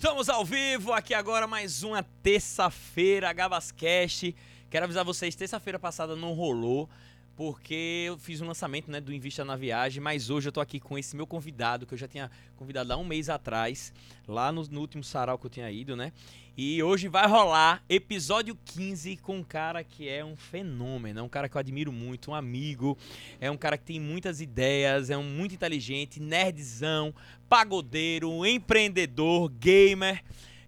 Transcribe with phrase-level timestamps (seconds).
[0.00, 4.34] Estamos ao vivo aqui agora mais uma terça-feira, Gabascast.
[4.70, 6.88] Quero avisar vocês, terça-feira passada não rolou,
[7.40, 10.78] porque eu fiz um lançamento né, do Invista na Viagem, mas hoje eu tô aqui
[10.78, 13.94] com esse meu convidado, que eu já tinha convidado há um mês atrás,
[14.28, 16.12] lá no, no último sarau que eu tinha ido, né?
[16.54, 21.30] E hoje vai rolar episódio 15 com um cara que é um fenômeno, é um
[21.30, 22.98] cara que eu admiro muito, um amigo,
[23.40, 27.14] é um cara que tem muitas ideias, é um muito inteligente, nerdzão,
[27.48, 30.22] pagodeiro, empreendedor, gamer.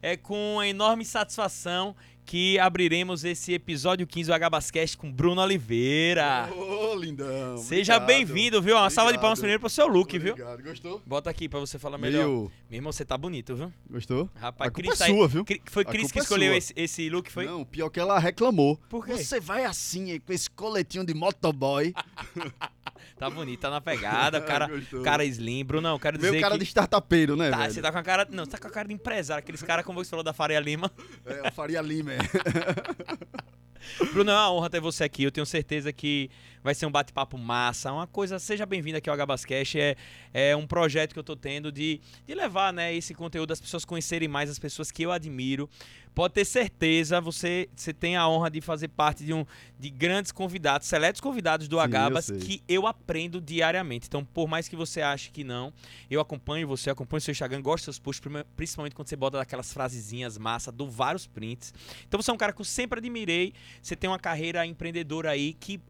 [0.04, 6.48] É com enorme satisfação que abriremos esse episódio 15 do Agabascast com Bruno Oliveira.
[6.54, 7.58] Ô, lindão.
[7.58, 8.06] Seja obrigado.
[8.06, 8.76] bem-vindo, viu?
[8.76, 9.58] Uma salva de palmas Obrigado.
[9.58, 10.32] primeiro pro seu look, viu?
[10.32, 10.62] Obrigado.
[10.62, 11.02] Gostou?
[11.04, 12.24] Bota aqui pra você falar melhor.
[12.26, 12.52] Meio...
[12.70, 13.72] Meu irmão, você tá bonito, viu?
[13.90, 14.30] Gostou?
[14.36, 15.44] Rapaz, a culpa Cris é tá aí- sua, viu?
[15.44, 16.58] Cri- Foi A Cris que culpa é escolheu sua.
[16.58, 17.44] esse, esse look, foi?
[17.46, 18.78] Não, pior que ela reclamou.
[18.88, 19.16] Por quê?
[19.18, 21.92] Você vai assim, com esse coletinho de motoboy.
[23.22, 24.68] Tá bonito, tá na pegada, o cara,
[25.04, 25.64] cara slim.
[25.64, 26.58] Bruno, quero dizer Meu cara que...
[26.58, 27.72] de startupeiro, né, Tá, velho?
[27.72, 28.26] você tá com a cara...
[28.28, 29.38] Não, você tá com a cara de empresário.
[29.38, 30.90] Aqueles caras, como você falou da Faria Lima.
[31.24, 32.18] É, o Faria Lima, é.
[34.12, 35.22] Bruno, é uma honra ter você aqui.
[35.22, 36.30] Eu tenho certeza que
[36.62, 37.92] vai ser um bate-papo massa.
[37.92, 39.78] Uma coisa, seja bem-vindo aqui ao Gabascast.
[39.78, 39.96] É,
[40.32, 43.84] é um projeto que eu tô tendo de, de levar né, esse conteúdo, as pessoas
[43.84, 45.68] conhecerem mais as pessoas que eu admiro.
[46.14, 49.46] Pode ter certeza, você, você tem a honra de fazer parte de, um,
[49.78, 52.38] de grandes convidados, seletos convidados do Sim, eu Agabas, sei.
[52.38, 54.08] que eu aprendo diariamente.
[54.08, 55.72] Então, por mais que você ache que não,
[56.10, 58.22] eu acompanho você, acompanho seu Instagram, gosto dos seus posts,
[58.54, 61.72] principalmente quando você bota aquelas frasezinhas massa, dou vários prints.
[62.06, 63.54] Então, você é um cara que eu sempre admirei.
[63.80, 65.80] Você tem uma carreira empreendedora aí que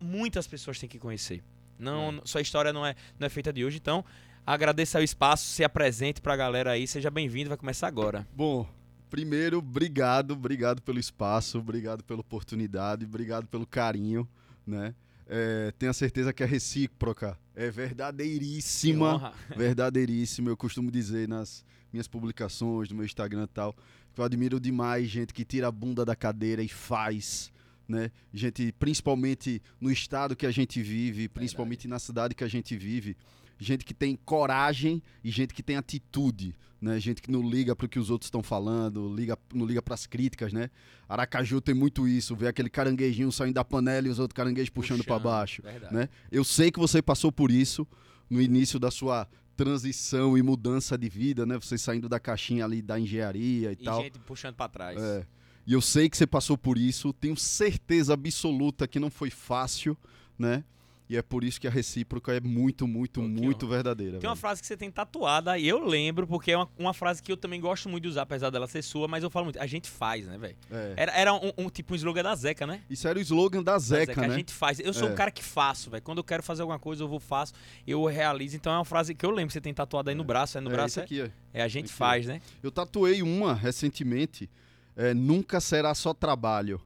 [0.00, 1.42] muitas pessoas têm que conhecer.
[1.78, 4.04] Não, sua história não é, não é feita de hoje, então
[4.46, 8.26] agradeça o espaço, se apresente pra galera aí, seja bem-vindo, vai começar agora.
[8.34, 8.66] Bom,
[9.10, 14.26] primeiro, obrigado, obrigado pelo espaço, obrigado pela oportunidade, obrigado pelo carinho,
[14.66, 14.94] né?
[15.26, 19.14] É, tenho a certeza que é recíproca, é verdadeiríssima.
[19.14, 19.34] honra.
[19.56, 20.48] verdadeiríssimo.
[20.48, 23.76] Eu costumo dizer nas minhas publicações, no meu Instagram e tal,
[24.12, 27.52] que eu admiro demais gente que tira a bunda da cadeira e faz,
[27.86, 28.10] né?
[28.32, 33.16] Gente, principalmente no estado que a gente vive, principalmente na cidade que a gente vive,
[33.60, 36.98] gente que tem coragem e gente que tem atitude, né?
[36.98, 39.94] Gente que não liga para o que os outros estão falando, liga, não liga para
[39.94, 40.70] as críticas, né?
[41.08, 45.04] Aracaju tem muito isso, vê aquele caranguejinho saindo da panela e os outros caranguejos puxando
[45.04, 45.94] para baixo Verdade.
[45.94, 46.08] né?
[46.32, 47.86] Eu sei que você passou por isso
[48.30, 51.58] no início da sua transição e mudança de vida, né?
[51.60, 54.02] Você saindo da caixinha ali da engenharia e, E tal.
[54.02, 54.98] gente puxando pra trás.
[54.98, 55.26] É.
[55.66, 59.94] E eu sei que você passou por isso, tenho certeza absoluta que não foi fácil,
[60.38, 60.64] né?
[61.10, 64.18] E é por isso que a recíproca é muito, muito, muito verdadeira.
[64.20, 64.40] Tem uma velho.
[64.40, 67.36] frase que você tem tatuada e eu lembro, porque é uma, uma frase que eu
[67.36, 69.58] também gosto muito de usar, apesar dela ser sua, mas eu falo muito.
[69.58, 70.56] A gente faz, né, velho?
[70.70, 70.94] É.
[70.96, 72.82] Era, era um, um tipo um slogan da Zeca, né?
[72.88, 74.34] Isso era o slogan da Da Zeca, A né?
[74.36, 74.78] gente faz.
[74.78, 75.10] Eu sou É.
[75.10, 76.00] um cara que faço, velho.
[76.04, 77.54] Quando eu quero fazer alguma coisa, eu vou faço,
[77.84, 78.54] eu realizo.
[78.54, 80.58] Então é uma frase que eu lembro que você tem tatuada aí no braço.
[80.58, 81.02] É no é braço, é?
[81.02, 81.32] aqui, é.
[81.52, 82.40] É a gente Aqui, faz, né?
[82.62, 84.48] Eu tatuei uma recentemente.
[84.96, 86.80] é, nunca será só trabalho.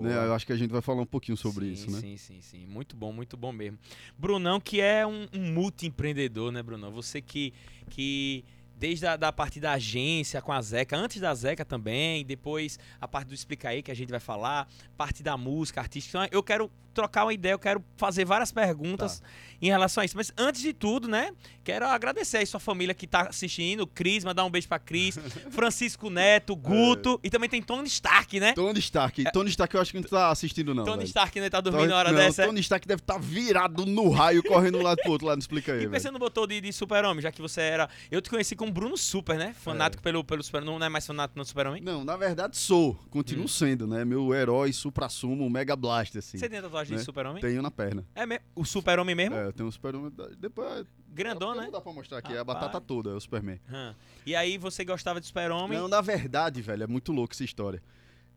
[0.00, 0.14] Né?
[0.14, 2.00] Eu acho que a gente vai falar um pouquinho sobre sim, isso, né?
[2.00, 2.66] Sim, sim, sim.
[2.66, 3.78] Muito bom, muito bom mesmo.
[4.16, 6.90] Brunão, que é um, um multi-empreendedor, né, Brunão?
[6.90, 7.52] Você que,
[7.90, 8.44] que
[8.82, 13.06] desde a da parte da agência com a Zeca, antes da Zeca também, depois a
[13.06, 16.18] parte do Explica aí que a gente vai falar, parte da música artística.
[16.18, 19.26] Então, eu quero trocar uma ideia, eu quero fazer várias perguntas Tá.
[19.60, 20.16] em relação a isso.
[20.16, 21.32] Mas antes de tudo, né,
[21.64, 25.16] quero agradecer aí sua família que tá assistindo, Cris, mandar um beijo pra Cris,
[25.50, 28.52] Francisco Neto, Guto, e também tem Tony Stark, né?
[28.54, 29.24] Tony Stark.
[29.32, 30.84] Tony Stark eu acho que não tá assistindo, não.
[30.84, 31.06] Tony velho.
[31.08, 32.44] Stark, né, tá dormindo Tony- na hora não, dessa.
[32.46, 35.84] Tony Stark deve estar virado no raio, correndo um lado pro outro não explica aí,
[35.84, 37.88] E você não botou de, de Super-Homem, já que você era.
[38.10, 39.54] Eu te conheci como Bruno Super, né?
[39.58, 40.78] Fanático pelo, pelo Super-Homem.
[40.78, 41.82] Não é mais fanático no Super-Homem?
[41.82, 43.48] Não, na verdade sou, continuo Hum.
[43.48, 44.04] sendo, né?
[44.04, 46.38] Meu herói supra-sumo, Mega Blaster, assim.
[46.38, 46.98] Você tem tatuagem de né?
[46.98, 47.40] Super-Homem?
[47.40, 48.06] Tenho na perna.
[48.14, 48.44] É mesmo?
[48.54, 49.34] O Super-Homem mesmo?
[49.34, 50.12] É, eu tenho um super-homem.
[50.38, 50.86] Depois.
[51.08, 51.70] Grandão, não né?
[51.70, 53.60] dá pra mostrar aqui, é a batata toda, é o Superman.
[53.70, 53.94] Hã.
[54.24, 55.78] E aí você gostava de Super-Homem?
[55.78, 57.82] Não, na verdade, velho, é muito louco essa história.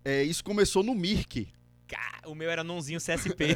[0.04, 1.48] É, isso começou no Mirk.
[2.26, 3.56] O meu era Nonzinho CSP.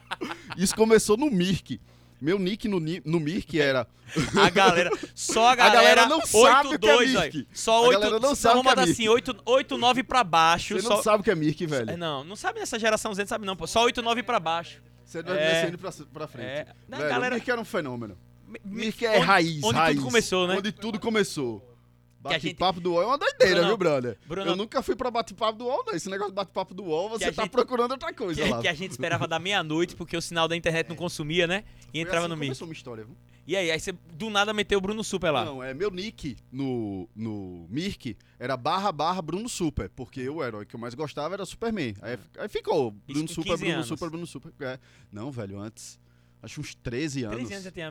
[0.56, 1.80] Isso começou no Mirk.
[2.20, 3.86] Meu nick no, no Mirk era.
[4.40, 4.90] a galera.
[5.14, 5.76] Só a A galera.
[5.82, 7.48] galera não sabe o que é 82, Mirk.
[7.52, 8.00] Só A 8.
[8.00, 10.74] galera não sabe o vamos que é botar assim, 8, 8, 9 pra baixo.
[10.76, 10.96] Você só...
[10.96, 11.90] não sabe o que é Mirk, velho.
[11.90, 13.66] É, não, não sabe nessa geração Z, sabe não, pô.
[13.66, 14.80] Só 8, 9 pra baixo.
[15.04, 15.52] Você vai É.
[15.60, 16.46] descendo pra, pra frente.
[16.46, 16.66] É.
[16.88, 18.16] Não, Velho, galera- O Mirk era um fenômeno.
[18.46, 19.96] Me- Mirk é onde- raiz, onde raiz.
[19.96, 20.56] tudo começou, né?
[20.56, 21.75] Onde tudo começou.
[22.28, 24.18] A gente- Bate-papo do UOL é uma doideira, Bruno, viu, brother?
[24.26, 25.94] Bruno- Eu nunca fui pra bate-papo do UOL, não.
[25.94, 28.60] Esse negócio de bate-papo do UOL, você tá gente- procurando outra coisa Que, lá.
[28.60, 31.64] que a gente esperava da meia-noite, porque o sinal da internet não consumia, né?
[31.88, 32.46] E Foi entrava assim no Mirk.
[32.48, 33.16] Começou uma história, viu?
[33.48, 35.44] E aí, aí você do nada meteu o Bruno Super lá.
[35.44, 40.66] Não, é meu nick no, no Mirk era barra barra Bruno Super, porque o herói
[40.66, 41.94] que eu mais gostava era Superman.
[42.02, 43.86] Aí, aí ficou Bruno Super, 15 Bruno anos.
[43.86, 44.52] Super, Bruno Super.
[44.60, 44.78] É.
[45.12, 45.96] Não, velho, antes.
[46.42, 47.36] Acho uns 13 anos.
[47.36, 47.90] 13 anos já tem a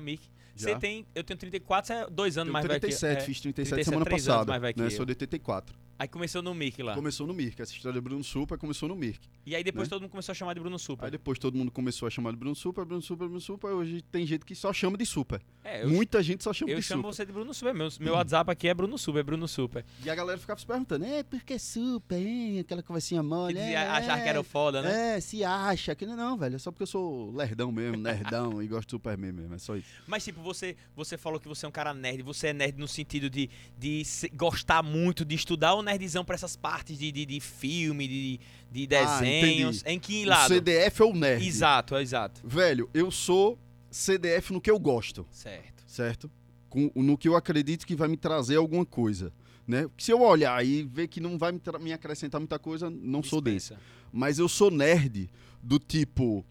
[0.56, 1.06] Você tem.
[1.14, 3.22] Eu tenho 34, você é dois anos Tenho mais velho que 37, é.
[3.22, 4.52] fiz 37, 37, semana três anos passada.
[4.52, 4.86] mais velho que né?
[4.88, 4.92] eu.
[4.92, 5.76] Sou de 84.
[5.98, 6.94] Aí começou no Mickey lá.
[6.94, 7.62] Começou no Mirk.
[7.62, 9.20] Essa história de Bruno Super começou no Mirk.
[9.46, 9.92] E aí depois né?
[9.92, 11.06] todo mundo começou a chamar de Bruno Super.
[11.06, 13.68] Aí depois todo mundo começou a chamar de Bruno Super, Bruno Super, Bruno Super.
[13.68, 15.42] Hoje tem gente que só chama de Super.
[15.64, 17.14] É, eu, Muita gente só chama eu de chamo Super.
[17.14, 17.74] você de Bruno Super.
[17.74, 19.86] Meu, meu WhatsApp aqui é Bruno Super, é Bruno Super.
[20.04, 22.60] E a galera ficava se perguntando, é, por que Super, hein?
[22.60, 23.54] Aquela conversinha mole.
[23.54, 25.16] dizia, é, achar que era o foda, né?
[25.16, 25.96] É, se acha.
[25.96, 26.58] Que não, não, velho.
[26.58, 29.56] É só porque eu sou lerdão mesmo, nerdão e gosto de Superman mesmo.
[29.56, 29.88] É só isso.
[30.06, 32.22] Mas, tipo, você, você falou que você é um cara nerd.
[32.24, 34.04] Você é nerd no sentido de, de
[34.34, 38.40] gostar muito, de estudar ou nerdzão pra essas partes de, de, de filme, de,
[38.72, 39.78] de Ah, desenhos?
[39.82, 39.96] entendi.
[39.96, 40.54] em que O lado?
[40.54, 41.48] CDF ou nerd?
[41.48, 42.42] Exato, é exato.
[42.44, 43.58] Velho, eu sou
[43.90, 45.84] CDF no que eu gosto, Certo.
[45.88, 46.30] certo?
[46.70, 49.32] Com, no que eu acredito que vai me trazer alguma coisa,
[49.66, 49.88] né?
[49.98, 53.40] Se eu olhar e ver que não vai me, me acrescentar muita coisa, não sou
[53.40, 53.70] desse.
[53.70, 53.82] Dispensa.
[54.12, 55.30] Mas eu sou nerd
[55.64, 56.46] do tipo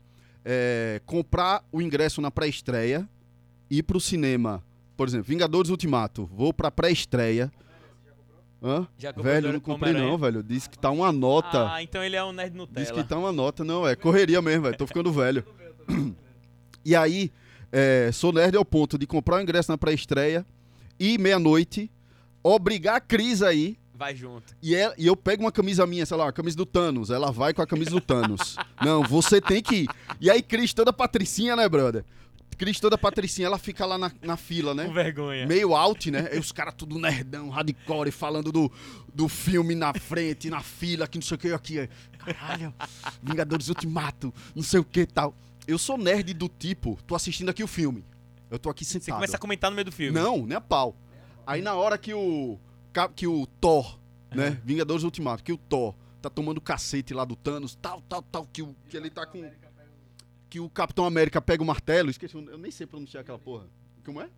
[0.45, 3.09] é, comprar o ingresso na pré-estreia,
[3.71, 4.65] ir pro cinema,
[4.97, 7.53] por exemplo, Vingadores Ultimato, vou pra pré-estreia.
[8.67, 8.89] Hã?
[8.97, 10.43] Já comprou Velho, não comprei não, velho.
[10.43, 11.71] Disse que tá uma nota.
[11.71, 13.03] Ah, então ele é um nerd Diz Nutella.
[13.03, 14.77] que tá uma nota, não, é correria mesmo, velho.
[14.79, 15.45] Tô ficando velho.
[16.87, 17.33] E aí,
[17.73, 20.45] é, sou nerd ao ponto de comprar o ingresso na pré-estreia
[21.01, 21.91] e meia-noite,
[22.43, 23.79] obrigar a Cris aí.
[23.95, 24.55] Vai junto.
[24.63, 27.09] E, é- e eu pego uma camisa minha, sei lá, uma camisa do Thanos.
[27.09, 28.57] Ela vai com a camisa do Thanos.
[28.85, 29.89] Não, você tem que ir.
[30.21, 32.05] E aí, Cris, toda patricinha, né, brother?
[32.55, 34.87] Cris, toda patricinha, ela fica lá na, na fila, né?
[34.87, 35.47] Com vergonha.
[35.47, 36.29] meio out, né?
[36.33, 38.71] Aí os caras tudo nerdão, hardcore, falando do,
[39.13, 42.75] do filme na frente, na fila, que não sei o que, aqui, é, caralho,
[43.23, 45.35] Vingadores Ultimato, não sei o que e tal.
[45.67, 48.05] Eu sou nerd do tipo, tô assistindo aqui o filme,
[48.51, 49.17] eu tô aqui Você sentado.
[49.17, 50.13] começa a comentar no meio do filme.
[50.19, 50.97] Não, nem a pau.
[51.47, 52.59] Aí na hora que o,
[53.15, 53.99] que o Thor,
[54.35, 58.47] né, Vingadores Ultimato, que o Thor tá tomando cacete lá do Thanos, tal, tal, tal,
[58.51, 59.45] que, o, que ele tá com...
[60.55, 63.65] Que o Capitão América pega o martelo, esqueci, eu nem sei pronunciar aquela porra.
[64.05, 64.29] Como é?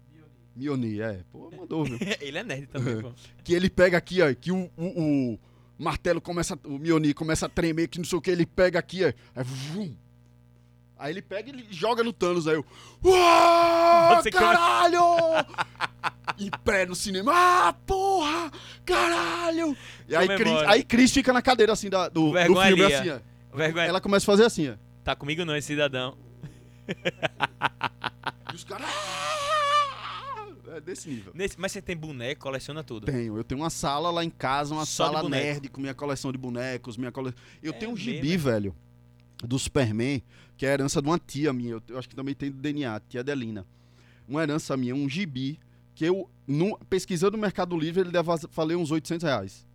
[0.56, 1.20] Mjolnir, é.
[1.30, 1.98] Pô, mandou, viu?
[2.22, 3.12] ele é nerd também, pô.
[3.44, 5.38] que ele pega aqui, ó, que o, o, o
[5.78, 9.04] martelo começa, o Mjolnir começa a tremer, que não sei o que, ele pega aqui,
[9.04, 9.94] ó, aí, vum.
[10.98, 12.64] aí ele pega e joga no Thanos, aí eu,
[13.04, 15.02] uau, começa- caralho!
[16.40, 18.50] em pé no cinema, ah, porra,
[18.86, 19.76] caralho!
[20.08, 20.70] E aí Cris, Comemora.
[20.70, 23.18] aí fica na cadeira, assim, da- do, do filme, assim, ó.
[23.54, 23.84] Vergonha.
[23.84, 24.85] Ela começa a fazer assim, ó.
[25.06, 26.18] Tá comigo não, esse cidadão.
[28.52, 28.88] E os caras,
[30.74, 31.30] é desse nível.
[31.32, 33.06] Nesse- mas você tem boneco, coleciona tudo.
[33.06, 35.44] Tenho, eu tenho uma sala lá em casa, uma Só de sala boneco.
[35.44, 37.38] nerd com minha coleção de bonecos, minha coleção.
[37.62, 38.36] Eu É tenho um gibi, é?
[38.36, 38.74] velho,
[39.44, 40.20] do Superman,
[40.56, 42.58] que é a herança de uma tia minha, eu, eu acho que também tem do
[42.60, 43.64] DNA, tia Adelina.
[44.26, 45.60] Uma herança minha, um gibi,
[45.94, 49.65] que eu, no- pesquisando no Mercado Livre, ele deve valer uns 800 reais.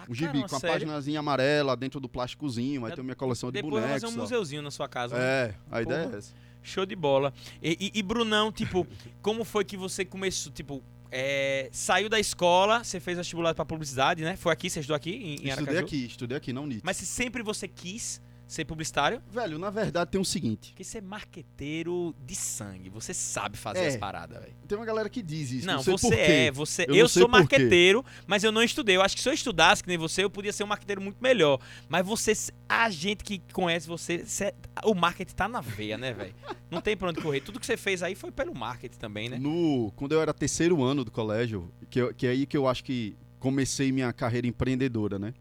[0.00, 0.74] Tá, Um gibi caramba, com a sério?
[0.74, 4.02] paginazinha amarela dentro do plásticozinho, aí É, tem minha coleção de Depois bonecos.
[4.02, 5.16] fazer um museuzinho na sua casa.
[5.16, 5.22] né?
[5.24, 6.14] É, a ideia Porra.
[6.14, 6.34] é essa.
[6.62, 7.32] Show de bola.
[7.62, 8.86] E, e- e, Brunão, tipo,
[9.22, 14.22] como foi que você começou, tipo, é, saiu da escola, você fez vestibular pra publicidade,
[14.22, 14.36] né?
[14.36, 15.78] Foi aqui, você estudou aqui em, em Estudei Aracaju?
[15.84, 16.82] aqui, estudei aqui, não NIT.
[16.84, 18.20] Mas se sempre você quis
[18.52, 19.22] ser publicitário?
[19.30, 23.80] Velho, na verdade tem o seguinte, Porque você é marqueteiro de sangue, você sabe fazer
[23.80, 23.86] É.
[23.88, 24.54] as paradas, velho.
[24.66, 26.84] tem uma galera que diz isso, Não, não você é, você.
[26.88, 28.96] Eu Eu, sou marqueteiro, mas eu não estudei.
[28.96, 31.18] Eu acho que se eu estudasse que nem você, eu podia ser um marqueteiro muito
[31.22, 31.60] melhor.
[31.88, 32.32] Mas você,
[32.68, 34.54] a gente que conhece você, cê-
[34.84, 36.34] o marketing tá na veia, né, velho?
[36.70, 37.40] Não tem pra onde correr.
[37.40, 39.38] Tudo que você fez aí foi pelo marketing também, né?
[39.38, 42.66] No, quando eu era terceiro ano do colégio, que, eu- que é aí que eu
[42.68, 45.32] acho que comecei minha carreira empreendedora, né?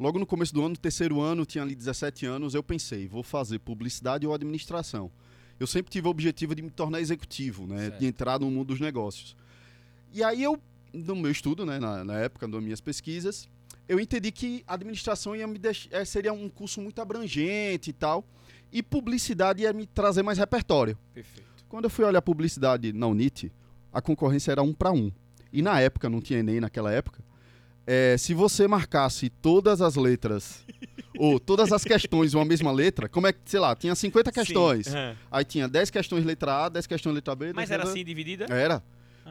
[0.00, 3.58] Logo no começo do ano, terceiro ano, tinha ali 17 anos, eu pensei, vou fazer
[3.58, 5.10] publicidade ou administração.
[5.58, 7.76] Eu sempre tive o objetivo de me tornar executivo, né?
[7.90, 7.98] Certo.
[7.98, 9.36] De entrar no mundo dos negócios.
[10.10, 10.58] E aí eu,
[10.92, 13.46] no meu estudo, né, na, na época das minhas pesquisas,
[13.86, 18.24] eu entendi que administração ia me deix- eh, seria um curso muito abrangente e tal,
[18.72, 20.96] e publicidade ia me trazer mais repertório.
[21.12, 21.46] Perfeito.
[21.68, 23.52] Quando eu fui olhar publicidade na Unite,
[23.92, 25.12] a concorrência era um para um.
[25.52, 27.22] E na época, não tinha Enem naquela época,
[27.86, 30.64] é, se você marcasse todas as letras,
[31.18, 34.86] ou todas as questões uma mesma letra, como é que, sei lá, tinha 50 questões.
[34.88, 35.16] Aham.
[35.30, 37.46] Aí tinha 10 questões letra A, 10 questões letra B.
[37.46, 38.46] 10 Mas era letra- assim dividida?
[38.48, 38.82] Era.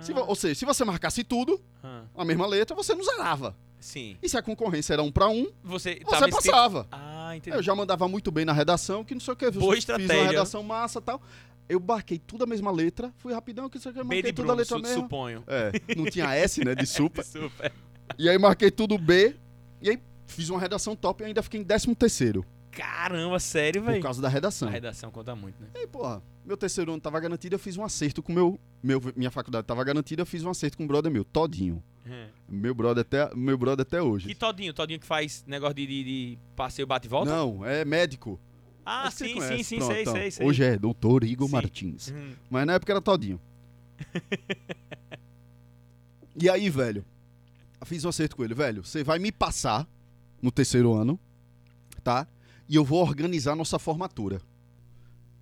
[0.02, 3.54] Se vo- ou seja, se você marcasse tudo, Ah, a mesma letra, você não zerava.
[3.82, 4.18] sim.
[4.22, 6.88] E se a concorrência era um para um, Você, você tava escrito- passava.
[6.92, 7.58] Ah, entendi.
[7.58, 9.52] Eu já mandava muito bem na redação, que não sei o que.
[9.52, 10.16] Boa Fiz estratégia.
[10.22, 11.22] uma redação massa tal.
[11.68, 14.34] Eu marquei tudo a mesma letra, fui rapidão, que não sei o que, marquei de
[14.34, 15.02] tudo a letra su mesmo.
[15.04, 15.44] suponho.
[15.48, 17.24] É, não tinha S, né, de super.
[17.26, 17.72] Super.
[18.18, 19.36] E aí marquei tudo B,
[19.82, 23.92] e aí fiz uma redação top e ainda fiquei em 13 terceiro, Caramba, sério, por
[23.92, 24.04] velho.
[24.04, 24.68] causa da redação.
[24.68, 25.70] A redação conta muito, né?
[25.76, 29.02] E aí, porra, meu terceiro ano tava garantido, eu fiz um acerto com meu, meu
[29.16, 31.84] minha faculdade tava garantida, eu fiz um acerto com um brother meu, Todinho.
[32.06, 32.28] É.
[32.48, 34.28] Meu brother até, meu brother até hoje.
[34.28, 34.74] Que Todinho?
[34.74, 37.30] Todinho que faz negócio de, de, de passeio bate e volta?
[37.30, 38.40] Não, é médico.
[38.86, 40.14] Ah, sim, sim, sim, Pronto, sei, então.
[40.14, 40.48] sei, sei.
[40.48, 41.54] Hoje é doutor Igor Sim.
[41.54, 42.12] Martins.
[42.12, 42.34] Hum.
[42.50, 43.40] Mas na época era Todinho.
[46.36, 47.06] e aí, velho,
[47.86, 48.84] fiz um acerto com ele, velho.
[48.86, 49.88] Você vai me passar
[50.42, 51.20] no terceiro ano,
[52.04, 52.28] tá?
[52.68, 54.42] E eu vou organizar nossa formatura.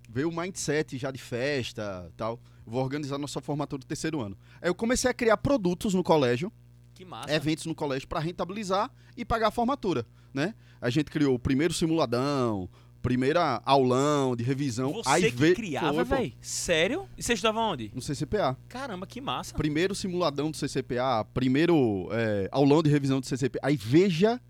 [0.08, 2.40] Veio o mindset já de festa tal.
[2.66, 4.36] Vou organizar nossa formatura do terceiro ano.
[4.60, 6.50] Aí eu comecei a criar produtos no colégio,
[6.94, 7.32] Que massa.
[7.32, 10.54] eventos no colégio para rentabilizar e pagar a formatura, né?
[10.80, 12.68] A gente criou o primeiro simuladão,
[13.02, 14.92] primeira aulão de revisão.
[14.92, 16.32] Você aí que criava, velho?
[16.40, 17.08] Sério?
[17.16, 17.90] E você estudava onde?
[17.94, 18.56] No CCPA.
[18.68, 19.54] Caramba, que massa.
[19.54, 23.60] Primeiro simuladão do CCPA, primeiro é, aulão de revisão do CCPA.
[23.62, 24.40] Aí veja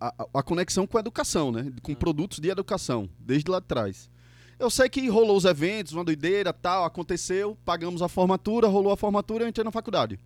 [0.00, 1.72] a, a- a conexão com a educação, né?
[1.82, 1.96] Com Ah.
[1.96, 4.10] produtos de educação, desde lá de trás.
[4.58, 8.96] Eu sei que rolou os eventos, uma doideira, tal, aconteceu, pagamos a formatura, rolou a
[8.96, 10.20] formatura, eu entrei na faculdade.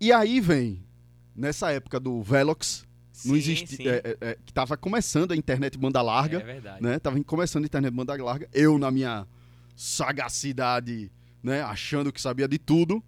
[0.00, 0.84] E aí vem,
[1.34, 2.84] nessa época do Velox,
[3.16, 3.86] Sim, existe, sim.
[3.88, 6.82] é, é, é, que tava começando a internet banda larga, É verdade.
[6.82, 6.98] né?
[6.98, 8.48] Tava começando a internet banda larga.
[8.52, 9.24] Eu, na minha
[9.76, 11.10] sagacidade,
[11.42, 11.62] né?
[11.62, 13.02] Achando que sabia de tudo.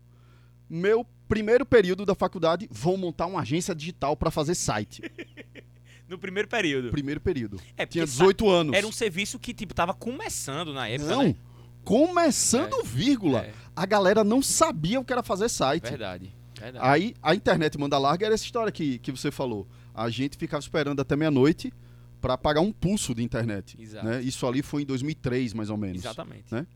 [0.71, 5.03] Meu primeiro período da faculdade, vou montar uma agência digital para fazer site.
[6.09, 6.93] No primeiro período.
[6.93, 7.61] Primeiro período.
[7.77, 8.77] É, Tinha sa- 18 anos.
[8.77, 11.35] Era um serviço que, tipo, tava começando na época, Não, né?
[11.83, 13.41] começando vírgula.
[13.41, 15.83] É, A galera não sabia o que era fazer site.
[15.83, 16.33] verdade.
[16.61, 16.87] Verdade.
[16.89, 19.67] Aí a internet manda larga era essa história que, que você falou.
[19.97, 21.73] A gente ficava esperando até meia-noite
[22.21, 23.77] para pagar um pulso de internet.
[24.03, 24.21] Né?
[24.23, 25.99] Isso ali foi em 2003, mais ou menos.
[26.05, 26.45] Exatamente.
[26.53, 26.67] né?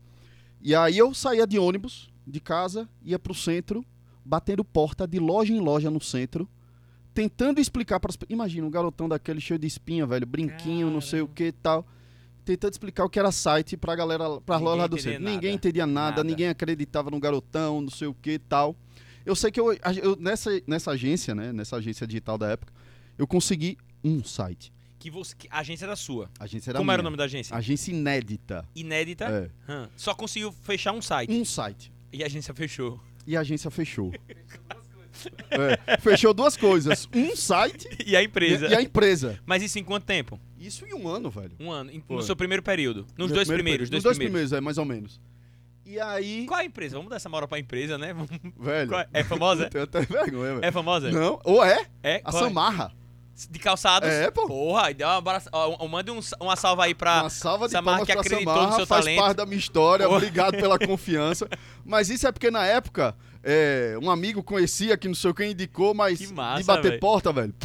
[0.61, 3.83] E aí eu saía de ônibus de casa, ia pro centro,
[4.25, 6.47] batendo porta de loja em loja no centro,
[7.13, 11.21] tentando explicar para as Imagina, um garotão daquele cheio de espinha, velho, brinquinho, não sei
[11.21, 11.85] o que e tal.
[12.45, 15.19] Tentando explicar o que era site pra galera, pra Ninguém loja do centro.
[15.21, 15.35] nada.
[15.35, 16.23] Ninguém entendia nada, Nada.
[16.23, 18.75] ninguém acreditava no garotão, não sei o que e tal.
[19.25, 22.73] Eu sei que eu, a- eu- nessa, nessa agência, né, nessa agência digital da época,
[23.21, 24.73] eu consegui um site.
[24.97, 26.27] Que você, que a agência era sua.
[26.39, 27.11] A agência era Como era o minha.
[27.11, 27.55] nome da agência?
[27.55, 28.67] Agência inédita.
[28.75, 29.25] Inédita.
[29.25, 29.71] É.
[29.71, 29.87] Hã.
[29.95, 31.31] Só conseguiu fechar um site.
[31.31, 31.93] Um site.
[32.11, 32.99] E a agência fechou.
[33.27, 34.11] e a agência fechou.
[35.51, 37.07] É, fechou duas coisas.
[37.13, 38.67] Um site E a empresa.
[38.67, 39.39] e a empresa.
[39.45, 40.39] Mas isso em quanto tempo?
[40.57, 41.51] Isso em um ano, velho.
[41.59, 41.91] Um ano.
[41.91, 43.05] Em- No seu primeiro período.
[43.17, 43.89] Nos Meu dois primeiro primeiros.
[43.89, 43.91] período.
[43.91, 44.49] Dois Nos dois primeiros.
[44.49, 45.21] primeiros, é, mais ou menos.
[45.85, 46.95] E aí, Qual é a empresa?
[46.95, 48.15] Vamos dar essa moral pra empresa, né?
[48.59, 48.95] Velho.
[48.95, 49.07] É?
[49.13, 49.65] É famosa?
[49.67, 50.65] Eu tenho até vergonha, velho.
[50.65, 51.11] É famosa?
[51.11, 51.85] Não, ou é?
[52.01, 52.21] É?
[52.23, 52.31] A é?
[52.31, 52.93] Samarra.
[53.49, 54.07] De calçados?
[54.09, 54.45] É, pô.
[54.47, 55.49] Porra, e dá uma abraça...
[55.51, 57.21] ó, mande um- uma salva aí pra.
[57.23, 59.19] Uma salva de Samarra que acreditou no Samarra, seu faz talento.
[59.19, 60.17] parte da minha história, Porra.
[60.17, 61.47] obrigado pela confiança.
[61.83, 65.93] Mas isso é porque na época, é, um amigo conhecia que não sei quem indicou,
[65.93, 66.99] mas Que massa, de bater velho.
[66.99, 67.55] porta, velho,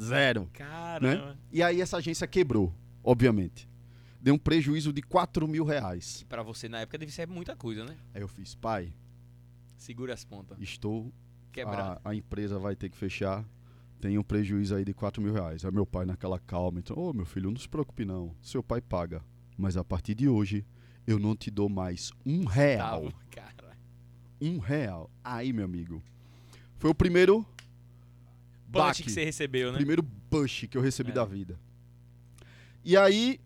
[0.00, 0.48] zero.
[0.54, 1.36] Caramba.
[1.52, 2.72] E aí essa agência quebrou,
[3.04, 3.68] obviamente.
[4.20, 6.16] Deu um prejuízo de 4 mil reais.
[6.18, 7.94] Que pra você na época deve ser muita coisa, né?
[8.14, 8.92] Aí eu fiz, pai,
[9.76, 10.56] Segura as pontas.
[10.60, 11.12] estou
[11.52, 12.00] Quebrado.
[12.04, 13.44] a, a empresa vai ter que fechar.
[14.00, 15.64] Tem um prejuízo aí de 4 mil reais.
[15.64, 18.34] Aí meu pai, naquela calma, então, ô meu filho, não se preocupe não.
[18.42, 19.22] Seu pai paga.
[19.56, 20.64] Mas a partir de hoje,
[21.06, 23.12] eu não te dou mais um real.
[23.30, 23.76] Cara.
[24.40, 25.10] Um real.
[25.24, 26.02] Aí, meu amigo.
[26.78, 27.38] Foi o primeiro,
[28.70, 29.02] Punch Baque.
[29.04, 29.78] que você recebeu, né?
[29.78, 31.14] primeiro push que eu recebi É.
[31.14, 31.58] da vida.
[32.84, 33.40] E aí,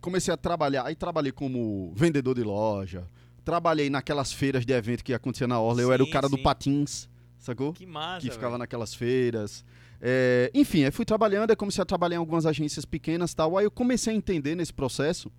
[0.00, 0.84] comecei a trabalhar.
[0.86, 3.08] Aí trabalhei como vendedor de loja.
[3.44, 5.82] Trabalhei naquelas feiras de evento que acontecia na Orla.
[5.82, 6.42] eu era o Sim, cara do sim.
[6.42, 7.08] patins,
[7.44, 7.72] sacou?
[7.72, 8.20] Que massa.
[8.20, 8.58] que ficava velho.
[8.58, 9.64] naquelas feiras.
[10.00, 13.56] É, enfim, aí fui trabalhando, aí comecei a trabalhar em algumas agências pequenas e tal.
[13.56, 15.30] Aí eu comecei a entender nesse processo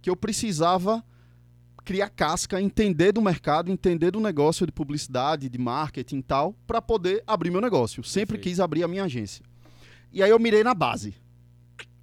[0.00, 1.04] que eu precisava
[1.84, 6.82] criar casca, entender do mercado, entender do negócio de publicidade, de marketing e tal, para
[6.82, 8.04] poder abrir meu negócio.
[8.04, 8.56] Sempre Perfeito.
[8.56, 9.42] quis abrir a minha agência.
[10.12, 11.14] E aí eu mirei na base.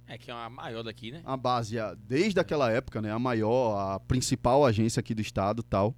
[0.08, 1.22] É que é a maior daqui, né?
[1.24, 1.76] A base,
[2.06, 5.94] desde aquela época, né, a maior, a principal agência aqui do estado, tal.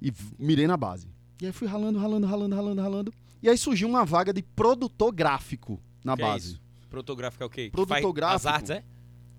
[0.00, 1.13] E mirei na base.
[1.40, 3.14] E aí fui ralando, ralando, ralando, ralando, ralando.
[3.42, 6.48] E aí surgiu uma vaga de produtor gráfico na Que é base.
[6.52, 6.62] isso?
[6.88, 7.64] Produtor gráfico é o quê?
[7.64, 8.36] Que Produtor faz gráfico.
[8.36, 8.84] As artes, é?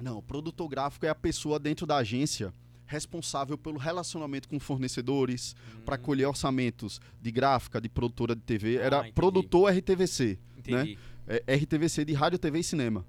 [0.02, 2.54] Não, produtor gráfico é a pessoa dentro da agência
[2.86, 8.75] responsável pelo relacionamento com fornecedores, para colher orçamentos de gráfica, de produtora de TV.
[8.78, 8.80] Hum.
[8.82, 9.14] Ah, Era entendi.
[9.14, 10.38] produtor RTVC.
[10.58, 10.98] Entendi.
[11.28, 13.04] é, RTVC de rádio, TV e cinema.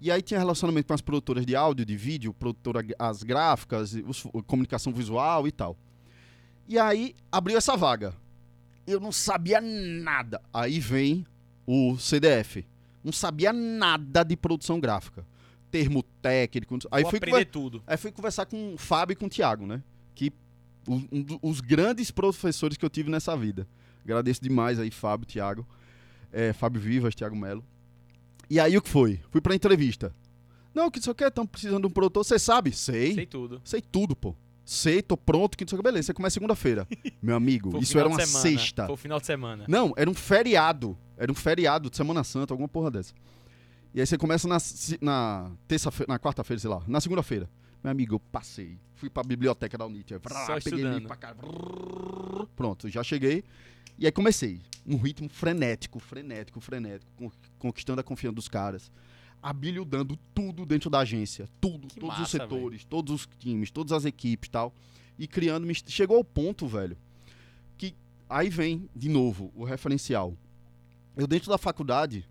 [0.00, 4.22] E aí tinha relacionamento com as produtoras de áudio, de vídeo, produtora, as gráficas, os-
[4.46, 5.76] comunicação visual e tal.
[6.68, 8.14] E aí abriu essa vaga.
[8.86, 10.40] Eu não sabia nada.
[10.52, 11.26] Aí vem
[11.66, 12.66] o CDF.
[13.02, 15.26] Não sabia nada de produção gráfica.
[15.70, 16.78] Termo técnico.
[16.90, 17.82] Aí Vou fui, aprender tudo.
[17.86, 19.82] aí fui conversar com o Fábio e com o Thiago, né?
[20.14, 20.32] Que
[20.86, 21.06] um
[21.42, 23.66] os grandes professores que eu tive nessa vida.
[24.04, 25.66] Agradeço demais aí, Fábio, Thiago.
[26.32, 27.64] É, Fábio Vivas, Thiago Melo.
[28.50, 29.20] E aí o que foi?
[29.30, 30.14] Fui pra entrevista.
[30.74, 32.24] Não, que isso aqui, estamos precisando de um produtor.
[32.24, 32.72] Você sabe?
[32.72, 33.14] Sei.
[33.14, 33.60] Sei tudo.
[33.64, 34.34] Sei tudo, pô.
[34.64, 35.88] Sei, tô pronto, que não sei o que.
[35.88, 36.86] Beleza, você começa segunda-feira.
[37.20, 38.42] Meu amigo, isso era uma semana.
[38.58, 38.86] sexta.
[38.86, 39.64] Foi o final de semana.
[39.68, 40.96] Não, era um feriado.
[41.16, 43.12] Era um feriado de Semana Santa, alguma porra dessa.
[43.94, 44.56] E aí você começa na,
[45.00, 47.48] na terça-feira, na quarta-feira, sei lá, na segunda-feira.
[47.82, 48.78] Meu amigo, eu passei.
[48.94, 50.14] Fui pra biblioteca da Unite.
[50.46, 51.32] Só peguei livro pra cá.
[51.32, 53.44] vrrr, Pronto, já cheguei.
[53.98, 54.60] E aí comecei.
[54.86, 57.10] Um ritmo frenético, frenético, frenético.
[57.16, 58.90] con- Conquistando a confiança dos caras.
[59.42, 61.48] Habilidando tudo dentro da agência.
[61.60, 64.72] Tudo, Que todos os massa, setores, todos os times, todas as equipes e tal.
[65.18, 65.66] E criando.
[65.86, 66.96] Chegou ao ponto, velho,
[67.76, 67.94] que
[68.28, 70.36] aí vem, de novo, o referencial.
[71.16, 72.26] Eu, dentro da faculdade,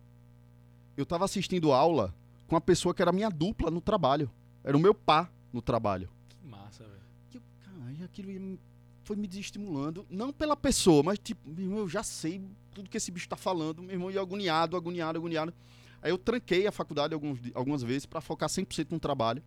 [0.96, 2.16] eu tava assistindo aula
[2.48, 4.32] com uma pessoa que era minha dupla no trabalho.
[4.64, 6.10] Era o meu pá no trabalho.
[6.30, 7.02] Que massa, velho.
[7.34, 8.60] E caralho, aquilo
[9.04, 10.06] foi me desestimulando.
[10.10, 12.42] Não pela pessoa, mas tipo, meu irmão, eu já sei
[12.74, 13.82] tudo que esse bicho tá falando.
[13.82, 15.54] Meu irmão, ia agoniado, agoniado, agoniado.
[16.02, 19.42] Aí eu tranquei a faculdade alguns, algumas vezes pra focar 100% no trabalho.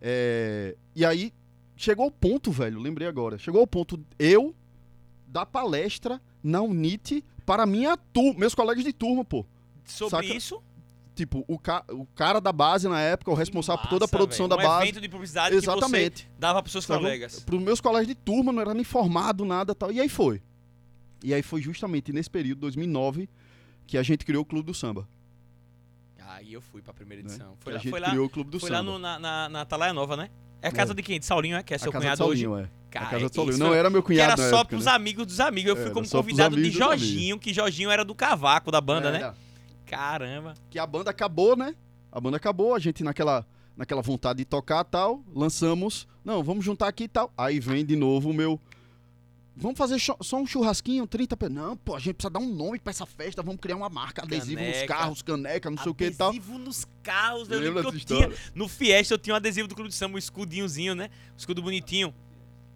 [0.00, 1.32] É, e aí,
[1.76, 3.38] chegou ao ponto, velho, lembrei agora.
[3.38, 4.54] Chegou ao ponto eu
[5.26, 9.44] dar palestra na Unite para minha turma, meus colegas de turma, pô.
[9.84, 10.36] Sobre Saca?
[10.36, 10.62] isso,
[11.20, 14.48] Tipo, o, ca o cara da base na época, o responsável por toda a produção
[14.48, 14.84] da um base.
[14.88, 16.22] evento de publicidade que Exatamente.
[16.22, 17.02] você dava pros seus Sacou?
[17.02, 17.40] colegas.
[17.40, 19.92] Para os meus colegas de turma, não era nem formado, nada tal.
[19.92, 20.40] E aí foi.
[21.22, 23.28] E aí foi justamente nesse período, 2009,
[23.86, 25.06] que a gente criou o Clube do Samba.
[26.36, 27.28] Aí eu fui pra primeira né?
[27.28, 27.56] edição.
[27.56, 28.78] Que Foi a lá, gente foi lá, criou o Clube do foi Samba.
[28.82, 30.30] lá no- na, na, na Atalaia Nova, né?
[30.62, 30.94] É a casa É.
[30.94, 31.18] de quem?
[31.18, 31.62] De Saulinho, é?
[31.62, 32.42] Que é seu a cunhado do hoje.
[32.44, 32.70] Saulinho, é.
[32.90, 33.58] Cara, a casa do Saulinho.
[33.58, 34.92] Não era meu que cunhado era na só época, pros né?
[34.92, 35.70] amigos dos amigos.
[35.70, 39.18] Eu fui Era como convidado de Jorginho, que Jorginho era do cavaco da banda, né?
[39.18, 39.34] Era.
[39.86, 40.54] Caramba.
[40.70, 41.74] Que a banda acabou, né?
[42.12, 43.46] A banda acabou, a gente naquela,
[43.76, 46.06] naquela vontade de tocar tal, lançamos.
[46.24, 47.32] Não, vamos juntar aqui e tal.
[47.36, 48.60] Aí vem de novo o meu.
[49.56, 52.78] Vamos fazer só um churrasquinho, 30 pe- Não, pô, a gente precisa dar um nome
[52.78, 54.94] pra essa festa, vamos criar uma marca, adesivo nos Caneca.
[54.94, 56.28] carros, caneca, não sei o que e tal.
[56.30, 57.50] Adesivo nos carros.
[57.50, 60.14] Eu lembro que eu tinha, no Fiesta eu tinha um adesivo do Clube de Samba,
[60.14, 61.10] um escudinhozinho, né?
[61.34, 62.14] Um escudo bonitinho.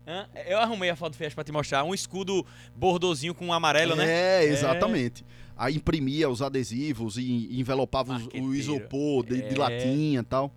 [0.06, 0.28] Hã?
[0.46, 1.82] Eu arrumei a foto do Fiesta pra te mostrar.
[1.84, 2.44] Um escudo
[2.76, 4.06] bordozinho com um amarelo, né?
[4.42, 5.24] É, exatamente.
[5.56, 9.58] Aí imprimia os adesivos e envelopava o isopor de, de É.
[9.58, 10.52] latinha e tal.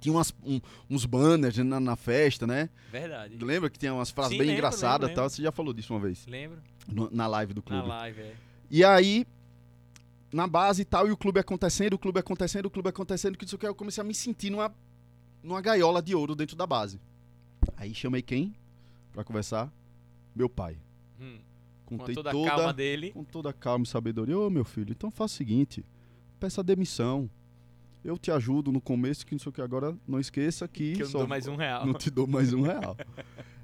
[0.00, 2.70] Tinha umas- um- uns banners na, na festa, né?
[2.90, 3.36] Verdade.
[3.36, 5.28] Lembra que tinha umas frases Sim, bem lembro, engraçadas lembro, tal?
[5.30, 6.58] Você já falou disso uma vez, Lembro?
[6.88, 7.88] no- na live do Na clube.
[7.88, 8.34] live, é.
[8.70, 9.26] E aí,
[10.32, 13.44] na base e tal, e o clube acontecendo, o clube acontecendo, o clube acontecendo, que
[13.44, 14.72] isso que eu comecei a me sentir numa,
[15.42, 16.98] numa gaiola de ouro dentro da base.
[17.76, 18.54] Aí chamei quem
[19.12, 19.70] pra conversar?
[20.34, 20.78] Meu pai.
[21.20, 21.38] Hum,
[21.84, 23.10] com Contei toda a calma dele.
[23.10, 24.38] com toda a calma e sabedoria.
[24.38, 25.84] Ô, meu filho, então faz o seguinte,
[26.38, 27.28] peça demissão.
[28.04, 31.02] Eu te ajudo no começo, que não sei o que agora, não esqueça que, Que
[31.02, 31.84] eu não só dou mais um real.
[31.86, 32.96] não te dou mais um real.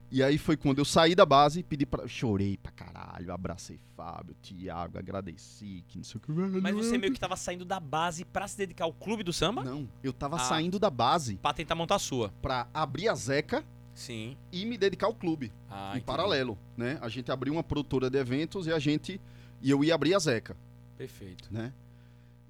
[0.09, 2.07] E aí foi quando eu saí da base, pedi pra.
[2.07, 6.31] Chorei pra caralho, abracei Fábio, Thiago, agradeci, que não sei o que.
[6.61, 9.65] Mas você meio que tava saindo da base pra se dedicar ao clube do samba?
[9.65, 10.39] Não, eu tava Ah.
[10.39, 12.33] saindo da base Pra tentar montar a sua.
[12.41, 14.37] pra abrir a Zeca Sim.
[14.53, 16.05] e me dedicar ao clube, Ah, em entendi.
[16.05, 16.99] paralelo, né?
[17.03, 19.21] A gente abriu uma produtora de eventos e a gente.
[19.61, 20.57] E eu ia abrir a Zeca,
[20.97, 21.53] Perfeito.
[21.53, 21.73] né?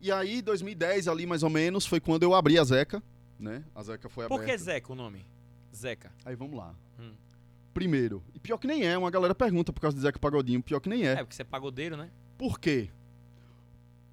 [0.01, 3.03] E aí, 2010 ali mais ou menos, foi quando eu abri a Zeca,
[3.39, 3.65] né?
[3.75, 4.63] A Zeca foi Por que aberta.
[4.65, 5.27] Zeca o nome?
[5.75, 6.13] Zeca.
[6.25, 6.75] Aí vamos lá.
[6.99, 7.13] Hum.
[7.75, 10.81] Primeiro, e pior que nem é, uma galera pergunta por causa de Zeca Pagodinho, pior
[10.81, 11.17] que nem É, é.
[11.17, 12.11] porque você é pagodeiro, né?
[12.39, 12.89] Por quê?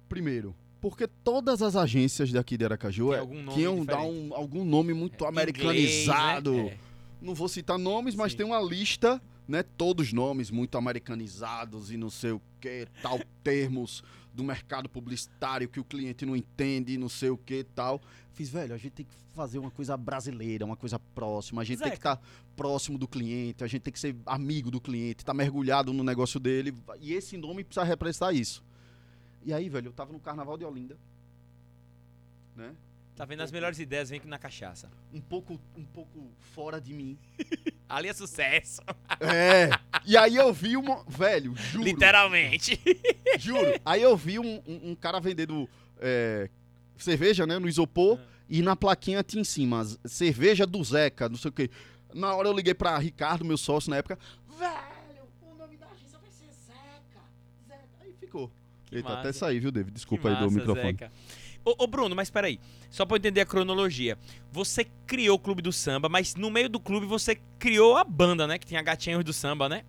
[0.08, 4.34] Primeiro, porque todas as agências daqui de Aracaju Tem é, algum nome queriam dar um,
[4.34, 6.50] algum nome muito É, americanizado.
[6.52, 6.78] inglês, né?
[7.22, 8.38] Não vou citar nomes, mas Sim.
[8.38, 9.62] tem uma lista, né?
[9.62, 14.02] Todos nomes muito americanizados e não sei o que, tal, termos
[14.34, 18.00] do mercado publicitário que o cliente não entende, não sei o que tal.
[18.32, 21.62] Fiz, velho, a gente tem que fazer uma coisa brasileira, uma coisa próxima.
[21.62, 22.12] A gente tem que Zeca.
[22.14, 26.02] estar próximo do cliente, a gente tem que ser amigo do cliente, estar mergulhado no
[26.02, 26.74] negócio dele.
[27.00, 28.62] E esse nome precisa representar isso.
[29.44, 30.96] E aí, velho, eu tava no carnaval de Olinda.
[32.56, 32.74] Né?
[33.16, 34.90] Tá vendo as melhores ideias, vem aqui na cachaça.
[35.12, 37.16] Um pouco, um pouco fora de mim.
[37.88, 38.80] Ali é sucesso.
[39.20, 39.70] É.
[40.04, 41.04] E aí eu vi uma.
[41.06, 41.84] Velho, juro.
[41.84, 42.80] Literalmente.
[43.38, 43.80] Juro.
[43.84, 45.68] Aí eu vi um, um- um cara vendendo
[46.00, 46.48] é,
[46.98, 47.58] cerveja, né?
[47.58, 48.18] No isopor.
[48.20, 48.26] Ah.
[48.48, 51.70] E na plaquinha tinha em cima, "Z- cerveja do Zeca, não sei o quê.
[52.12, 54.18] Na hora eu liguei pra Ricardo, meu sócio na época.
[54.58, 57.20] Velho, o nome da agência vai ser Zeca.
[57.68, 57.80] Zeca.
[58.00, 58.50] Aí ficou.
[58.86, 59.20] Que Eita, massa.
[59.20, 59.94] até saí, viu, David?
[59.94, 60.92] Desculpa Que aí do massa, microfone.
[60.92, 61.12] Zeca.
[61.64, 62.60] Ô, ô, Bruno, mas peraí.
[62.90, 64.18] Só pra eu entender a cronologia.
[64.52, 68.46] Você criou o Clube do Samba, mas no meio do clube você criou a banda,
[68.46, 68.58] né?
[68.58, 69.82] Que tinha Gatinhos do Samba, né?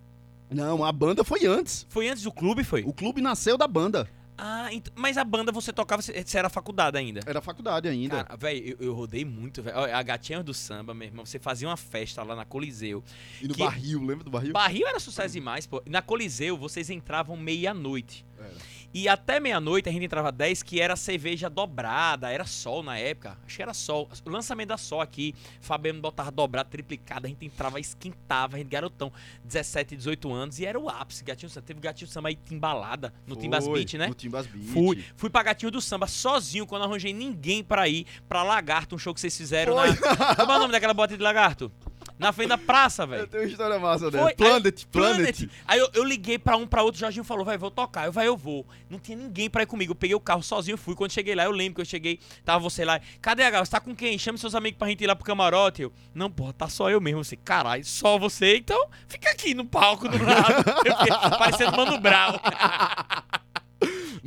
[0.50, 1.86] Não, a banda foi antes.
[1.90, 2.84] Foi antes do clube, foi?
[2.84, 4.10] O clube nasceu da banda.
[4.38, 7.22] Ah, mas a banda você tocava, você era faculdade ainda.
[7.26, 8.24] Era faculdade ainda.
[8.26, 9.78] Cara, velho, eu, eu rodei muito, velho.
[9.78, 13.02] A Gatinhos do Samba, meu irmão, você fazia uma festa lá na Coliseu.
[13.42, 14.52] e no que- barril, lembra do barril?
[14.52, 15.82] Barril era sucesso demais, pô.
[15.86, 18.26] Na Coliseu, vocês entravam meia-noite.
[18.38, 18.52] Era.
[18.98, 23.38] E até meia-noite a gente entrava 10, que era cerveja dobrada, era sol na época.
[23.46, 24.10] Acho que era sol.
[24.26, 28.70] O lançamento da sol aqui, Fabiano botava dobrado, triplicado, a gente entrava, esquentava, a gente
[28.70, 29.12] garotão,
[29.44, 31.26] 17, 18 anos, e era o ápice.
[31.26, 31.68] Gatinho Samba.
[31.68, 34.08] Teve Gatinho Samba aí timbalada no Timbas Foi, Beat, né?
[34.08, 34.68] No Timbas Beat.
[34.68, 38.98] Fui, fui pra Gatinho do Samba sozinho, quando arranjei ninguém pra ir pra Lagarto, um
[38.98, 39.94] show que vocês fizeram na.
[40.38, 41.70] Como é o nome daquela bota de Lagarto?
[42.18, 43.28] Na frente da praça, Eu velho.
[43.28, 44.24] tenho uma história massa dela.
[44.24, 45.50] Foi, Planet, aí, Planet.
[45.68, 48.06] Aí eu, eu liguei pra um, pra outro, o Jorginho falou, vai, vou tocar.
[48.06, 48.66] Eu, vai, eu vou.
[48.90, 49.92] Não tinha ninguém pra ir comigo.
[49.92, 50.96] Eu peguei o carro sozinho, fui.
[50.96, 53.02] Quando cheguei lá, eu lembro que eu cheguei, tava você lá.
[53.22, 53.66] Cadê a Gal?
[53.66, 54.18] Você tá com quem?
[54.18, 55.82] Chame seus amigos pra gente ir lá pro camarote.
[55.82, 57.24] Eu, não, porra, tá só eu mesmo.
[57.24, 58.58] Você, caralho, só você?
[58.58, 60.64] Então, fica aqui no palco do lado.
[60.86, 62.40] Eu fiquei parecendo Mano Brown.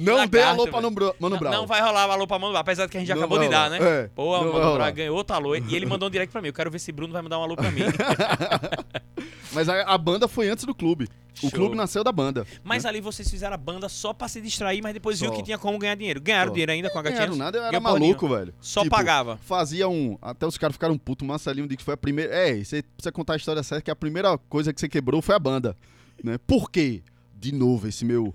[0.01, 0.73] Não Lagarto, dê alô pra.
[0.81, 1.53] Mano Mano Não, Brown.
[1.53, 3.39] não vai rolar alô pra Mano Brown, apesar de que a gente já Não acabou
[3.41, 3.79] de dar, né?
[3.81, 4.75] É, Pô, o Mano.
[4.75, 5.57] Brown ganhou outro alô.
[5.57, 6.49] E ele mandou um direct pra mim.
[6.49, 7.83] Eu quero ver se Bruno vai mandar um alô pra mim.
[9.53, 11.09] Mas a, a banda foi antes do clube.
[11.35, 11.49] Show.
[11.49, 12.47] O clube nasceu da banda.
[12.65, 15.37] Mas ali vocês fizeram a banda só pra se distrair, mas depois viu Só.
[15.37, 16.21] que tinha como ganhar dinheiro.
[16.21, 16.53] Ganharam Só.
[16.55, 17.23] dinheiro ainda com a gatinha?
[17.23, 18.53] era nada, eu era maluco, velho.
[18.61, 19.37] Só Tipo, pagava.
[19.39, 20.19] Fazia um.
[20.21, 21.25] Até os caras ficaram putos.
[21.25, 22.35] O Marcelinho disse que foi a primeira.
[22.35, 25.35] É, você precisa contar a história certa, que a primeira coisa que você quebrou foi
[25.35, 25.77] a banda.
[26.23, 26.39] Né?
[26.47, 27.03] Por quê?
[27.35, 28.35] De novo, esse meu,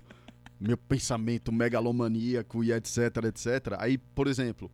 [0.66, 3.76] meu pensamento megalomaníaco e etc, etc.
[3.78, 4.70] Aí, por exemplo,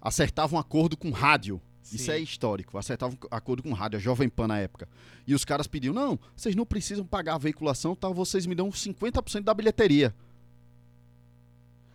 [0.00, 1.60] acertava um acordo com rádio.
[1.82, 2.12] Isso Sim.
[2.12, 2.78] é histórico.
[2.78, 4.88] Acertava um acordo com rádio, a Jovem Pan na época.
[5.26, 8.70] E os caras pediam: não, vocês não precisam pagar a veiculação, tal, vocês me dão
[8.70, 10.14] 50% da bilheteria.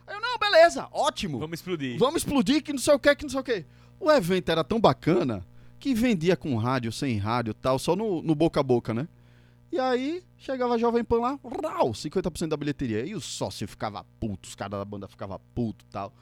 [0.06, 1.39] Aí eu, não, beleza, ótimo.
[1.39, 1.97] Vamos explodir.
[1.97, 3.65] Vamos explodir, que não sei o que, que não sei o que.
[3.99, 5.45] O evento era tão bacana
[5.80, 9.08] que vendia com rádio, sem rádio tal, só no, no boca a boca, né?
[9.75, 13.05] E aí, chegava a Jovem Pan lá, rau, 50% da bilheteria.
[13.05, 16.05] E o sócio ficava puto, os caras da banda ficavam puto e tal.
[16.05, 16.13] Ou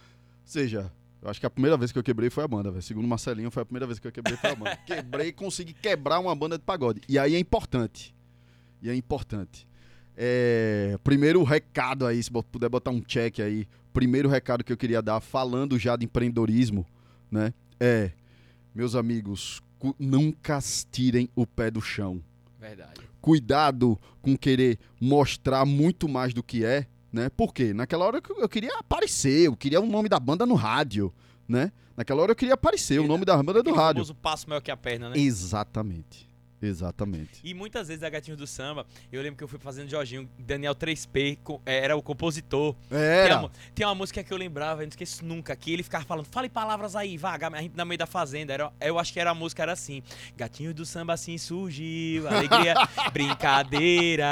[0.44, 2.82] seja, eu acho que a primeira vez que eu quebrei foi a banda, velho.
[2.82, 4.76] Segundo Marcelinho, foi a primeira vez que eu quebrei foi a banda.
[4.88, 7.02] Quebrei e consegui quebrar uma banda de pagode.
[7.08, 8.16] E aí é importante.
[8.82, 9.68] E é importante.
[10.18, 13.68] É, primeiro recado aí, se puder botar um check aí.
[13.94, 16.88] Primeiro recado que eu queria dar, falando já de empreendedorismo,
[17.30, 17.54] né?
[17.80, 18.14] É,
[18.74, 19.62] meus amigos,
[20.00, 20.58] nunca
[20.92, 22.20] tirem o pé do chão.
[22.60, 23.13] Verdade.
[23.24, 27.30] Cuidado com querer mostrar muito mais do que é, né?
[27.30, 27.74] Por quê?
[27.74, 31.10] Naquela hora eu queria aparecer, eu queria o nome da banda no rádio,
[31.48, 31.72] né?
[31.96, 34.04] Naquela hora eu queria aparecer, o nome da banda do rádio.
[34.04, 35.18] famoso passo maior que a perna, né?
[35.18, 36.30] Exatamente.
[36.66, 37.42] Exatamente.
[37.44, 40.74] E muitas vezes a Gatinhos do Samba, eu lembro que eu fui fazendo Jorginho, Daniel
[40.74, 42.74] 3P, co- é, era o compositor.
[42.90, 43.40] Tem, Era.
[43.40, 46.26] uma, tem uma música que eu lembrava, eu não esqueço nunca, que ele ficava falando,
[46.26, 48.54] fale palavras aí, vaga, a gente na meio da fazenda.
[48.54, 50.02] Era, eu acho que era a música, era assim.
[50.38, 52.74] Gatinhos do Samba assim surgiu, alegria,
[53.12, 54.26] brincadeira,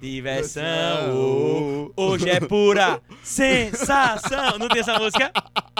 [0.00, 1.92] diversão.
[1.96, 4.58] oh, Hoje é pura sensação.
[4.58, 5.30] Não tem essa música?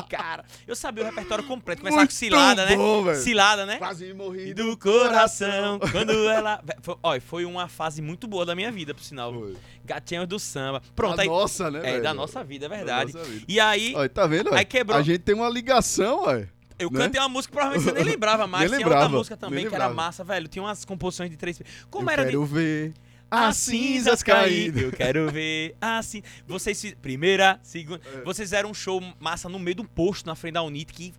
[0.09, 1.83] Cara, eu sabia o repertório completo.
[1.83, 2.76] Começava com cilada, né?
[2.76, 3.16] bom, velho.
[3.18, 3.76] Cilada, né?
[3.76, 6.61] Quase morri E do coração, quando ela.
[6.64, 6.76] Vé,
[7.20, 9.33] Foi, uma fase muito boa da minha vida, por sinal.
[9.33, 9.57] Foi.
[9.85, 10.83] Gatinhos do samba.
[10.94, 11.28] Pronto, Da aí.
[11.28, 12.02] nossa, né, é, velho?
[12.02, 13.12] da nossa vida, é Da verdade.
[13.14, 13.44] nossa vida.
[13.48, 14.48] E aí, Olha, tá vendo?
[14.48, 14.64] aí olha?
[14.64, 14.98] quebrou.
[14.98, 16.48] A gente tem uma ligação, ué.
[16.78, 16.98] eu né?
[16.98, 18.70] cantei uma música que provavelmente você nem lembrava mais.
[18.70, 19.94] Nem Tinha outra lembrava, música também que era lembrava.
[19.94, 20.48] massa, velho.
[20.48, 21.61] Tinha umas composições de três.
[21.90, 22.52] Como eu era quero de.
[22.52, 22.92] ver
[23.31, 24.79] As cinzas caindo.
[24.79, 26.23] Eu quero ver assim.
[26.47, 28.01] Vocês primeira, segunda.
[28.14, 28.23] É.
[28.23, 31.12] Vocês fizeram um show massa no meio de um posto na frente da Unite que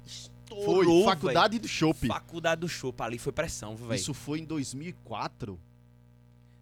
[0.47, 1.05] Foi, estourou.
[1.05, 2.07] Faculdade do Chopp.
[2.07, 2.93] Faculdade do show.
[2.99, 3.93] Ali foi pressão, velho.
[3.93, 5.59] Isso foi em 2004?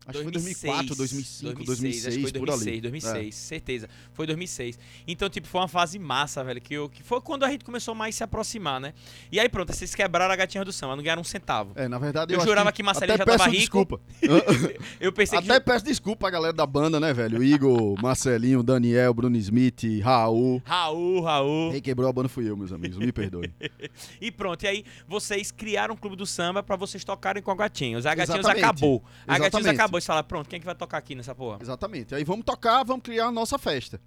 [0.08, 2.78] Acho que foi 2006, 2004, 2005, 2006, acho que foi por 2006, ali.
[2.78, 2.82] É.
[2.82, 3.90] 2006, certeza.
[4.14, 4.80] Foi 2006.
[5.06, 7.94] Então, tipo, foi uma fase massa, velho, que, eu, que foi quando a gente começou
[7.94, 8.94] mais a se aproximar, né?
[9.32, 11.74] E aí, pronto, vocês quebraram a gatinha do samba, não ganharam um centavo.
[11.76, 13.60] É, na verdade Eu eu, jurava que Marcelinho até já tava peço rico.
[13.60, 14.02] desculpa.
[15.00, 15.66] Eu pensei até que...
[15.66, 17.44] peço desculpa a galera da banda, né, velho?
[17.44, 20.62] Igor, Marcelinho, Daniel, Bruno Smith, Raul.
[20.66, 21.72] Raul, Raul.
[21.72, 22.98] Quem quebrou a banda fui eu, meus amigos.
[22.98, 23.54] Me perdoem.
[24.22, 27.56] E pronto, e aí vocês criaram um clube do samba pra vocês tocarem com a
[27.56, 28.06] Gatinhos.
[28.06, 28.64] A Gatinhos Exatamente.
[28.64, 29.04] acabou.
[29.28, 29.82] A Gatinhos Exatamente.
[29.82, 29.97] acabou.
[30.02, 31.60] Você fala, pronto, quem é que vai tocar aqui nessa porra?
[31.62, 32.14] Exatamente.
[32.16, 34.00] Aí vamos tocar, vamos criar a nossa festa.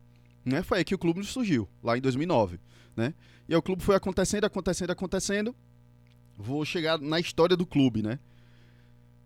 [0.44, 0.62] Né?
[0.62, 2.58] Foi aí que o clube surgiu, lá em 2009.
[2.96, 3.14] Né?
[3.48, 5.54] E aí o clube foi acontecendo, acontecendo, acontecendo.
[6.36, 8.18] Vou chegar na história do clube, né?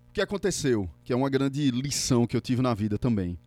[0.09, 0.91] O que aconteceu?
[1.05, 3.39] Que é uma grande lição que eu tive na vida também.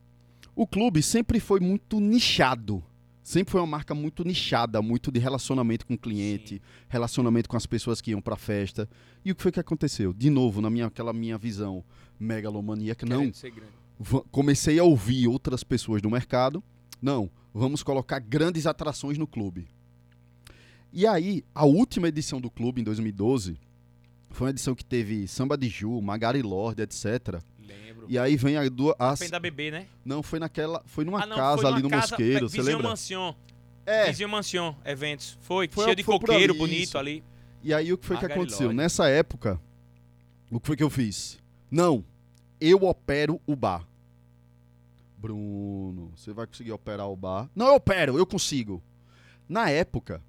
[0.55, 2.83] O clube sempre foi muito nichado.
[3.27, 7.65] Sempre foi uma marca muito nichada, muito de relacionamento com o cliente, relacionamento com as
[7.65, 8.87] pessoas que iam pra festa.
[9.25, 10.13] E o que foi que aconteceu?
[10.13, 11.83] De novo, na minha aquela minha visão
[12.17, 13.33] megalomaníaca, não, Querendo
[13.99, 16.63] va- comecei a ouvir outras pessoas do mercado.
[17.01, 19.67] Não, vamos colocar grandes atrações no clube.
[20.93, 23.57] E aí, a última edição do clube, em 2012,
[24.29, 27.41] foi uma edição que teve Samba de Ju, Magari Lorde, etc.
[28.09, 28.95] E aí vem a duas.
[28.99, 29.87] As, da bebê, né?
[30.05, 30.81] não, foi naquela.
[30.85, 32.89] Foi numa Ah, não, casa foi ali numa no casa, Mosqueiro, você lembra?
[32.89, 33.33] Mansion.
[33.85, 34.07] É.
[34.07, 35.37] Vizinho Mansion, eventos.
[35.41, 36.97] Foi, Foi- cheio de foi coqueiro ali, bonito isso.
[36.97, 37.23] ali.
[37.63, 38.71] E aí o que foi que aconteceu?
[38.73, 39.59] Nessa época,
[40.51, 41.39] o que foi que eu fiz?
[41.71, 42.03] Não,
[42.59, 43.87] eu opero o bar.
[45.17, 47.49] Bruno, você vai conseguir operar o bar?
[47.55, 48.83] Não, eu opero, eu consigo.
[49.49, 50.21] Na época,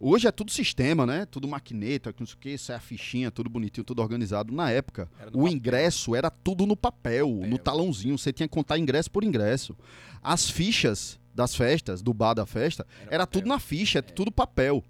[0.00, 1.26] hoje é tudo sistema, né?
[1.26, 4.52] Tudo maquineta, não sei o que, sai a fichinha, tudo bonitinho, tudo organizado.
[4.52, 5.48] Na época, Era o papel.
[5.48, 7.48] ingresso era tudo no papel, Papel.
[7.50, 8.16] no talãozinho.
[8.18, 9.76] Você tinha que contar ingresso por ingresso.
[10.22, 13.40] As fichas das festas, do bar da festa, era papel.
[13.42, 14.82] tudo na ficha, tudo papel.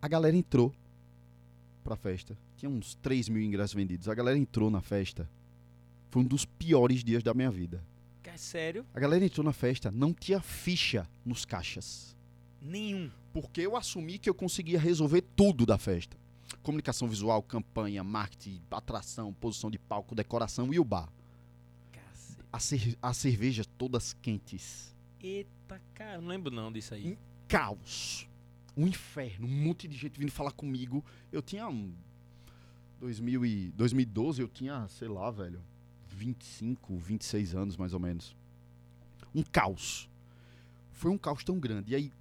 [0.00, 0.72] A galera entrou
[1.84, 2.36] pra festa.
[2.56, 4.08] Tinha uns 3 mil ingressos vendidos.
[4.08, 5.28] A galera entrou na festa.
[6.10, 7.82] Foi um dos piores dias da minha vida.
[8.24, 8.86] É sério?
[8.94, 12.16] A galera entrou na festa, não tinha ficha nos caixas.
[12.62, 13.10] Nenhum.
[13.32, 16.16] Porque eu assumi que eu conseguia resolver tudo da festa.
[16.62, 21.08] Comunicação visual, campanha, marketing, atração, posição de palco, decoração e o bar.
[22.52, 24.94] As, cer as cervejas todas quentes.
[25.22, 27.16] Eita, cara, não lembro não disso aí.
[27.46, 28.28] Caos.
[28.76, 29.46] Um inferno.
[29.46, 31.04] Um monte de gente vindo falar comigo.
[31.30, 31.94] Eu tinha um...
[32.98, 35.62] 2000 e 2012 eu tinha, sei lá, velho,
[36.08, 38.36] 25, 26 anos mais ou menos.
[39.34, 40.10] Um caos.
[40.92, 41.92] Foi um caos tão grande.
[41.92, 42.12] E aí,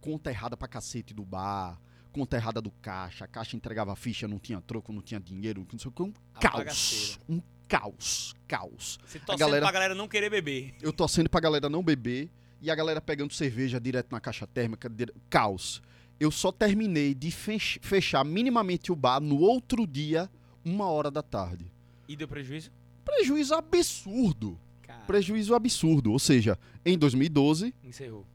[0.00, 1.80] conta errada pra cacete do bar,
[2.12, 5.78] conta errada do caixa, a caixa entregava ficha, não tinha troco, não tinha dinheiro, não
[5.78, 6.02] sei o que.
[6.02, 6.56] Um A caos.
[6.58, 7.20] bagaceira.
[7.28, 8.34] Um caos.
[8.48, 8.98] Caos.
[9.06, 10.74] Você torcendo galera- pra galera não querer beber.
[10.82, 14.88] Eu torcendo pra galera não beber e a galera pegando cerveja direto na caixa térmica.
[14.88, 15.80] dire- Caos.
[16.18, 20.28] Eu só terminei de fech- fechar minimamente o bar no outro dia,
[20.64, 21.70] uma hora da tarde.
[22.08, 22.70] E deu prejuízo?
[23.04, 24.58] Prejuízo absurdo.
[24.82, 26.12] Cara, Prejuízo absurdo.
[26.12, 28.26] Ou seja, em 2012, encerrou.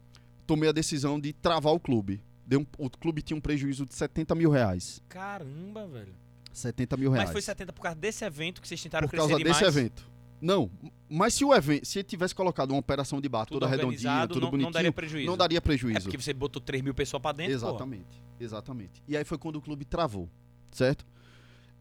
[0.45, 2.21] Tomei a decisão de travar o clube.
[2.51, 5.01] Um- o clube tinha um prejuízo de 70 mil reais.
[5.09, 6.13] Caramba, velho.
[6.53, 7.27] 70 mil reais.
[7.27, 9.57] Mas foi 70 por causa desse evento que vocês tentaram por crescer causa demais.
[9.59, 10.15] desse evento.
[10.41, 10.69] Não,
[11.09, 14.27] mas se o evento, se ele tivesse colocado uma operação de bar Tudo toda redondinha,
[14.27, 15.27] tudo não, bonitinho, não daria prejuízo.
[15.27, 16.01] não daria É prejuízo.
[16.03, 17.67] porque você botou 3 mil pessoas pra dentro, pô.
[17.67, 19.03] Exatamente, exatamente.
[19.07, 20.29] E aí foi quando o clube travou,
[20.71, 21.05] certo?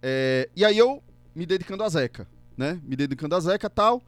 [0.00, 1.02] É, e aí eu
[1.34, 2.80] me dedicando a Zeca, né?
[2.84, 4.02] Me dedicando a Zeca e tal.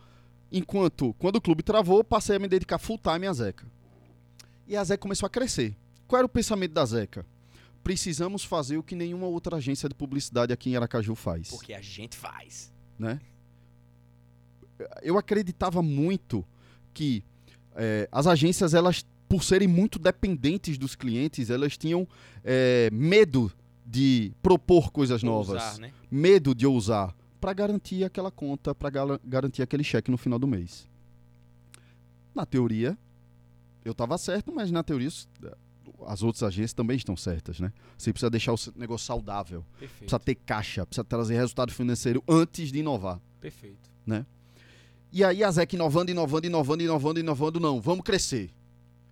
[0.50, 3.66] Enquanto, quando o clube travou, passei a me dedicar full time a Zeca.
[4.66, 5.76] E a Zeca começou a crescer.
[6.06, 7.24] Qual era o pensamento da Zeca?
[7.82, 11.80] Precisamos fazer o que nenhuma outra agência de publicidade aqui em Aracaju faz, Porque a
[11.80, 12.72] gente faz.
[12.98, 13.20] né?
[15.02, 16.44] Eu acreditava muito
[16.92, 17.24] que
[17.74, 22.06] é, as agências, elas, por serem muito dependentes dos clientes, elas tinham
[22.44, 23.50] é, medo
[23.86, 25.92] de propor coisas novas, né?
[26.10, 28.90] medo de ousar, para garantir aquela conta, para
[29.24, 30.88] garantir aquele cheque no final do mês.
[32.34, 32.98] Na teoria,
[33.86, 35.26] eu estava certo, mas na teoria s-
[36.06, 37.72] as outras agências também estão certas, né?
[37.96, 39.98] Você precisa deixar o negócio saudável, Perfeito.
[40.00, 43.20] precisa ter caixa, precisa trazer resultado financeiro antes de inovar.
[43.40, 43.88] Perfeito.
[45.12, 48.50] E aí a Zeca inovando, inovando, inovando, inovando, inovando, não, vamos crescer.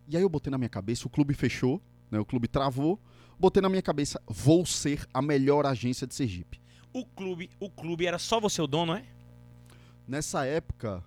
[0.08, 2.18] E aí eu botei na minha cabeça, o clube fechou, né?
[2.18, 3.00] O clube travou,
[3.38, 6.60] botei na minha cabeça, vou ser a melhor agência de Sergipe.
[6.92, 9.04] O clube, o clube era só você o dono, é?
[10.06, 11.02] Nessa época,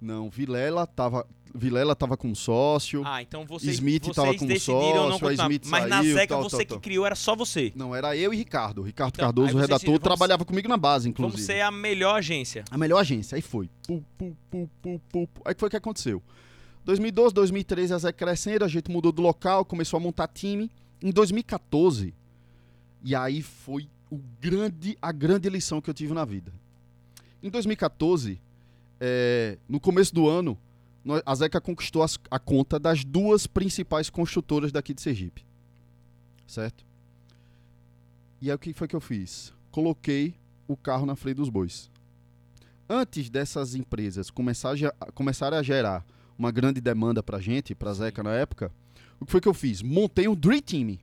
[0.00, 5.08] não, Vilela tava, Vilela tava como sócio, Ah, então vocês, Smith vocês tava como decidiram
[5.08, 5.46] não sócio, a continuar.
[5.50, 6.80] Smith Mas na saiu, Zeca tal, você tal, que tal.
[6.80, 7.72] criou era só você.
[7.76, 8.82] não, era eu e Ricardo.
[8.82, 11.32] Ricardo Então, Cardoso, o redator, vamos- trabalhava comigo na base, inclusive.
[11.36, 12.64] Vamos ser a melhor agência.
[12.70, 13.36] A melhor agência.
[13.36, 13.70] Aí foi.
[13.86, 15.42] Pu, pu, pu, pu, pu, pu.
[15.44, 16.20] Aí foi que aconteceu.
[16.84, 20.70] 2012, 2013, a Zé crescendo, a gente mudou do local, começou a montar time.
[21.02, 22.12] Em 2014,
[23.02, 26.52] e aí foi o grande, a grande lição que eu tive na vida.
[27.42, 28.40] Em 2014,
[29.00, 30.58] é, no começo do ano,
[31.24, 35.44] a Zeca conquistou as- a conta das duas principais construtoras daqui de Sergipe.
[36.46, 36.84] Certo?
[38.40, 39.52] E aí o que foi que eu fiz?
[39.70, 40.34] Coloquei
[40.68, 41.90] o carro na frente dos bois.
[42.88, 46.04] Antes dessas empresas começar a começarem a gerar
[46.38, 48.70] uma grande demanda pra gente, pra Zeca na época,
[49.20, 49.80] o que foi que eu fiz?
[49.82, 50.98] Montei um Dream Team.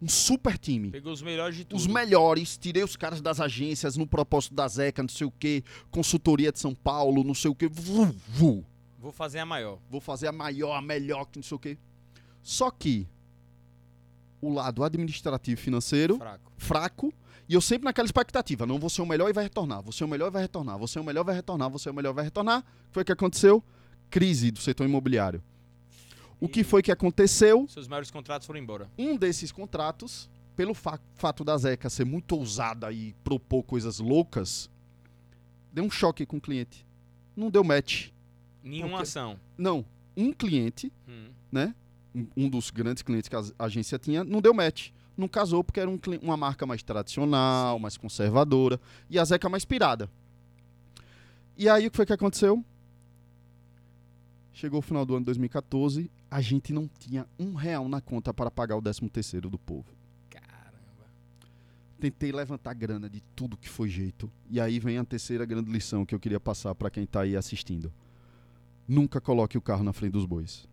[0.00, 0.90] Um super time.
[0.90, 1.78] Pegou os melhores de tudo.
[1.78, 5.64] Os melhores, tirei os caras das agências no propósito da Zeca, não sei o quê,
[5.90, 7.66] consultoria de São Paulo, não sei o quê.
[7.66, 8.64] Vu, vu.
[8.98, 9.78] Vou fazer a maior.
[9.90, 11.78] Vou fazer a maior, a melhor, que não sei o quê.
[12.42, 13.06] Só que
[14.40, 16.52] o lado administrativo e financeiro Fraco.
[16.56, 17.12] fraco
[17.48, 20.04] e eu sempre naquela expectativa, não vou ser o melhor e vai retornar, vou ser
[20.04, 21.94] o melhor e vai retornar, vou ser o melhor e vai retornar, vou ser o
[21.94, 22.60] melhor vai retornar.
[22.60, 23.62] O que foi que aconteceu?
[24.10, 25.42] Crise do setor imobiliário.
[26.40, 27.66] O que E- foi que aconteceu?
[27.68, 28.90] Seus maiores contratos foram embora.
[28.98, 34.68] Um desses contratos, pelo fa- fato da Zeca ser muito ousada e propor coisas loucas,
[35.72, 36.84] deu um choque com o cliente.
[37.34, 38.08] Não deu match.
[38.66, 39.02] Nenhuma Por quê?
[39.04, 39.38] ação.
[39.56, 39.84] Não,
[40.16, 41.28] um cliente, Hum.
[41.52, 41.74] né?
[42.36, 44.90] um- dos grandes clientes que a agência tinha, não deu match.
[45.16, 47.82] Não casou porque era um uma marca mais tradicional, Sim.
[47.82, 48.80] mais conservadora.
[49.10, 50.10] E a Zeca mais pirada.
[51.58, 52.64] E aí o que foi que aconteceu?
[54.52, 58.32] Chegou o final do ano de 2014, a gente não tinha um real na conta
[58.32, 59.86] para pagar o 13 terceiro do povo.
[60.30, 61.04] Caramba.
[62.00, 64.30] Tentei levantar grana de tudo que foi jeito.
[64.50, 67.36] E aí vem a terceira grande lição que eu queria passar para quem tá aí
[67.36, 67.92] assistindo.
[68.88, 70.68] Nunca coloque o carro na frente dos bois.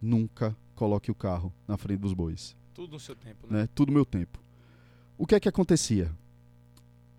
[0.00, 2.56] Nunca coloque o carro na frente dos bois.
[2.74, 3.62] Tudo no seu tempo, né?
[3.62, 3.68] Né?
[3.74, 4.38] Tudo meu tempo.
[5.18, 6.12] O que é que acontecia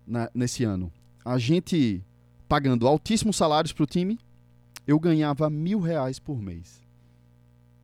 [0.06, 0.92] na- nesse ano?
[1.24, 2.02] A gente
[2.48, 4.18] pagando altíssimos salários pro time,
[4.86, 6.80] eu ganhava mil reais por mês.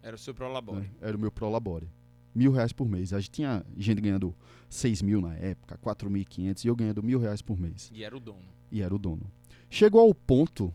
[0.03, 0.81] Era o seu prolabore.
[0.83, 0.91] né?
[1.01, 1.89] Era o meu Prolabore.
[2.35, 3.13] Mil reais por mês.
[3.13, 4.35] A gente tinha gente ganhando
[4.69, 7.91] 6 mil na época, 4.500 e eu ganhando mil reais por mês.
[7.95, 8.45] E era o dono.
[8.73, 9.23] E era o dono.
[9.71, 10.73] Chegou ao ponto,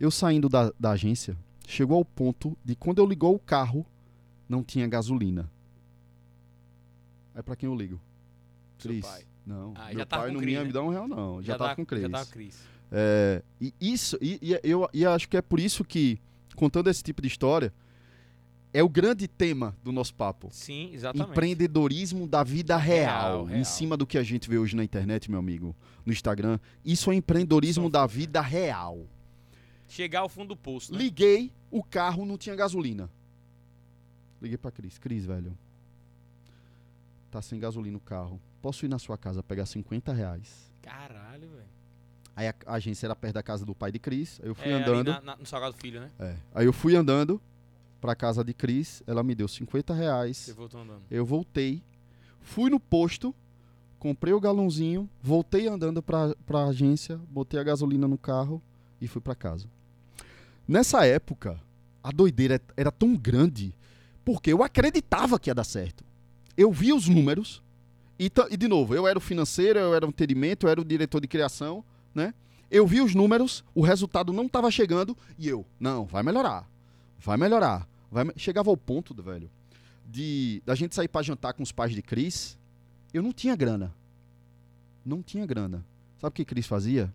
[0.00, 1.36] eu saindo da, da agência,
[1.68, 3.86] chegou ao ponto de quando eu ligou o carro,
[4.48, 5.48] não tinha gasolina.
[7.34, 8.00] É pra quem eu ligo?
[8.78, 9.04] Seu Cris.
[9.06, 9.24] pai.
[9.46, 10.66] Não, Ah, meu já tava pai não Cris, ia né?
[10.66, 11.42] me dar um real, não.
[11.42, 12.02] Já, tava com Cris.
[12.02, 12.58] Já tava com Cris.
[12.92, 16.18] É, e isso, e, e eu e acho que é por isso que,
[16.56, 17.72] contando esse tipo de história,
[18.72, 20.48] é o grande tema do nosso papo.
[20.52, 21.30] Sim, exatamente.
[21.30, 23.64] Empreendedorismo da vida real, Real, em real.
[23.64, 26.58] cima do que a gente vê hoje na internet, meu amigo, no Instagram.
[26.84, 29.06] Isso é empreendedorismo Só da vida real.
[29.90, 30.98] Chegar ao fundo do poço, né?
[30.98, 33.10] Liguei, o carro não tinha gasolina.
[34.40, 34.96] Liguei pra Cris.
[34.98, 35.56] Cris, velho.
[37.30, 38.40] Tá sem gasolina o carro.
[38.62, 40.72] Posso ir na sua casa pegar 50 reais?
[40.82, 41.68] Caralho, velho.
[42.34, 44.40] Aí a, a agência era perto da casa do pai de Cris.
[44.42, 45.08] Aí eu fui É, andando.
[45.08, 46.10] na- na- no Salgado Filho, né?
[46.18, 46.36] É.
[46.54, 47.40] Aí eu fui andando
[48.00, 49.02] pra casa de Cris.
[49.06, 50.36] Ela me deu 50 reais.
[50.36, 51.02] Você voltou andando.
[51.10, 51.82] Eu voltei,
[52.40, 53.34] fui no posto,
[53.98, 58.62] comprei o galãozinho, voltei andando pra, pra agência, botei a gasolina no carro
[59.00, 59.68] e fui pra casa.
[60.70, 61.60] Nessa época,
[62.00, 63.74] a doideira era tão grande
[64.24, 66.04] porque eu acreditava que ia dar certo.
[66.56, 67.60] Eu vi os números
[68.16, 70.84] e, e de novo, eu era o financeiro, eu era o atendimento, eu era o
[70.84, 72.32] diretor de criação, né?
[72.70, 76.70] Eu vi os números, o resultado não estava chegando e eu, não, vai melhorar.
[77.18, 77.88] Vai melhorar.
[78.08, 79.50] Vai Chegava ao ponto, velho,
[80.06, 82.56] de da gente sair pra jantar com os pais de Cris,
[83.12, 83.92] eu não tinha grana.
[85.04, 85.84] Não tinha grana.
[86.20, 87.12] Sabe o que Cris fazia?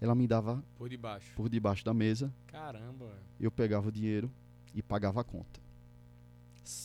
[0.00, 1.30] Ela me dava Por debaixo.
[1.36, 4.30] por debaixo da mesa, Caramba, eu pegava o dinheiro
[4.74, 5.60] e pagava a conta.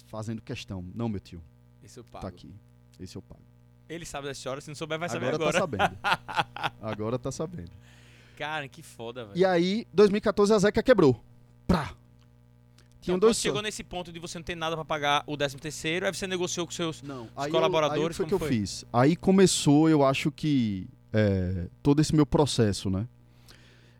[0.07, 0.83] Fazendo questão.
[0.93, 1.41] Não, meu tio,
[1.83, 2.21] Esse eu pago.
[2.23, 2.53] tá aqui.
[2.99, 3.41] Esse eu pago.
[3.87, 5.53] Ele sabe dessa história, se não souber, vai saber agora, agora.
[5.53, 5.97] tá sabendo.
[6.81, 7.71] agora tá sabendo.
[8.35, 9.37] Cara, que foda, velho.
[9.37, 11.23] E aí, 2014 a Zeca quebrou.
[11.67, 11.93] Pra.
[12.99, 15.57] Tinham Então, dois chegou nesse ponto de você não ter nada pra pagar o 13
[15.57, 17.03] terceiro, aí você negociou com seus...
[17.03, 18.57] Não, aí colaboradores, eu, aí foi que como eu foi?
[18.57, 18.83] fiz.
[18.91, 23.07] Aí começou, eu acho que é, todo esse meu processo, né?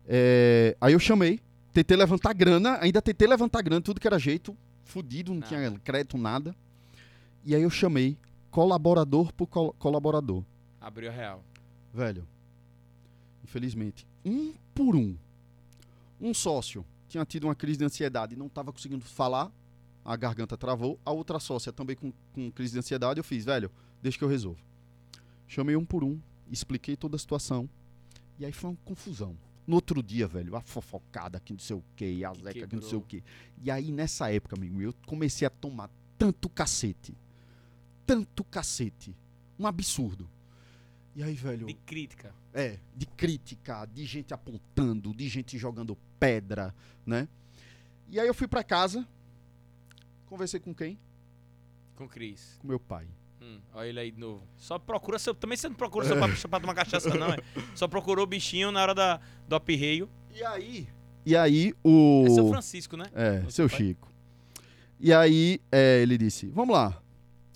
[0.06, 1.40] É, aí eu chamei,
[1.72, 5.48] tentei levantar grana, ainda tentei levantar grana, tudo que era jeito, fudido, não Nada.
[5.48, 6.54] tinha crédito, nada.
[7.44, 8.18] E aí eu chamei
[8.50, 10.44] colaborador por col- colaborador.
[10.80, 11.42] Abriu a real.
[11.94, 12.26] Velho,
[13.42, 15.16] infelizmente, um por um,
[16.20, 19.50] um sócio tinha tido uma crise de ansiedade e não estava conseguindo falar,
[20.04, 20.98] a garganta travou.
[21.04, 23.70] A outra sócia também com, com crise de ansiedade, eu fiz, velho,
[24.02, 24.58] deixa que eu resolvo.
[25.48, 26.18] Chamei um por um,
[26.50, 27.68] expliquei toda a situação.
[28.38, 29.36] E aí foi uma confusão.
[29.66, 32.64] No outro dia, velho, a fofocada aqui não sei o quê, e a Que zeca
[32.64, 33.22] aqui não sei o quê.
[33.60, 37.16] E aí, nessa época, amigo, eu comecei a tomar tanto cacete.
[38.06, 39.16] Tanto cacete.
[39.58, 40.28] Um absurdo.
[41.16, 41.66] E aí, velho.
[41.66, 42.32] De crítica.
[42.54, 47.28] É, de crítica, de gente apontando, de gente jogando pedra, né?
[48.08, 49.06] E aí eu fui pra casa,
[50.26, 50.98] conversei com quem?
[51.96, 52.56] Com Cris.
[52.60, 53.08] Com meu pai.
[53.46, 54.42] Hum, olha ele aí de novo.
[54.56, 55.32] Só procura seu.
[55.34, 57.38] Também você não procura seu pra, pra tomar cachaça, não, é?
[57.76, 60.08] Só procurou o bichinho na hora da, do apirreio.
[60.34, 60.88] E aí?
[61.24, 62.24] E aí o...
[62.26, 63.06] É seu Francisco, né?
[63.14, 63.78] É, Seu seu pai.
[63.78, 64.12] Chico.
[64.98, 67.00] E aí é, ele disse, vamos lá.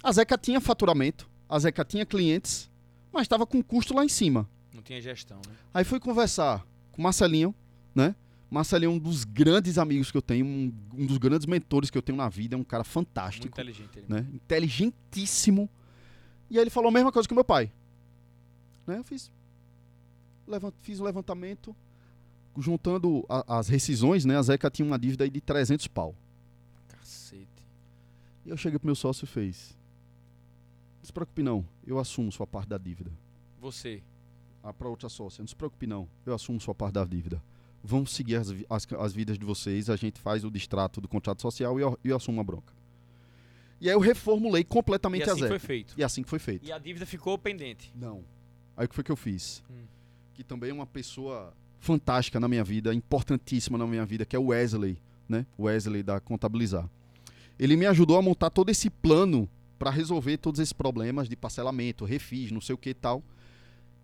[0.03, 2.71] A Zeca tinha faturamento, a Zeca tinha clientes,
[3.13, 4.49] mas estava com custo lá em cima.
[4.73, 5.55] Não tinha gestão, né?
[5.75, 7.55] Aí fui conversar com o Marcelinho,
[7.95, 8.15] né?
[8.51, 11.97] Marcelinho é um dos grandes amigos que eu tenho, um, um dos grandes mentores que
[11.99, 14.07] eu tenho na vida, é um cara Muito fantástico, inteligente ele.
[14.09, 14.27] né?
[14.33, 15.69] Inteligentíssimo.
[16.51, 17.71] E aí ele falou a mesma coisa que o meu pai.
[18.87, 18.99] Né?
[18.99, 19.31] Eu fiz,
[20.47, 21.75] levant, fiz o levantamento,
[22.59, 24.37] juntando a- as rescisões, né?
[24.37, 26.15] A Zeca tinha uma dívida aí de 300 pau.
[26.89, 27.47] Cacete.
[28.45, 29.77] E eu cheguei pro meu sócio e fez,
[30.99, 33.11] não se preocupe não, eu assumo sua parte da dívida.
[33.61, 34.03] Você.
[34.63, 37.43] Ah, pra outra sócia, não se preocupe não, eu assumo sua parte da dívida.
[37.83, 41.41] Vamos seguir as, as, as vidas de vocês, a gente faz o distrato do contrato
[41.41, 42.75] social e eu, eu assumo a bronca.
[43.81, 45.49] E aí eu reformulei E completamente a assim Zeca.
[45.49, 45.95] foi feito.
[45.97, 46.67] E assim que foi feito.
[46.67, 47.93] E a dívida ficou pendente.
[47.95, 48.23] Não.
[48.77, 49.63] Aí o que foi que eu fiz?
[49.71, 49.85] Hum.
[50.35, 54.39] Que também é uma pessoa fantástica na minha vida, importantíssima na minha vida, que é
[54.39, 55.47] o Wesley, né?
[55.59, 56.89] Wesley da Contabilizar.
[57.59, 62.05] Ele me ajudou a montar todo esse plano para resolver todos esses problemas de parcelamento,
[62.05, 63.23] refis, não sei o que e tal.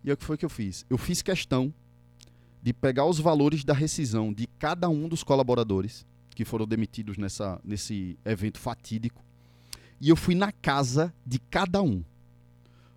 [0.03, 0.87] E aí o que foi que eu fiz?
[0.89, 1.73] Eu fiz questão
[2.63, 7.61] de pegar os valores da rescisão de cada um dos colaboradores que foram demitidos nessa,
[7.63, 9.23] nesse evento fatídico.
[10.01, 12.05] E eu fui na casa de cada um.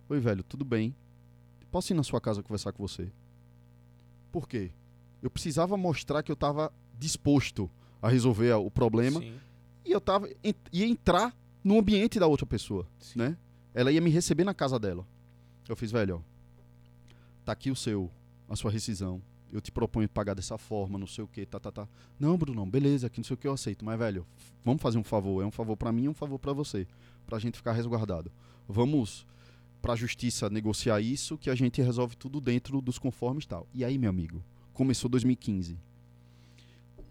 [0.09, 0.95] Oi, velho, tudo bem?
[1.71, 3.11] Posso ir na sua casa conversar com você?
[4.31, 4.71] Por quê?
[5.21, 7.69] Eu precisava mostrar que eu estava disposto
[8.01, 9.33] a resolver o problema Sim,
[9.85, 10.29] e eu tava
[10.71, 13.19] ia entrar no ambiente da outra pessoa, sim.
[13.19, 13.37] né?
[13.73, 15.05] Ela ia me receber na casa dela.
[15.67, 17.13] Eu fiz, velho, ó,
[17.45, 18.09] tá aqui o seu,
[18.47, 19.21] a sua rescisão.
[19.51, 21.87] Eu te proponho pagar dessa forma, não sei o que, tá, tá, tá.
[22.19, 24.25] Não, Bruno, beleza, aqui não sei o que eu aceito, mas velho,
[24.63, 26.87] vamos fazer um favor, é um favor pra mim e um favor pra você,
[27.25, 28.31] pra gente ficar resguardado.
[28.67, 29.25] Vamos
[29.81, 33.67] pra justiça negociar isso, que a gente resolve tudo dentro dos conformes e tal.
[33.73, 34.43] E aí, meu amigo,
[34.73, 35.77] começou 2015.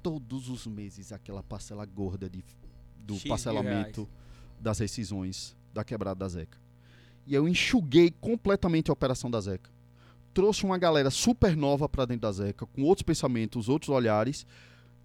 [0.03, 2.45] Todos os meses aquela parcela gorda de,
[2.99, 4.09] do X parcelamento
[4.61, 6.59] das rescisões da quebrada da Zeca.
[7.27, 9.71] E eu enxuguei completamente a operação da Zeca.
[10.39, 14.47] Trouxe uma galera super nova pra dentro da Zeca, com outros pensamentos, outros olhares.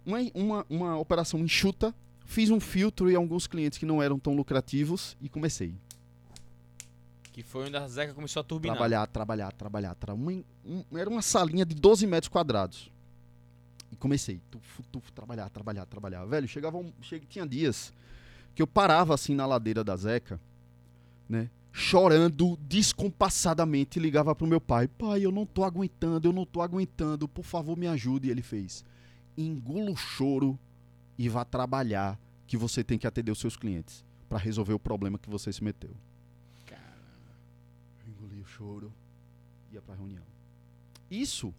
[0.06, 1.92] Uma, uma, uma operação enxuta.
[2.24, 5.74] Fiz um filtro em alguns clientes que não eram tão lucrativos e comecei.
[7.32, 8.76] Que foi onde a Zeca começou a turbinar.
[8.76, 9.94] Trabalhar, trabalhar, trabalhar.
[9.96, 10.14] Tra...
[10.14, 10.30] Uma,
[10.64, 12.88] um- era uma salinha de 12 metros quadrados.
[13.90, 14.40] E comecei.
[14.52, 16.24] Tuf, tuf, trabalhar, trabalhar, trabalhar.
[16.26, 16.92] Velho, chegava um,
[17.28, 17.92] tinha dias
[18.54, 20.40] que eu parava assim na ladeira da Zeca,
[21.28, 21.50] né?
[21.76, 27.26] Chorando descompassadamente, ligava pro meu pai: Pai, eu não tô aguentando, eu não tô aguentando,
[27.26, 28.28] por favor me ajude.
[28.28, 28.84] E ele fez:
[29.36, 30.56] Engula o choro
[31.18, 32.16] e vá trabalhar,
[32.46, 35.64] que você tem que atender os seus clientes para resolver o problema que você se
[35.64, 35.90] meteu.
[38.06, 38.94] Engoli o choro,
[39.72, 40.22] ia pra reunião.
[41.10, 41.52] Isso,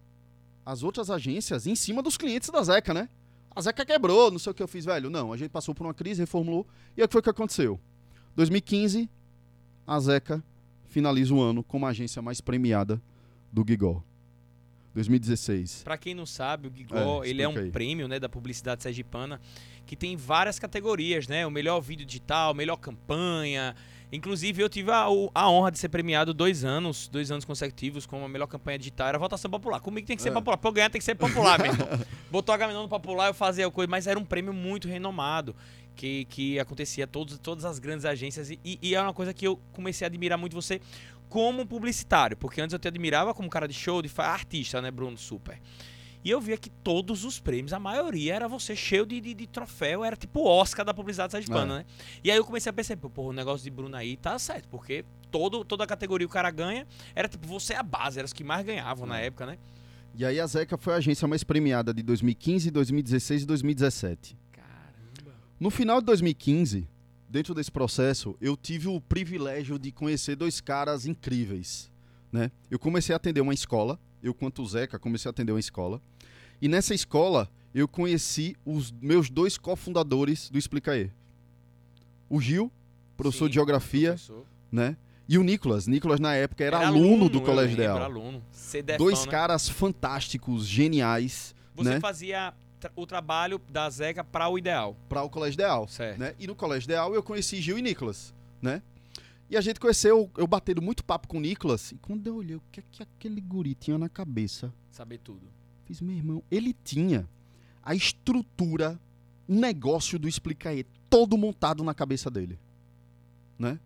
[0.64, 3.10] as outras agências em cima dos clientes da Zeca, né?
[3.54, 5.10] A Zeca quebrou, não sei o que eu fiz, velho.
[5.10, 6.66] Não, a gente passou por uma crise, reformulou.
[6.96, 7.78] E o que foi que aconteceu?
[8.34, 9.10] 2015,
[9.86, 10.42] a Zeca
[10.88, 13.00] finaliza o ano como a agência mais premiada
[13.52, 14.02] do Gigol.
[14.94, 15.82] 2016.
[15.84, 17.70] Pra quem não sabe, o Gigol, É, ele é um aí.
[17.70, 19.40] prêmio, né, da publicidade sergipana,
[19.84, 21.46] que tem várias categorias, né?
[21.46, 23.74] O melhor vídeo digital, melhor campanha.
[24.10, 28.24] Inclusive, eu tive a, a honra de ser premiado dois anos, dois anos consecutivos com
[28.24, 29.08] a melhor campanha digital.
[29.08, 29.80] Era votação popular.
[29.80, 30.32] Comigo tem que ser É.
[30.32, 30.56] popular.
[30.56, 31.88] Pra eu ganhar tem que ser popular, meu irmão.
[32.30, 35.54] Botou a Gaminão no popular, eu fazia a coisa, mas era um prêmio muito renomado.
[35.96, 39.56] Que, que acontecia todos, todas as grandes agências e, e é uma coisa que eu
[39.72, 40.78] comecei a admirar muito você
[41.28, 45.16] como publicitário, porque antes eu te admirava como cara de show, de artista, né, Bruno?
[45.16, 45.58] Super.
[46.24, 49.46] E eu via que todos os prêmios, a maioria era você cheio de, de, de
[49.46, 51.78] troféu, era tipo o Oscar da publicidade sergipana, É.
[51.78, 51.84] né?
[52.22, 55.04] E aí eu comecei a perceber, pô, o negócio de Bruno aí tá certo, porque
[55.30, 58.32] todo, toda a categoria o cara ganha, era tipo, você é a base, era os
[58.32, 59.26] que mais ganhavam na É.
[59.26, 59.56] época, né?
[60.14, 64.36] E aí a Zeca foi a agência mais premiada de 2015, 2016 e 2017.
[65.58, 66.86] No final de 2015,
[67.28, 71.90] dentro desse processo, eu tive o privilégio de conhecer dois caras incríveis,
[72.30, 72.50] né?
[72.70, 76.00] Eu comecei a atender uma escola, eu quanto o Zeca comecei a atender uma escola,
[76.60, 81.10] e nessa escola eu conheci os meus dois cofundadores do Explica aí.
[82.28, 82.70] O Gil,
[83.16, 84.44] professor Sim, de geografia, professor.
[84.70, 84.96] né?
[85.28, 85.86] E o Nicolas.
[85.88, 88.02] Nicolas na época era, aluno, do eu Colégio lembro, Ideal.
[88.04, 88.42] aluno.
[88.52, 89.30] CDFão, Dois né?
[89.30, 92.00] caras fantásticos, geniais, Você né?
[92.00, 94.96] fazia tra- o trabalho da Zeca para o ideal.
[95.08, 95.88] para o Colégio Ideal.
[95.88, 96.18] Certo.
[96.18, 96.34] né?
[96.38, 98.82] E no Colégio Ideal eu conheci Gil e Nicolas, né?
[99.48, 102.56] E a gente conheceu, eu batendo muito papo com o Nicolas, e quando eu olhei
[102.56, 105.46] o que é que aquele guri tinha na cabeça, Saber tudo.
[105.84, 107.28] fiz, meu irmão, ele tinha
[107.82, 108.98] a estrutura,
[109.48, 112.58] um negócio do Explica aí, todo montado na cabeça dele,
[113.56, 113.78] né?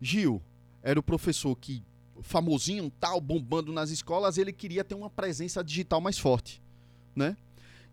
[0.00, 0.40] Gil
[0.82, 1.82] era o professor que,
[2.22, 6.62] famosinho, tal, bombando nas escolas, ele queria ter uma presença digital mais forte,
[7.14, 7.36] né?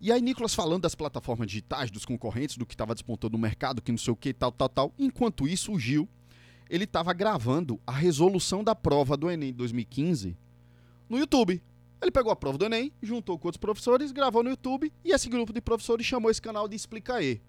[0.04, 3.82] E aí Nicolas falando das plataformas digitais, dos concorrentes, do que estava despontando no mercado,
[3.82, 4.93] que não sei o que, tal, tal, tal.
[4.99, 6.10] Enquanto isso, o Gil,
[6.70, 10.36] ele estava gravando a resolução da prova do Enem de 2015
[11.08, 11.64] no YouTube.
[12.01, 15.30] Ele pegou a prova do Enem, juntou com outros professores, gravou no YouTube e esse
[15.30, 17.41] grupo de professores chamou esse canal de Explica aí.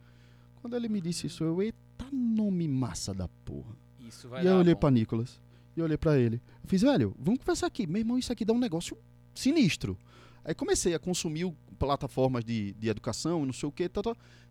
[0.62, 3.74] Quando ele me disse isso, eu, eita nome massa da porra.
[3.98, 5.40] Isso vai E eu olhei pra Nicolas.
[5.76, 6.40] E olhei pra ele.
[6.62, 7.84] Eu fiz, velho, vamos conversar aqui.
[7.84, 8.96] Meu irmão, isso aqui dá um negócio
[9.34, 9.98] sinistro.
[10.44, 13.90] Aí comecei a consumir o- plataformas de, de educação e não sei o que.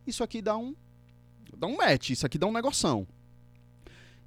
[0.05, 0.75] Isso aqui dá um.
[1.57, 3.07] Dá um match, isso aqui dá um negoção.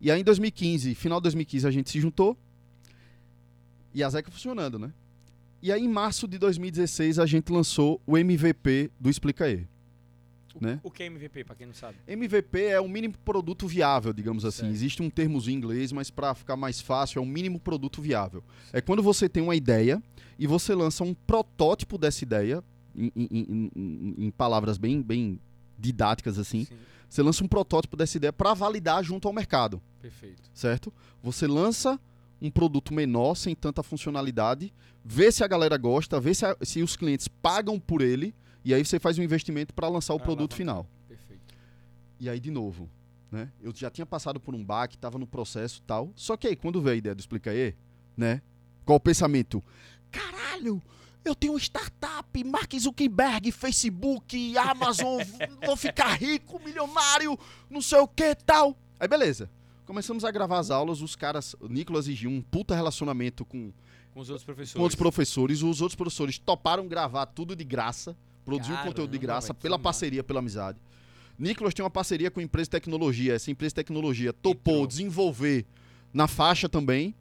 [0.00, 2.36] E aí em 2015, final de 2015, a gente se juntou.
[3.92, 4.92] E a Zeca funcionando, né?
[5.62, 9.66] E aí em março de 2016 a gente lançou o MVP do Explica aí.
[10.54, 10.80] O, né?
[10.82, 11.96] o que é MVP, pra quem não sabe?
[12.06, 14.62] MVP é o mínimo produto viável, digamos assim.
[14.62, 14.74] Certo.
[14.74, 18.42] Existe um termo em inglês, mas para ficar mais fácil, é o mínimo produto viável.
[18.72, 20.02] É quando você tem uma ideia
[20.38, 22.62] e você lança um protótipo dessa ideia,
[22.96, 25.38] em, em- em- em- em palavras bem, bem
[25.78, 26.64] didáticas assim.
[26.64, 26.76] Sim.
[27.08, 30.50] Você lança um protótipo dessa ideia para validar junto ao mercado, Perfeito.
[30.52, 30.92] certo?
[31.22, 32.00] Você lança
[32.42, 34.72] um produto menor, sem tanta funcionalidade,
[35.04, 38.34] vê se a galera gosta, vê se, a- se os clientes pagam por ele,
[38.64, 40.56] e aí você faz um investimento para lançar o Pra produto alavancar.
[40.58, 40.86] final.
[41.08, 41.54] Perfeito.
[42.18, 42.90] E aí, de novo,
[43.30, 43.50] né?
[43.62, 46.10] Eu já tinha passado por um baque, tava no processo tal.
[46.16, 47.74] Só que aí, quando veio a ideia do Explica aí,
[48.16, 48.42] né?
[48.84, 49.62] Qual o pensamento?
[50.10, 50.82] Caralho,
[51.28, 55.20] eu tenho startup, Mark Zuckerberg, Facebook, Amazon,
[55.64, 57.38] vou ficar rico, milionário,
[57.70, 58.76] não sei o que tal.
[58.98, 59.50] Aí beleza.
[59.84, 63.72] Começamos a gravar as aulas, os caras, o Nicolas e Gil, um puta relacionamento com,
[64.12, 64.72] Com os outros professores.
[64.74, 65.62] com outros professores.
[65.62, 70.24] Os outros professores toparam gravar tudo de graça, produzir o conteúdo de graça, pela parceria,
[70.24, 70.78] pela amizade.
[71.38, 73.34] Nicolas tem uma parceria com a empresa de tecnologia.
[73.34, 74.86] Essa empresa de tecnologia topou Entrou.
[74.88, 75.64] desenvolver
[76.12, 77.14] na faixa também.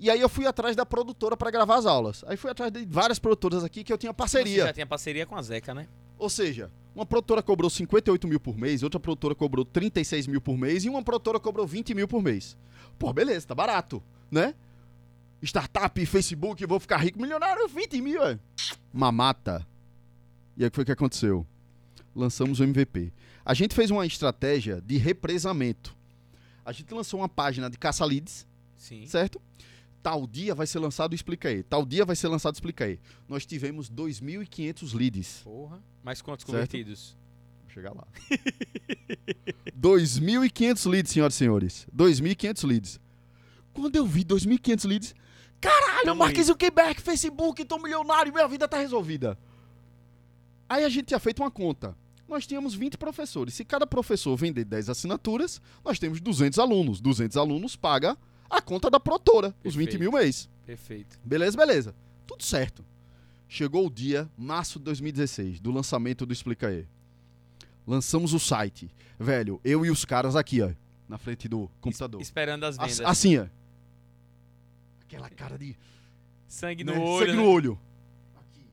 [0.00, 2.24] E aí eu fui atrás da produtora para gravar as aulas.
[2.26, 4.64] Aí fui atrás de várias produtoras aqui que eu tinha Você parceria.
[4.64, 5.86] já tinha parceria com a Zeca, né?
[6.18, 10.56] Ou seja, uma produtora cobrou 58 mil por mês, outra produtora cobrou 36 mil por
[10.56, 12.56] mês e uma produtora cobrou 20 mil por mês.
[12.98, 14.54] Pô, beleza, tá barato, né?
[15.42, 18.38] Startup, Facebook, vou ficar rico, milionário, 20 mil, é.
[18.90, 19.66] Mamata.
[20.56, 21.46] E aí o que foi aconteceu?
[22.16, 23.12] Lançamos o MVP.
[23.44, 25.94] A gente fez uma estratégia de represamento.
[26.64, 28.46] A gente lançou uma página de caça-leads,
[28.76, 29.06] Sim.
[29.06, 29.40] certo?
[30.02, 31.62] Tal dia vai ser lançado Explica aí.
[31.62, 32.98] Tal dia vai ser lançado Explica aí.
[33.28, 35.40] Nós tivemos 2.500 leads.
[35.44, 35.82] Porra.
[36.02, 36.52] Mas quantos Certo.
[36.54, 37.16] convertidos?
[37.64, 38.06] Vou chegar lá.
[39.78, 41.86] 2.500 leads, senhoras e senhores.
[41.94, 43.00] 2.500 leads.
[43.72, 45.14] Quando eu vi 2.500 leads,
[45.60, 46.36] caralho, Mark.
[46.42, 49.38] Zuckerberg, Facebook, tô milionário, minha vida tá resolvida.
[50.68, 51.96] Aí a gente tinha feito uma conta.
[52.28, 53.54] Nós tínhamos 20 professores.
[53.54, 57.00] Se cada professor vender 10 assinaturas, nós temos 200 alunos.
[57.00, 58.16] 200 alunos paga
[58.50, 60.50] a conta da produtora, os 20 mil mês.
[60.66, 61.18] Perfeito.
[61.24, 61.94] Beleza, beleza.
[62.26, 62.84] Tudo certo.
[63.48, 66.86] Chegou o dia, março de 2016, do lançamento do Explica aí.
[67.86, 68.90] Lançamos o site.
[69.18, 70.70] Velho, eu e os caras aqui, ó,
[71.08, 72.20] na frente do computador.
[72.20, 73.10] Esperando as As- vendas.
[73.10, 73.46] Assim, ó.
[75.02, 75.76] Aquela cara de
[76.46, 77.18] Sangue no né, olho.
[77.26, 77.42] sangue né?
[77.42, 77.80] no olho.
[78.34, 78.66] Aqui.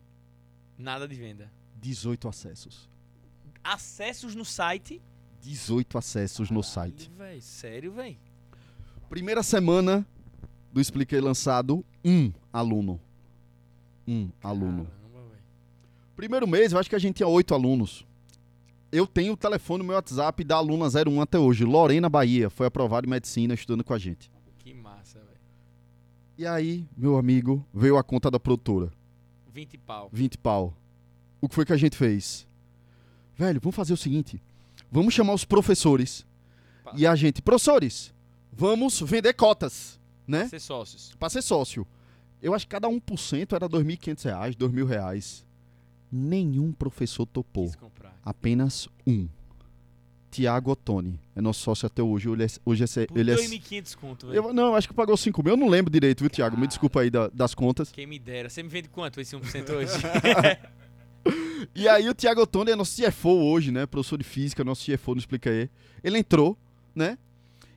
[0.77, 1.51] Nada de venda.
[1.75, 2.89] 18 acessos.
[3.63, 5.01] Acessos no site.
[5.41, 7.09] 18 acessos no site.
[7.09, 8.17] Caralho, véi, Sério, velho?
[9.09, 10.05] Primeira semana
[10.71, 12.99] do Expliquei lançado, um aluno.
[14.07, 14.85] Um aluno.
[14.85, 14.97] Caramba.
[16.15, 18.05] Primeiro mês, eu acho que a gente tinha oito alunos.
[18.91, 21.63] Eu tenho o telefone no meu WhatsApp da aluna 01 até hoje.
[21.63, 24.31] Lorena Bahia, foi aprovada em medicina estudando com a gente.
[24.57, 25.39] Que massa, velho.
[26.37, 28.91] E aí, meu amigo, veio a conta da produtora.
[29.53, 30.09] 20 pau.
[30.11, 30.73] 20 pau.
[31.39, 32.47] O que foi que a gente fez?
[33.35, 34.41] Velho, vamos fazer o seguinte.
[34.91, 36.25] Vamos chamar os professores.
[36.83, 36.93] Pá.
[36.95, 38.13] E a gente, professores,
[38.57, 40.47] vamos vender cotas, né?
[40.47, 41.13] Ser sócios.
[41.19, 41.85] Pra ser sócio.
[42.41, 45.45] Eu acho que cada 1% era 2.500 reais, 2.000 reais.
[46.11, 47.71] Nenhum professor topou.
[48.23, 49.27] Apenas um.
[50.29, 51.19] Tiago Ottoni.
[51.35, 52.27] É nosso sócio até hoje.
[52.29, 54.35] Hoje é, hoje é, Por ele é 2.500 conto, velho.
[54.47, 55.53] eu, não, acho que pagou 5 mil.
[55.53, 56.55] Eu não lembro direito, viu, Tiago?
[56.55, 56.67] Me Cara.
[56.67, 57.91] desculpa aí da- das contas.
[57.91, 58.49] Quem me dera.
[58.49, 59.93] Você me vende quanto esse 1% hoje?
[61.75, 63.85] E aí o Tiago Ottoni é nosso CFO hoje, né?
[63.85, 65.69] Professor de física, nosso CFO, não explica aí.
[66.03, 66.57] Ele entrou,
[66.95, 67.17] né?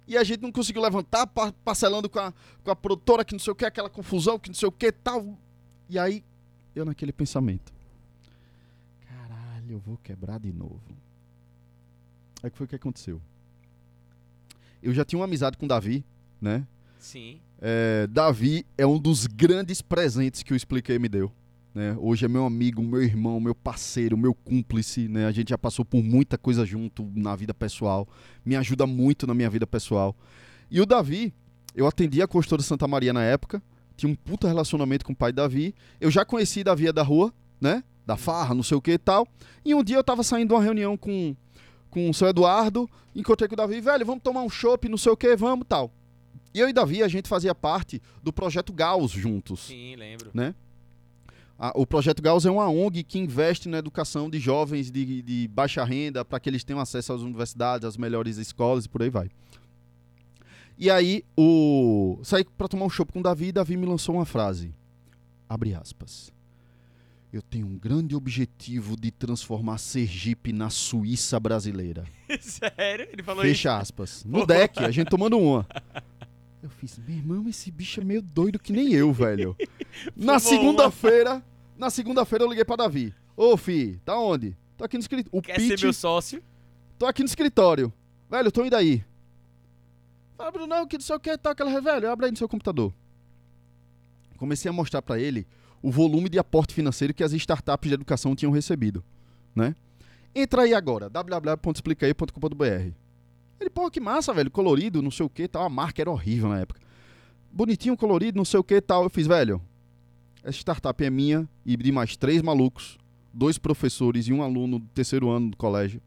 [0.06, 2.32] E a gente não conseguiu levantar, pa- parcelando com a,
[2.64, 4.90] com a produtora, que não sei o que, aquela confusão, que não sei o que
[4.90, 5.38] tal.
[5.88, 6.24] E aí,
[6.74, 7.72] eu naquele pensamento.
[9.08, 10.80] Caralho, eu vou quebrar de novo.
[12.42, 13.20] Aí que foi o que aconteceu.
[14.82, 16.04] Eu já tinha uma amizade com o Davi,
[16.40, 16.66] né?
[16.98, 17.40] Sim.
[17.60, 21.30] É, Davi é um dos grandes presentes que o Expliquei me deu.
[21.74, 21.96] Né?
[21.98, 25.08] Hoje é meu amigo, meu irmão, meu parceiro, meu cúmplice.
[25.08, 25.26] Né?
[25.26, 28.08] A gente já passou por muita coisa junto na vida pessoal.
[28.44, 30.16] Me ajuda muito na minha vida pessoal.
[30.70, 31.32] E o Davi,
[31.74, 33.62] eu atendi a costura Santa Maria na época.
[33.96, 35.74] Tinha um puta relacionamento com o pai Davi.
[36.00, 37.84] Eu já conheci Davi da rua, né?
[38.06, 39.26] Da farra, não sei o que e tal.
[39.64, 41.36] E um dia eu tava saindo de uma reunião com,
[41.90, 42.88] com o seu Eduardo.
[43.14, 45.92] Encontrei com o Davi, velho, vamos tomar um chopp, não sei o que, vamos tal.
[46.52, 49.66] E eu e Davi, a gente fazia parte do projeto Gauss juntos.
[49.66, 50.30] Sim, lembro.
[51.62, 55.46] A- o projeto Gauss é uma ONG que investe na educação de jovens de, de
[55.48, 59.10] baixa renda para que eles tenham acesso às universidades, às melhores escolas e por aí
[59.10, 59.28] vai.
[60.78, 64.14] E aí, o saí para tomar um chopp com o Davi e Davi me lançou
[64.14, 64.74] uma frase.
[65.46, 66.32] Abre aspas.
[67.30, 72.04] Eu tenho um grande objetivo de transformar Sergipe na Suíça brasileira.
[72.40, 73.06] Sério?
[73.12, 73.52] Ele falou isso?
[73.54, 74.24] Fecha aspas.
[74.24, 75.66] No deck, a gente tomando uma.
[76.62, 79.56] Eu fiz, meu irmão, esse bicho é meio doido que nem eu, velho.
[80.14, 81.42] Na segunda-feira,
[81.80, 83.14] na segunda-feira eu liguei pra Davi.
[83.34, 84.54] Ô, fi, tá onde?
[84.76, 85.38] Tô aqui no escritório.
[85.38, 86.42] O Quer ser meu sócio?
[86.98, 87.90] tô aqui no escritório.
[88.28, 89.02] Velho, tô indo aí.
[90.36, 92.92] Fala, Bruno, que não sei o que, tá aquela velho, abre aí no seu computador.
[94.36, 95.46] Comecei a mostrar pra ele
[95.82, 99.02] o volume de aporte financeiro que as startups de educação tinham recebido,
[99.54, 99.74] né?
[100.34, 102.92] Entra aí agora, www.explicaí.com.br.
[103.58, 105.64] Ele, pô, que massa, velho, colorido, não sei o que, tal.
[105.64, 106.80] A marca era horrível na época.
[107.50, 109.04] Bonitinho, colorido, não sei o que, tal.
[109.04, 109.60] Eu fiz, velho,
[110.42, 112.98] essa startup é minha e de mais três malucos,
[113.32, 116.00] dois professores e um aluno do terceiro ano do colégio.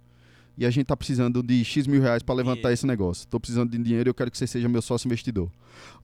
[0.56, 3.28] e a gente tá precisando de X mil reais para levantar E- esse negócio.
[3.28, 5.50] Tô precisando de dinheiro e eu quero que você seja meu sócio investidor.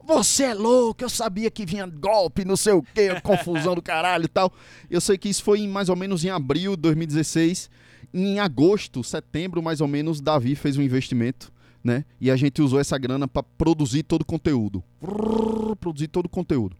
[0.04, 4.26] Você é louco, eu sabia que vinha golpe, não sei o quê, confusão do caralho
[4.26, 4.52] e tal.
[4.90, 7.70] Eu sei que isso foi em, mais ou menos em abril de 2016.
[8.12, 11.52] Em agosto, setembro, mais ou menos, Davi fez um investimento,
[11.84, 12.04] né?
[12.20, 14.84] E a gente usou essa grana para produzir todo o conteúdo.
[15.00, 16.76] Vrrr, Produzir todo o conteúdo.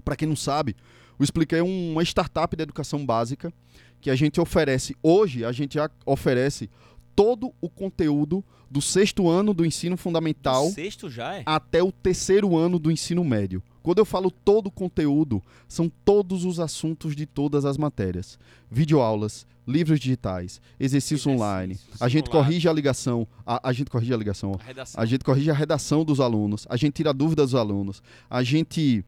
[0.00, 0.74] Para quem não sabe,
[1.18, 3.52] o Expliquei é uma startup de educação básica
[4.00, 4.96] que a gente oferece.
[5.02, 6.70] Hoje, a gente já oferece
[7.14, 11.42] todo o conteúdo do sexto ano do ensino fundamental sexto já é?
[11.44, 13.62] até o terceiro ano do ensino médio.
[13.82, 18.38] Quando eu falo todo o conteúdo, são todos os assuntos de todas as matérias.
[18.70, 21.78] Videoaulas, livros digitais, exercício online.
[21.98, 24.52] A gente corrige a ligação, a, a gente corrige a ligação.
[24.52, 25.02] A.
[25.02, 29.04] A gente corrige a redação dos alunos, a gente tira dúvidas dos alunos, a gente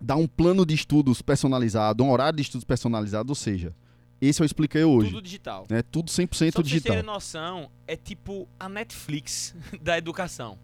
[0.00, 3.74] dá um plano de estudos personalizado, um horário de estudos personalizado, ou seja,
[4.20, 5.10] esse eu expliquei hoje.
[5.10, 5.66] Tudo digital.
[5.70, 5.82] né?
[5.82, 6.92] Tudo 100% Só pra vocês digital.
[6.96, 10.58] terem noção, é tipo a Netflix da educação.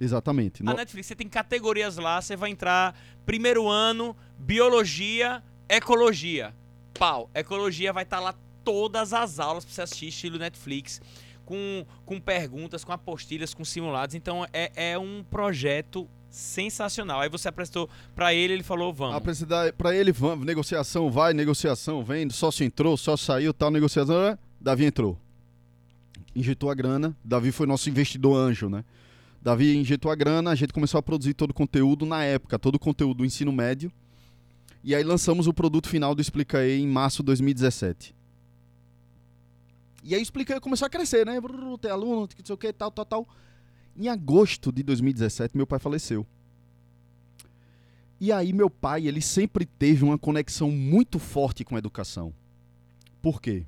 [0.00, 0.62] Exatamente.
[0.62, 6.54] A No- Netflix, você tem categorias lá, você vai entrar primeiro ano, biologia, ecologia.
[6.98, 8.34] Pau, ecologia vai estar lá
[8.64, 11.00] todas as aulas pra você assistir estilo Netflix,
[11.44, 14.14] com, com perguntas, com apostilhas, com simulados.
[14.14, 17.20] Então é, é um projeto sensacional.
[17.20, 19.16] Aí você apresentou pra ele, ele falou, vamos.
[19.16, 24.38] Apresentar para ele, vamos, negociação vai, negociação vem, sócio entrou, sócio saiu, tal, negociação, ah,
[24.60, 25.18] Davi entrou.
[26.34, 28.84] Injetou a grana, Davi foi nosso investidor anjo, né?
[29.40, 32.74] Davi injetou a grana, a gente começou a produzir todo o conteúdo na época, todo
[32.74, 33.90] o conteúdo do ensino médio.
[34.84, 38.14] E aí lançamos o produto final do Explica aí em março de 2017.
[40.04, 41.40] E aí Explica começou a crescer, né?
[41.80, 43.28] Ter aluno, não sei o que, tal, tal, tal.
[43.98, 46.26] Em agosto de 2017, meu pai faleceu.
[48.20, 52.32] E aí meu pai, ele sempre teve uma conexão muito forte com a educação.
[53.20, 53.64] Por quê?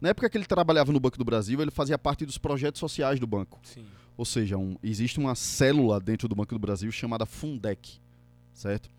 [0.00, 3.18] Na época que ele trabalhava no Banco do Brasil, ele fazia parte dos projetos sociais
[3.18, 3.58] do banco.
[3.62, 3.84] Sim.
[4.16, 7.98] Ou seja, um- existe uma célula dentro do Banco do Brasil chamada Fundec,
[8.52, 8.90] certo?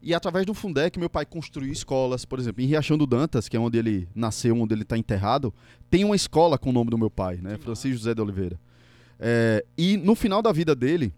[0.00, 3.56] E através do Fundec, meu pai construiu escolas, por exemplo, em Riachão do Dantas, que
[3.56, 5.52] é onde ele nasceu, onde ele está enterrado,
[5.90, 7.56] tem uma escola com o nome do meu pai, né?
[7.58, 8.58] Que Francisco José de Oliveira.
[9.20, 11.12] É, e no final da vida dele,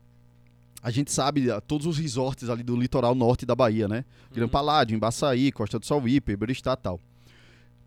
[0.82, 4.04] a gente sabe ah, todos os resorts ali do litoral norte da Bahia, né?
[4.32, 4.50] Gran Uhum.
[4.50, 7.00] Paládio, Embaçaí, Costa do Sauípe, Iberistá e tal.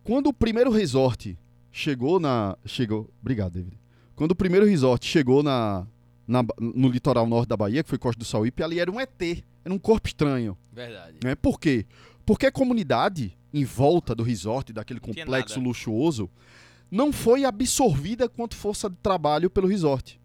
[0.03, 1.37] Quando o primeiro resort
[1.71, 2.57] chegou na.
[2.65, 3.09] Chegou.
[3.21, 3.77] Obrigado, David.
[4.15, 5.87] Quando o primeiro resort chegou na,
[6.27, 9.21] na- no litoral norte da Bahia, que foi Costa do Sauípe, ali era um ET,
[9.65, 10.55] era um corpo estranho.
[10.71, 11.17] Verdade.
[11.23, 11.33] Né?
[11.35, 11.85] Por quê?
[12.25, 16.29] Porque a comunidade em volta do resort, daquele complexo luxuoso,
[16.93, 20.21] não foi absorvida quanto força de trabalho pelo resort.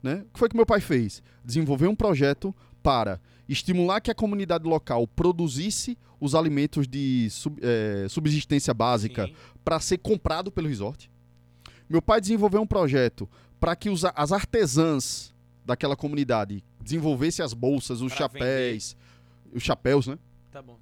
[0.00, 0.24] Né?
[0.28, 1.20] O que foi que meu pai fez?
[1.44, 8.06] Desenvolveu um projeto para estimular que a comunidade local produzisse os alimentos de sub- eh,
[8.08, 9.28] subsistência básica
[9.64, 11.10] para ser comprado pelo resort.
[11.88, 13.28] Meu pai desenvolveu um projeto
[13.58, 15.34] para que os as artesãs
[15.66, 18.96] daquela comunidade desenvolvessem as bolsas, os Pra chapéus,
[19.52, 20.18] os chapéus, né?
[20.52, 20.78] Tá bom.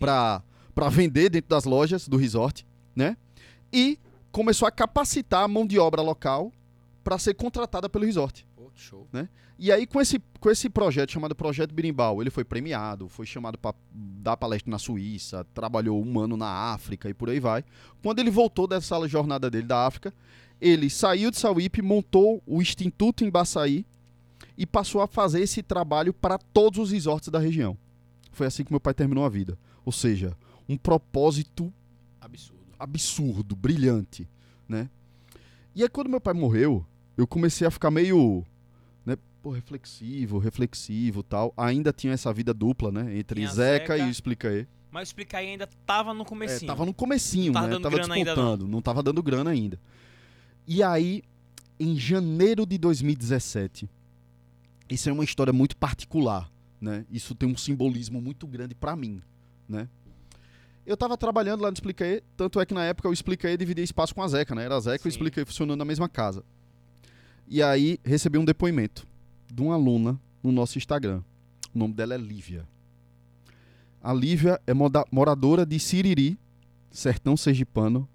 [0.00, 3.16] Para vender dentro das lojas do resort, né?
[3.72, 3.98] E
[4.38, 6.52] começou a capacitar a mão de obra local
[7.02, 8.46] para ser contratada pelo resort.
[8.72, 9.08] Que show.
[9.58, 13.58] E aí, com esse, com esse projeto chamado Projeto Birimbau, ele foi premiado, foi chamado
[13.58, 17.64] para dar palestra na Suíça, trabalhou um ano na África e por aí vai.
[18.00, 20.14] Quando ele voltou dessa jornada dele da África,
[20.60, 23.84] ele saiu de Sauípe, montou o Instituto em Baçaí
[24.56, 27.76] e passou a fazer esse trabalho para todos os resorts da região.
[28.30, 29.58] Foi assim que meu pai terminou a vida.
[29.84, 30.36] Ou seja,
[30.68, 31.72] um propósito
[32.78, 33.56] Absurdo.
[33.56, 34.28] brilhante,
[34.68, 34.88] né?
[35.74, 36.84] E aí quando meu pai morreu,
[37.16, 38.44] eu comecei a ficar meio,
[39.04, 41.52] né, pô, reflexivo, reflexivo, tal.
[41.56, 43.98] Ainda tinha essa vida dupla, né, entre Zeca, Zeca.
[43.98, 44.66] e Explica aí.
[44.90, 46.66] Mas o Explicar aí ainda tava no É, comecinho.
[46.66, 47.72] tava no comecinho, Não tava né?
[47.74, 49.78] dando Tava grana ainda, despontando, não tava dando grana ainda.
[50.66, 51.22] E aí,
[51.78, 53.88] em janeiro de 2017,
[54.88, 56.50] isso é uma história muito particular,
[56.80, 57.04] né?
[57.10, 59.20] Isso tem um simbolismo muito grande pra mim,
[59.68, 59.88] né?
[60.88, 64.14] Eu tava trabalhando lá no Explicaê, tanto é que na época o Explicaê dividia espaço
[64.14, 64.64] com a Zeca, né?
[64.64, 65.18] Era a Zeca e o Sim.
[65.18, 66.42] Explicaê funcionando na mesma casa.
[67.46, 69.06] E aí, recebi um depoimento
[69.52, 71.22] de uma aluna no nosso Instagram.
[71.74, 72.66] O nome dela é Lívia.
[74.02, 74.72] A Lívia é
[75.12, 76.38] moradora de Siriri,
[76.90, 78.08] sertão sergipano.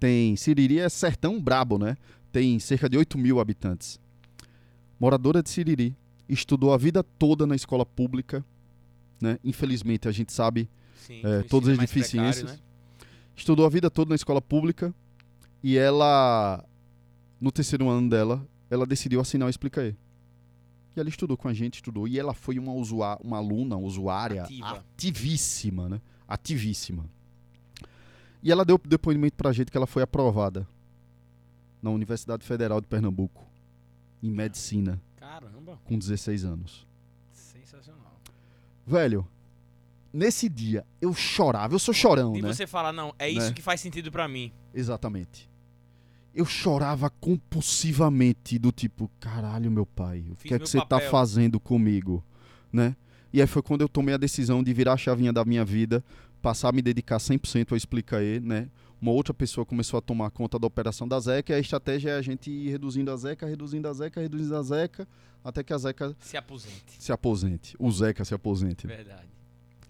[0.00, 0.34] Tem.
[0.34, 1.94] Siriri é sertão brabo, né?
[2.32, 4.00] Tem cerca de 8 mil habitantes.
[4.98, 5.94] Moradora de Siriri.
[6.26, 8.42] Estudou a vida toda na escola pública.
[9.20, 9.38] Né?
[9.44, 10.70] Infelizmente, a gente sabe.
[11.06, 12.52] Sim, É, todas ensino as é mais precário, deficiências.
[12.52, 12.58] né?
[13.36, 14.94] Estudou a vida toda na escola pública.
[15.62, 16.64] E ela.
[17.40, 19.96] No terceiro ano dela, ela decidiu assinar o Explica aí.
[20.96, 22.06] E ela estudou com a gente, estudou.
[22.06, 24.70] E ela foi uma, usua uma aluna, usuária Ativa.
[24.78, 26.00] ativíssima, né?
[26.28, 27.04] Ativíssima.
[28.42, 30.66] E ela deu depoimento pra gente que ela foi aprovada
[31.82, 33.44] na Universidade Federal de Pernambuco,
[34.22, 36.86] em medicina, Caramba, com 16 anos.
[37.32, 38.20] sensacional.
[38.86, 39.26] Velho,
[40.14, 42.52] nesse dia eu chorava, eu sou chorão, E né?
[42.52, 43.52] você fala, não, é isso Né?
[43.52, 44.52] que faz sentido pra mim.
[44.72, 45.50] Exatamente.
[46.34, 50.86] Eu chorava compulsivamente, do tipo, caralho, meu pai, o Fiz que é que você tá
[50.86, 52.24] papel." fazendo comigo,
[52.72, 52.96] né?
[53.32, 56.04] E aí foi quando eu tomei a decisão de virar a chavinha da minha vida,
[56.40, 58.68] passar a me dedicar 100% a explicar ele, né?
[59.00, 62.16] Uma outra pessoa começou a tomar conta da operação da Zeca e a estratégia é
[62.16, 65.06] a gente ir reduzindo a Zeca, reduzindo a Zeca, reduzindo a Zeca,
[65.42, 66.94] até que a Zeca Se aposente.
[66.98, 68.86] se aposente, o Zeca se aposente.
[68.86, 69.28] Verdade.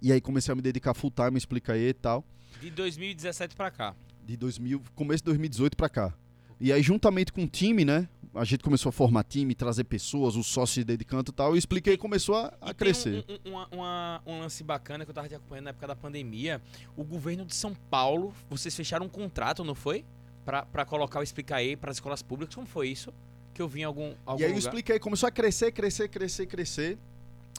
[0.02, 2.24] E aí comecei a me dedicar full time a explicar e tal.
[2.60, 3.94] De 2017 pra cá.
[4.26, 6.14] de 2000, começo de 2018 pra cá.
[6.60, 8.08] E aí, juntamente com o time, né?
[8.34, 11.50] A gente começou a formar time, trazer pessoas, os sócios se dedicando e tal.
[11.50, 13.24] Eu expliquei e começou a, a E crescer.
[13.44, 16.60] Um, um, uma- um lance bacana que eu tava te acompanhando na época da pandemia.
[16.96, 20.04] O governo de São Paulo, vocês fecharam um contrato, não foi?
[20.44, 22.54] Pra, pra colocar o Explicae para as escolas públicas.
[22.54, 23.12] Como foi isso?
[23.52, 24.58] Que eu vi em algum, algum E aí eu lugar.
[24.68, 26.98] expliquei, começou a crescer, crescer, crescer, crescer.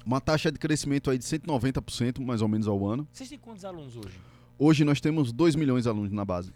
[0.06, 3.08] Uma taxa de crescimento aí de 190%, mais ou menos ao ano.
[3.12, 4.16] Vocês têm quantos alunos hoje?
[4.58, 6.54] Hoje nós temos 2 milhões de alunos na base.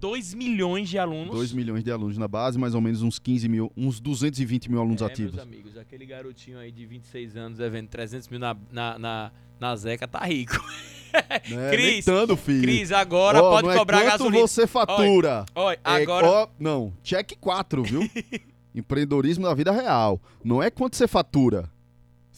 [0.00, 1.34] 2 milhões de alunos.
[1.34, 4.80] 2 milhões de alunos na base, mais ou menos uns 15 mil, uns 220 mil
[4.80, 5.34] alunos é, ativos.
[5.34, 9.76] meus amigos, aquele garotinho aí de 26 anos devendo 300 mil na, na, na, na
[9.76, 10.54] Zeca tá rico.
[11.48, 11.70] Né?
[11.70, 12.04] Cris,
[12.44, 12.62] filho.
[12.62, 14.46] Cris, agora Ó, pode não cobrar é quanto gasolina.
[14.46, 15.46] você fatura.
[15.54, 16.26] Olha, É, agora...
[16.26, 18.08] ó, não, cheque 4, viu?
[18.74, 20.20] Empreendedorismo na vida real.
[20.44, 21.68] Não é quanto você fatura.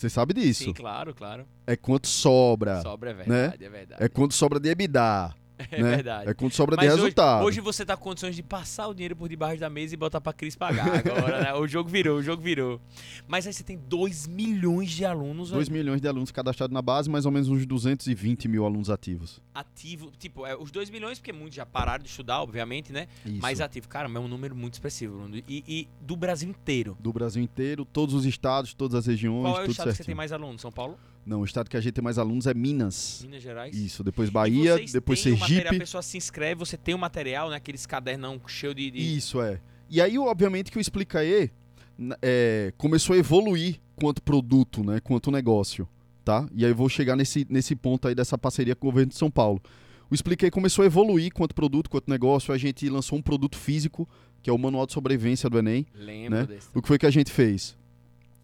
[0.01, 0.64] Você sabe disso.
[0.64, 1.44] Sim, claro, claro.
[1.66, 2.80] É quanto sobra.
[2.80, 4.03] Sobra, é verdade, é verdade.
[4.03, 5.34] É quanto sobra de EBITDA.
[5.71, 5.97] É né?
[5.97, 6.31] verdade.
[6.31, 7.45] É quanto sobra Mas de hoje, resultado.
[7.45, 10.21] hoje você tá com condições de passar o dinheiro por debaixo da mesa e botar
[10.21, 11.55] pra Cris pagar agora, né?
[11.55, 12.81] O jogo virou, o jogo virou.
[13.29, 16.83] Mas aí você tem 2 milhões de alunos 2 velho, milhões de alunos cadastrados na
[16.83, 19.41] base, mais ou menos uns 220 mil alunos ativos.
[19.55, 20.13] ativos.
[20.19, 23.07] Tipo, é, os 2 milhões, porque muitos já pararam de estudar, obviamente, né?
[23.25, 23.39] Isso.
[23.41, 25.19] Mas ativo, cara, é um número muito expressivo.
[25.19, 25.37] Bruno.
[25.37, 26.97] E, e do Brasil inteiro.
[27.01, 29.97] Do Brasil inteiro, todos os estados, todas as regiões, Qual é o estado que você
[29.97, 30.07] certinho.
[30.07, 30.61] tem mais alunos?
[30.61, 30.99] São Paulo?
[31.31, 33.20] Não, o estado que a gente tem mais alunos é Minas.
[33.22, 33.76] Minas Gerais?
[33.76, 35.78] Isso, depois Bahia, depois o material, a Sergipe.
[35.78, 37.55] pessoa se inscreve, você tem o material, né?
[37.57, 38.91] Aqueles cadernão cheio de...
[38.91, 39.61] de- Isso, é.
[39.89, 41.53] E aí, obviamente, que o Explicae
[41.97, 44.99] n- é, começou a evoluir quanto produto, né?
[44.99, 45.89] Quanto negócio,
[46.24, 46.49] tá?
[46.53, 49.16] E aí eu vou chegar nesse, nesse ponto aí dessa parceria com o governo de
[49.16, 49.62] São Paulo.
[50.11, 52.53] O Explicae começou a evoluir quanto produto, quanto negócio.
[52.53, 54.09] A gente lançou um produto físico,
[54.43, 55.87] que é o Manual de Sobrevivência do Enem.
[55.95, 56.47] Lembro né?
[56.47, 56.66] desse.
[56.74, 57.78] O que foi que a gente fez?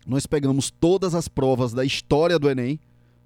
[0.07, 2.79] Nós pegamos todas as provas da história do Enem,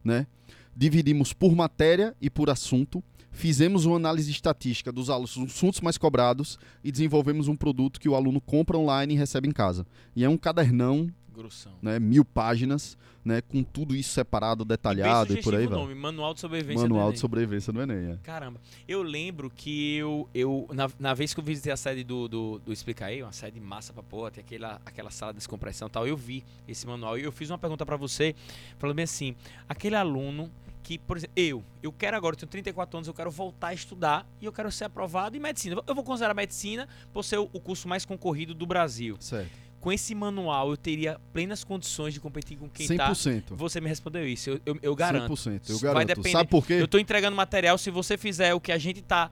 [0.03, 0.27] né?
[0.75, 6.91] Dividimos por matéria e por assunto, fizemos uma análise estatística dos assuntos mais cobrados e
[6.91, 9.87] desenvolvemos um produto que o aluno compra online e recebe em casa.
[10.17, 11.73] E é um cadernão, Grossão.
[11.81, 15.79] né, mil páginas, né, com tudo isso separado, detalhado Bem e por aí vai.
[15.79, 17.15] nome, Manual de Sobrevivência do Manual Enem.
[17.15, 18.13] de sobrevivência do Enem.
[18.13, 18.19] É.
[18.23, 22.29] Caramba, eu lembro que eu, eu na, na vez que eu visitei a sede do,
[22.29, 25.91] do, do Explicaí, uma sede massa pra porra, tem aquela, aquela sala de descompressão e
[25.91, 28.35] tal, eu vi esse manual e eu fiz uma pergunta pra você,
[28.79, 29.35] falando bem assim,
[29.69, 30.51] aquele aluno
[30.83, 33.75] que, por exemplo, eu, eu quero agora, eu tenho 34 anos, eu quero voltar a
[33.75, 35.81] estudar e eu quero ser aprovado em medicina.
[35.87, 39.17] Eu vou considerar medicina por ser o, o curso mais concorrido do Brasil.
[39.21, 39.51] Certo.
[39.81, 43.11] Com esse manual, eu teria plenas condições de competir com quem tá.
[43.11, 43.45] 100%.
[43.57, 45.33] Você me respondeu isso, eu, eu, eu garanto.
[45.33, 45.71] 100%.
[45.71, 46.07] Eu Vai garanto.
[46.09, 46.75] depender- Sabe por quê?
[46.75, 49.31] Eu tô entregando material, se você fizer o que a gente tá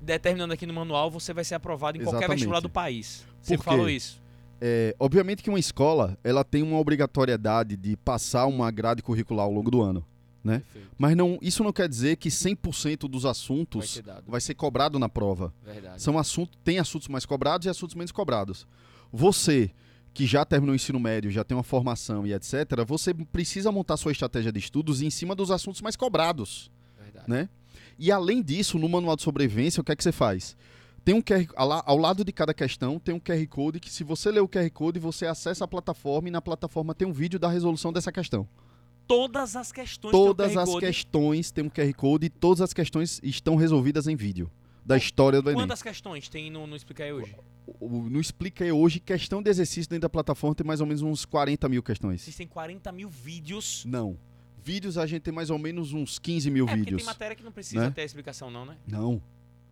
[0.00, 2.36] determinando aqui no manual, você vai ser aprovado em qualquer Exatamente.
[2.38, 3.26] vestibular do país.
[3.42, 4.20] Você Por falou isso.
[4.58, 9.52] É, obviamente que uma escola ela tem uma obrigatoriedade de passar uma grade curricular ao
[9.52, 10.04] longo do ano.
[10.42, 10.62] Né?
[10.96, 14.24] Mas não, isso não quer dizer que 100% dos Vai assuntos ser dado.
[14.26, 15.52] vai ser cobrado na prova.
[15.62, 16.00] Verdade.
[16.02, 18.66] São assuntos, tem assuntos mais cobrados e assuntos menos cobrados.
[19.12, 19.70] Você
[20.12, 22.54] que já terminou o ensino médio, já tem uma formação e etc,
[22.86, 27.28] você precisa montar sua estratégia de estudos em cima dos assuntos mais cobrados, Verdade.
[27.28, 27.48] né?
[27.98, 30.56] E além disso, no manual de sobrevivência, o que é que você faz?
[31.04, 33.90] Tem um QR, ao la- ao lado de cada questão tem um QR Code que
[33.90, 37.12] se você ler o QR Code, você acessa a plataforma e na plataforma tem um
[37.12, 38.46] vídeo da resolução dessa questão.
[39.06, 40.86] Todas as questões Todas as Code.
[40.86, 44.50] questões têm um QR Code e todas as questões estão resolvidas em vídeo.
[44.84, 45.62] Da história do Enem.
[45.62, 47.34] Quantas questões tem no, no Explica aí hoje?
[47.80, 51.24] No Explica aí hoje, questão de exercício dentro da plataforma tem mais ou menos uns
[51.24, 52.20] 40 mil questões.
[52.22, 53.84] Vocês têm 40 mil vídeos.
[53.86, 54.18] Não.
[54.62, 57.02] Vídeos a gente tem mais ou menos uns 15 mil é, vídeos.
[57.02, 57.90] tem matéria que não precisa né?
[57.90, 58.76] ter explicação não, né?
[58.86, 59.22] Não.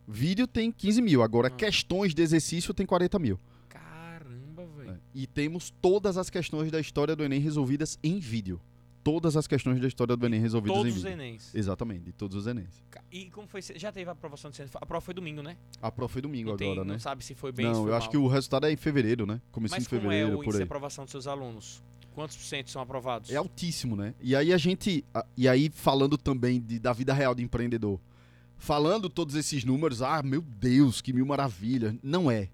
[0.06, 1.22] Vídeo tem 15 mil.
[1.22, 1.50] Agora, Ah.
[1.50, 3.38] questões de exercício tem 40 mil.
[3.68, 4.98] Caramba, velho.
[5.14, 8.60] E temos todas as questões da história do Enem resolvidas em vídeo.
[9.04, 11.14] Todas as questões da história do Enem resolvidas Todos em os vídeo.
[11.22, 11.54] Exames.
[11.54, 12.82] Exatamente, de todos os Enems.
[13.10, 13.62] E como foi?
[13.62, 14.78] Já teve a aprovação de ciência?
[14.82, 15.56] A prova foi domingo, né?
[15.80, 16.92] A prova foi domingo Não, tem- agora, né?
[16.94, 18.10] não sabe se foi bem Não, eu acho mal.
[18.10, 19.40] que o resultado é em fevereiro, né?
[19.50, 20.64] Comecinho de é fevereiro, o por índice de aí.
[20.64, 21.82] aprovação dos seus alunos?
[22.14, 23.30] Quantos por cento são aprovados?
[23.30, 24.12] É altíssimo, né?
[24.20, 25.04] E aí a gente.
[25.36, 28.00] E aí, falando também de- da vida real de empreendedor.
[28.56, 31.94] Falando todos esses números, ah, meu Deus, que mil maravilhas.
[32.02, 32.48] Não é.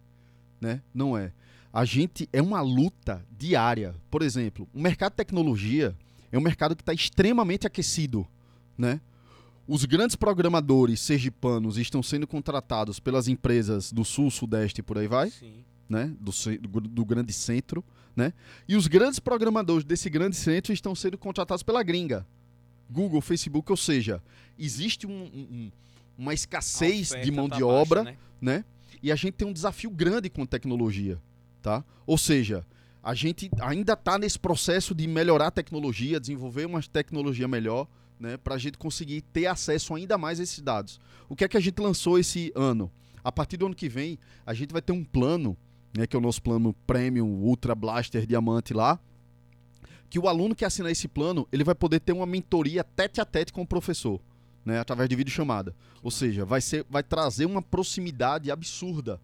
[0.60, 0.82] né?
[0.94, 1.32] Não é.
[1.72, 3.94] A gente é uma luta diária.
[4.10, 5.94] Por exemplo, o mercado de tecnologia
[6.34, 8.26] é um mercado que está extremamente aquecido,
[8.76, 9.00] né?
[9.68, 15.06] Os grandes programadores sergipanos estão sendo contratados pelas empresas do sul, sudeste e por aí
[15.06, 15.64] vai, Sim.
[15.88, 16.12] né?
[16.20, 17.84] Do, do, do grande centro,
[18.16, 18.32] né?
[18.68, 22.26] E os grandes programadores desse grande centro estão sendo contratados pela gringa.
[22.90, 24.20] Google, Facebook, ou seja,
[24.58, 25.72] existe um- um- um-
[26.18, 28.16] uma escassez de mão tá de baixa, obra né?
[28.40, 28.64] né?
[29.00, 31.18] E a gente tem um desafio grande com tecnologia,
[31.62, 31.84] tá?
[32.04, 32.66] Ou seja,
[33.04, 37.86] a gente ainda está nesse processo de melhorar a tecnologia, desenvolver uma tecnologia melhor,
[38.18, 38.38] né?
[38.38, 40.98] Para a gente conseguir ter acesso ainda mais a esses dados.
[41.28, 42.90] O que é que a gente lançou esse ano?
[43.22, 45.54] A partir do ano que vem, a gente vai ter um plano,
[45.94, 46.06] né?
[46.06, 48.98] Que é o nosso plano Premium Ultra Blaster Diamante lá,
[50.08, 53.26] que o aluno que assinar esse plano, ele vai poder ter uma mentoria tete a
[53.26, 54.18] tete com o professor,
[54.64, 54.80] né?
[54.80, 55.76] Através de videochamada.
[56.02, 59.20] Ou seja, vai, ser, vai trazer uma proximidade absurda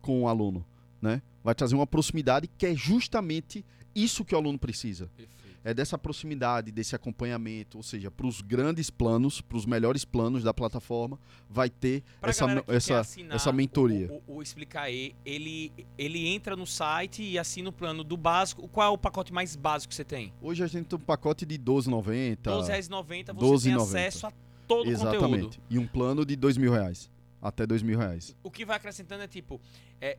[0.00, 0.64] com o aluno,
[1.04, 1.22] né?
[1.42, 5.06] Vai trazer uma proximidade que é justamente isso que o aluno precisa.
[5.14, 5.34] Perfeito.
[5.66, 10.42] É dessa proximidade, desse acompanhamento, ou seja, para os grandes planos, para os melhores planos
[10.42, 14.12] da plataforma, vai ter Pra essa, essa, essa mentoria.
[14.26, 18.68] O, o, o Explicar ele, ele entra no site e assina o plano do básico.
[18.68, 20.34] Qual é o pacote mais básico que você tem?
[20.42, 22.10] Hoje a gente tem um pacote de 12,90.
[22.10, 23.82] R$ 12,90 você tem 12,90.
[23.82, 24.32] acesso a
[24.68, 25.16] todo o conteúdo.
[25.16, 25.60] Exatamente.
[25.70, 27.10] E um plano de dois mil reais.
[27.40, 28.36] Até dois mil reais.
[28.42, 29.60] O que vai acrescentando é tipo.
[30.00, 30.18] é,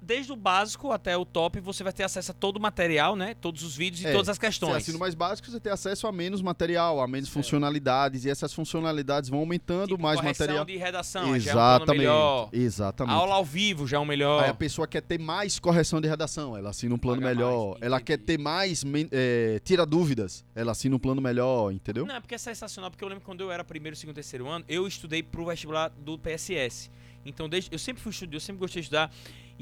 [0.00, 3.34] desde o básico até o top, você vai ter acesso a todo o material, né?
[3.34, 4.76] Todos os vídeos e É, todas as Você questões.
[4.76, 7.34] assina o mais básico, você tem acesso a menos material, a menos Certo.
[7.42, 10.64] funcionalidades, e essas funcionalidades vão aumentando, Tipo, mais correção material.
[10.64, 11.98] de redação, já é um Exatamente.
[11.98, 12.48] melhor.
[12.52, 13.14] Exatamente.
[13.14, 14.44] Aula ao vivo já é um melhor.
[14.44, 17.70] Aí a pessoa quer ter mais correção de redação, ela assina um plano Paga melhor.
[17.72, 22.06] mais, ela quer ter mais, é, tira dúvidas, ela assina um plano melhor, entendeu?
[22.06, 24.64] Não, é porque é sensacional, porque eu lembro quando eu era primeiro, segundo, terceiro ano,
[24.68, 26.90] eu estudei pro vestibular do PSS.
[27.26, 29.10] Então, desde, eu sempre fui estudioso, eu sempre gostei de estudar.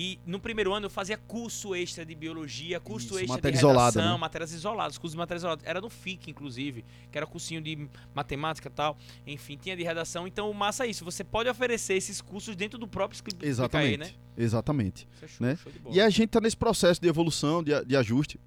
[0.00, 3.58] E no primeiro ano eu fazia curso extra de biologia, curso Isso, extra matéria de
[3.58, 4.20] isolada, redação, né?
[4.20, 5.66] matérias isoladas, curso de matérias isoladas.
[5.66, 8.96] Era no FIC, inclusive, que era cursinho de matemática e tal.
[9.26, 10.24] Enfim, tinha de redação.
[10.24, 11.04] Então, massa é isso.
[11.04, 13.98] Você pode oferecer esses cursos dentro do próprio Exatamente.
[13.98, 14.12] né?
[14.36, 15.08] Exatamente.
[15.20, 15.56] É show, Né?
[15.56, 15.72] show.
[15.90, 18.38] E a gente tá nesse processo de evolução, de, de ajuste.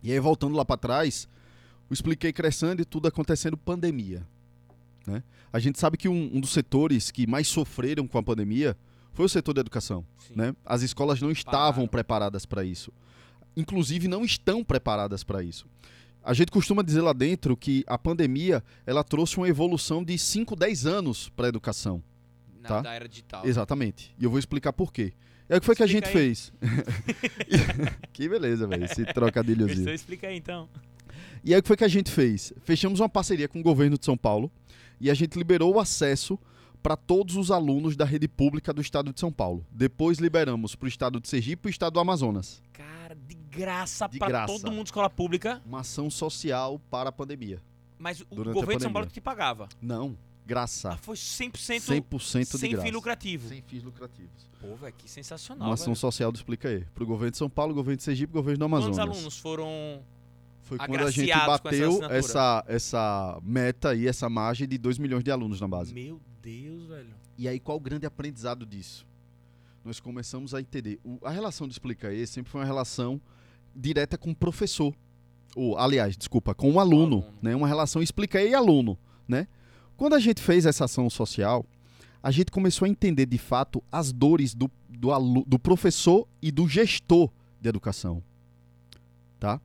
[0.00, 1.28] E aí, voltando lá para trás,
[1.90, 4.24] eu expliquei crescendo e tudo acontecendo pandemia.
[5.04, 5.24] Né?
[5.52, 8.76] A gente sabe que um, um dos setores que mais sofreram com a pandemia
[9.14, 10.04] foi o setor da educação.
[10.18, 10.34] Sim.
[10.36, 10.56] Né?
[10.64, 11.88] As escolas não estavam Pararam.
[11.88, 12.92] preparadas para isso.
[13.56, 15.66] Inclusive, não estão preparadas para isso.
[16.22, 20.56] A gente costuma dizer lá dentro que a pandemia ela trouxe uma evolução de 5,
[20.56, 22.02] 10 anos para a educação.
[22.60, 22.80] Na, tá.
[22.80, 23.46] Da era digital.
[23.46, 24.14] Exatamente.
[24.18, 25.12] E eu vou explicar por quê.
[25.48, 26.34] É o que foi que a gente Explica aí.
[26.34, 26.52] fez.
[28.12, 28.84] que beleza, velho.
[28.84, 29.90] Esse trocadilhozinho.
[29.90, 30.68] Explica aí, então.
[31.44, 32.54] E aí o que foi que a gente fez?
[32.64, 34.50] Fechamos uma parceria com o governo de São Paulo
[34.98, 36.38] e a gente liberou o acesso
[36.84, 39.66] para todos os alunos da rede pública do estado de São Paulo.
[39.70, 42.62] Depois liberamos para o estado de Sergipe e para o estado do Amazonas.
[42.74, 44.52] Cara, de graça graça.
[44.52, 45.62] todo mundo escola pública.
[45.64, 47.62] Uma ação social para a pandemia.
[47.98, 48.92] Mas o governo de São.
[48.92, 49.66] Paulo que te pagava.
[49.80, 50.14] Não,
[50.44, 50.90] graça.
[50.90, 52.86] Ah, foi 100%, 100% de sem graça.
[52.86, 53.48] fim lucrativo.
[53.48, 54.50] Sem fins lucrativos.
[54.60, 55.68] Pô, velho, que sensacional.
[55.68, 55.96] Uma ação velho.
[55.96, 56.84] social do Explica aí.
[56.94, 58.98] Para o governo de São Paulo, governo de Sergipe governo do Amazonas.
[58.98, 60.02] Quantos alunos foram.
[60.60, 62.18] Foi quando a gente essa bateu assinatura?
[62.18, 65.94] essa, essa meta aí, essa margem de 2 milhões de alunos na base.
[65.94, 67.14] Meu Deus, velho.
[67.38, 69.06] E aí, qual o grande aprendizado disso?
[69.84, 70.98] Nós começamos a entender.
[71.04, 73.20] O- a relação do Explica aí sempre foi uma relação
[73.74, 74.94] direta com o professor.
[75.56, 77.18] Ou, aliás, desculpa, com o aluno.
[77.22, 77.34] aluno.
[77.42, 77.54] Né?
[77.54, 78.98] Uma relação Explica aí e aluno.
[79.26, 79.46] Né?
[79.96, 81.64] Quando a gente fez essa ação social,
[82.22, 86.50] a gente começou a entender de fato as dores do, do, alu- do professor e
[86.50, 87.30] do gestor
[87.60, 88.22] de educação.
[89.38, 89.60] Tá?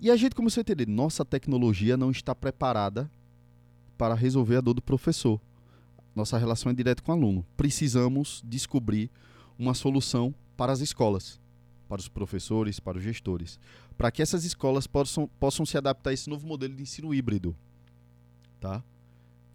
[0.00, 3.10] E a gente começou a entender, nossa tecnologia não está preparada
[3.96, 5.40] para resolver a dor do professor.
[6.16, 7.46] Nossa relação é direta com o aluno.
[7.58, 9.10] Precisamos descobrir
[9.58, 11.38] uma solução para as escolas,
[11.86, 13.60] para os professores, para os gestores,
[13.98, 17.54] para que essas escolas possam, possam se adaptar a esse novo modelo de ensino híbrido,
[18.58, 18.82] tá?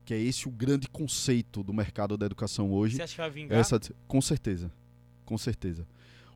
[0.06, 2.98] Que é esse o grande conceito do mercado da educação hoje.
[2.98, 3.58] Você acha que vai vingar?
[3.58, 4.72] Essa, com certeza,
[5.26, 5.88] com certeza.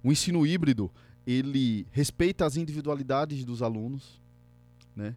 [0.03, 0.91] O ensino híbrido
[1.25, 4.19] ele respeita as individualidades dos alunos,
[4.95, 5.15] né?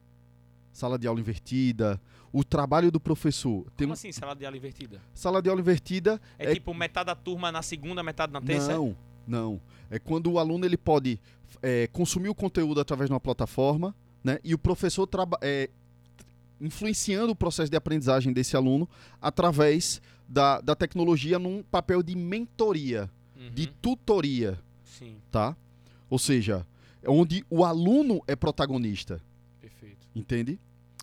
[0.79, 2.01] Sala de aula invertida,
[2.33, 3.65] o trabalho do professor.
[3.77, 5.03] Tem Como assim, sala de aula invertida?
[5.13, 8.73] Sala de aula invertida É, É- tipo metade da turma na segunda, metade na terça?
[8.75, 9.61] Não, não.
[9.91, 11.19] É quando o aluno ele pode
[11.61, 14.39] é, consumir o conteúdo através de uma plataforma, né?
[14.45, 15.69] E o professor traba é,
[16.61, 18.89] influenciando o processo de aprendizagem desse aluno
[19.21, 25.57] através da, da tecnologia num papel de mentoria, Uhum, de tutoria, Sim, tá?
[26.09, 26.65] Ou seja,
[27.03, 29.21] é onde o aluno é protagonista,
[29.61, 30.07] perfeito.
[30.15, 30.59] entende?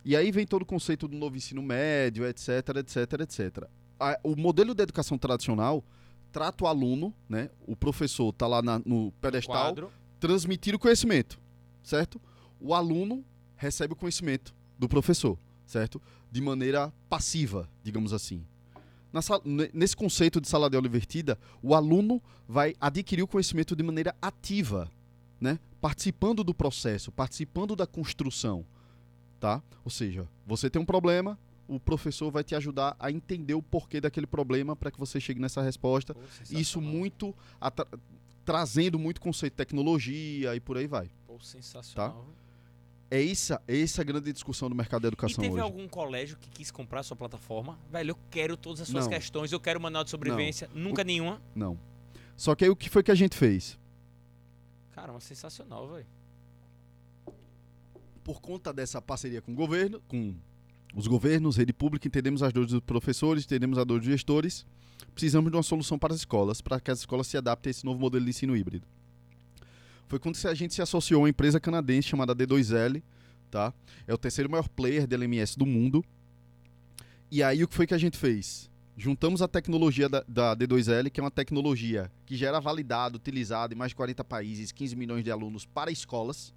[0.06, 2.48] E aí vem todo o conceito do novo ensino médio, etc,
[2.78, 3.68] etc, etc.
[4.00, 5.84] A- o modelo de educação tradicional
[6.32, 7.50] trata o aluno, né?
[7.66, 9.92] O professor tá lá na- no pedestal, Quadro.
[10.20, 11.40] transmitir o conhecimento,
[11.82, 12.22] certo?
[12.60, 13.26] O aluno
[13.56, 16.00] recebe o conhecimento do professor, certo?
[16.32, 18.46] De maneira passiva, digamos assim.
[19.22, 23.74] Sala- ne- nesse conceito de sala de aula invertida, o aluno vai adquirir o conhecimento
[23.74, 24.92] de maneira ativa,
[25.40, 25.58] né?
[25.80, 28.66] Participando do processo, participando da construção,
[29.40, 29.62] tá?
[29.84, 34.00] Ou seja, você tem um problema, o professor vai te ajudar a entender o porquê
[34.02, 36.20] daquele problema para que você chegue nessa resposta Pô,
[36.52, 37.88] isso muito atra-
[38.44, 41.10] trazendo muito conceito de tecnologia e por aí vai.
[41.26, 42.28] Pô, sensacional.
[43.10, 45.62] É essa, é essa a grande discussão do mercado da E educação teve hoje.
[45.62, 47.78] algum colégio que quis comprar a sua plataforma?
[47.92, 49.12] Velho, eu quero todas as suas Não.
[49.12, 50.70] questões, eu quero manual de sobrevivência.
[50.74, 51.40] Nunca nenhuma.
[51.56, 51.80] Não.
[52.36, 53.80] Só que aí o que foi que a gente fez?
[54.92, 56.06] Caramba, sensacional, velho.
[58.26, 60.36] Por conta dessa parceria com o governo, com
[60.96, 64.66] os governos, rede pública, entendemos as dores dos professores, entendemos a dor dos gestores,
[65.14, 67.86] precisamos de uma solução para as escolas, para que as escolas se adaptem a esse
[67.86, 68.88] novo modelo de ensino híbrido.
[70.08, 73.04] Foi quando a gente se associou a uma empresa canadense chamada D2L,
[73.52, 73.72] tá?
[74.08, 76.04] É o terceiro maior player de LMS do mundo.
[77.30, 78.72] E aí o que foi que a gente fez?
[78.98, 83.72] Juntamos a tecnologia da, da D2L, que é uma tecnologia que já era validada, utilizada
[83.72, 86.52] em mais de 40 países, 15 milhões de alunos para escolas.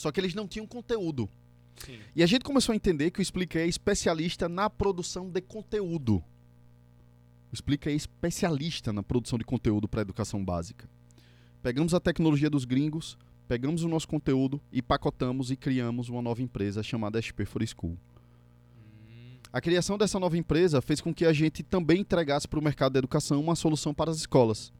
[0.00, 1.28] Só que eles não tinham conteúdo.
[1.76, 1.98] Sim.
[2.16, 6.24] E a gente começou a entender que o Explica é especialista na produção de conteúdo.
[7.52, 10.88] O Explica é especialista na produção de conteúdo para a educação básica.
[11.62, 16.40] Pegamos a tecnologia dos gringos, pegamos o nosso conteúdo e pacotamos e criamos uma nova
[16.40, 17.92] empresa chamada SP for School.
[17.92, 22.64] Hum, A criação dessa nova empresa fez com que a gente também entregasse para o
[22.64, 24.72] mercado da educação uma solução para as escolas.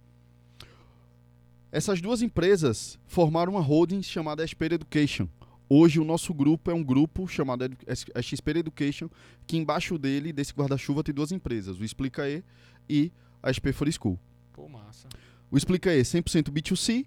[1.72, 5.28] Essas duas empresas formaram uma holding chamada Xper Education.
[5.68, 7.76] Hoje o nosso grupo é um grupo chamado Edu-
[8.20, 9.08] Xper Education,
[9.46, 12.42] que embaixo dele, desse guarda-chuva, tem duas empresas, o Explica E
[12.88, 14.18] e a Xper for School.
[14.52, 15.08] pô, massa.
[15.48, 17.06] O Explica E 100% B2C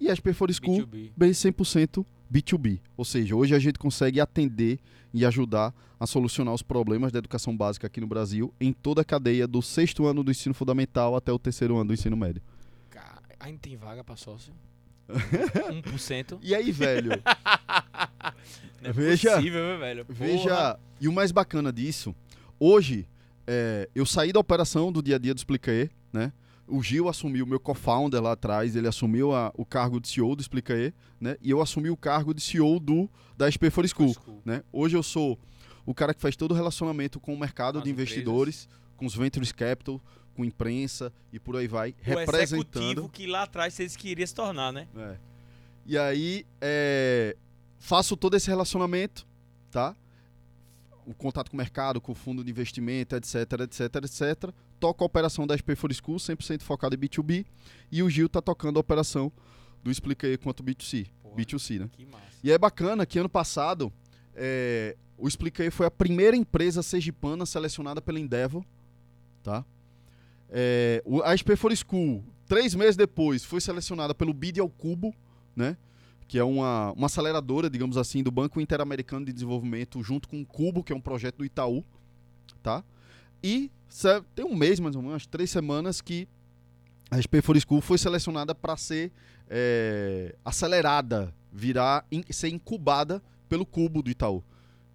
[0.00, 1.12] e a Xper for School B2B.
[1.14, 2.80] bem 100% B2B.
[2.96, 4.78] Ou seja, hoje a gente consegue atender
[5.12, 9.04] e ajudar a solucionar os problemas da educação básica aqui no Brasil em toda a
[9.04, 12.42] cadeia do sexto ano do ensino fundamental até o terceiro ano do ensino médio.
[13.44, 14.52] Ainda tem vaga pra sócio?
[15.08, 16.38] 1%?
[16.42, 17.10] E aí, velho,
[18.80, 20.04] Não é Veja- possível, velho.
[20.06, 20.18] Porra.
[20.18, 20.78] veja.
[21.00, 22.14] E o mais bacana disso,
[22.58, 23.06] hoje,
[23.46, 26.32] é, eu saí da operação do dia a dia do Explicae, né?
[26.66, 30.40] O Gil assumiu, meu co-founder lá atrás, ele assumiu a- o cargo de CEO do
[30.40, 31.36] Explicae, né?
[31.42, 34.14] E eu assumi o cargo de CEO do, da SP for School.
[34.14, 34.40] School.
[34.44, 34.62] né?
[34.72, 35.38] Hoje eu sou
[35.84, 38.66] o cara que faz todo o relacionamento com o mercado de investidores,
[38.96, 40.00] com os ventures capital,
[40.34, 42.42] com imprensa e por aí vai, O representando.
[42.42, 44.86] executivo que lá atrás vocês queriam se tornar, né?
[44.96, 45.16] É.
[45.86, 47.36] E aí é,
[47.78, 49.26] faço todo esse relacionamento,
[49.70, 49.94] tá?
[51.06, 54.50] O contato com o mercado, com o fundo de investimento, etc, etc, etc.
[54.80, 57.44] Toco a operação da SP for School, 100% focado em B2B.
[57.92, 59.30] E o Gil tá tocando a operação
[59.82, 61.08] do Explica aí quanto B2C.
[61.22, 61.90] Porra, B2C, né?
[61.92, 62.24] Que massa.
[62.42, 63.92] E é bacana que ano passado
[64.34, 68.64] é, o Expliquei foi a primeira empresa sergipana selecionada pela Endeavor,
[69.42, 69.64] tá?
[70.50, 75.14] É, a SP for School, três meses depois, foi selecionada pelo Bid ao Cubo,
[75.56, 75.76] né?
[76.26, 80.46] Que é uma, uma aceleradora, digamos assim, do Banco Interamericano de Desenvolvimento, junto com o
[80.46, 81.84] Cubo, que é um projeto do Itaú,
[82.62, 82.82] tá?
[83.42, 83.70] E
[84.34, 86.26] tem um mês, mais ou menos, três semanas, que
[87.10, 89.12] a SP for School foi selecionada para ser
[89.48, 94.42] é, acelerada, virar, in- ser incubada pelo Cubo do Itaú,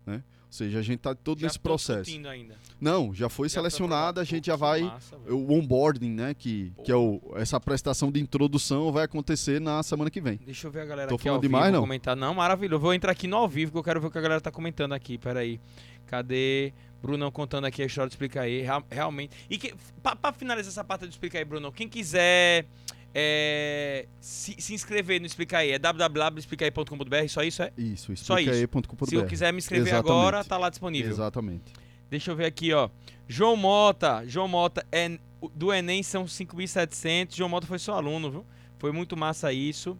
[0.06, 0.24] né?
[0.50, 2.10] Ou seja, a gente tá todo Já nesse tô processo.
[2.28, 2.56] ainda.
[2.82, 6.92] Não, já foi Já selecionada, a gente já vai massa, o onboarding, né, que, que
[6.92, 10.40] é o, essa prestação de introdução vai acontecer na semana que vem.
[10.44, 11.82] Deixa eu ver a galera Tô aqui falando ao vivo demais, não?
[11.82, 12.16] comentar.
[12.16, 12.76] Não, maravilhoso.
[12.78, 14.42] Eu vou entrar aqui no ao vivo que eu quero ver o que a galera
[14.42, 15.20] tá comentando aqui.
[15.20, 15.60] Pera aí.
[16.08, 16.74] Cadê?
[17.00, 18.62] Brunão contando aqui a história do Explica aí.
[18.64, 19.36] Real- realmente.
[19.50, 22.66] E que, pra, pra finalizar essa parte do Explica aí, Brunão, quem quiser
[23.14, 27.72] é, se, se inscrever no Explica aí, é www.explicaí.com.br, só isso é?
[27.78, 29.06] Isso, explicae.com.br.
[29.08, 30.12] Se eu quiser me inscrever Exatamente.
[30.12, 31.12] agora, tá lá disponível.
[31.12, 31.74] Exatamente.
[32.10, 32.90] Deixa eu ver aqui, ó.
[33.28, 34.24] João Mota.
[34.28, 35.20] João Mota é
[35.56, 37.36] do Enem são 5.700.
[37.36, 38.46] João Mota foi seu aluno, viu?
[38.78, 39.98] Foi muito massa isso.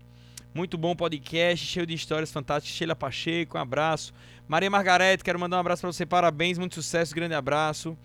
[0.54, 2.76] Muito bom podcast, cheio de histórias fantásticas.
[2.76, 4.12] Sheila Pacheco, um abraço.
[4.48, 6.06] Maria Margarete, quero mandar um abraço pra você.
[6.06, 7.96] Parabéns, muito sucesso, grande abraço.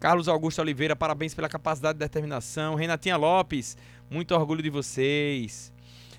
[0.00, 2.74] Carlos Augusto Oliveira, parabéns pela capacidade de determinação.
[2.74, 3.76] Renatinha Lopes,
[4.12, 5.72] muito orgulho de vocês.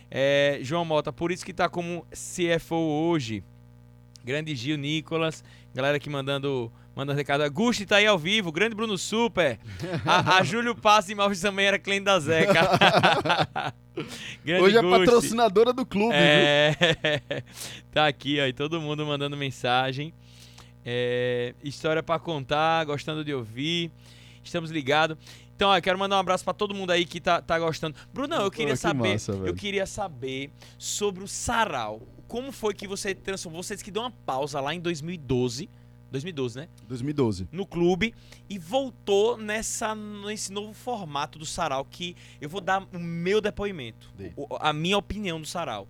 [0.10, 3.44] É, João Mota, por isso que tá como CFO hoje.
[4.24, 5.44] Grande Gil Nicolas,
[5.76, 7.44] galera aqui mandando, mandando recado.
[7.44, 9.60] Augusto tá aí ao vivo, grande Bruno Super.
[10.06, 12.62] A, a Júlio Paz de Malves também era cliente da Zeca.
[14.62, 15.06] Hoje é Gusti.
[15.06, 16.20] patrocinadora do clube, viu?
[16.20, 16.76] É,
[17.94, 20.12] tá aqui, ó, e todo mundo mandando mensagem.
[20.84, 23.92] É, história pra contar, gostando de ouvir.
[24.44, 25.18] Estamos ligados.
[25.56, 27.96] Então, ó, eu quero mandar um abraço pra todo mundo aí que tá, tá gostando.
[28.14, 32.02] Bruno, eu queria que saber, massa, eu queria saber sobre o sarau.
[32.28, 33.62] Como foi que você transformou?
[33.62, 35.70] Você disse que deu uma pausa lá em 2012,
[36.12, 36.68] 2012, né?
[36.88, 37.48] 2012.
[37.52, 38.14] No clube
[38.50, 44.12] e voltou nessa nesse novo formato do sarau que eu vou dar o meu depoimento,
[44.36, 45.88] o- a minha opinião do sarau.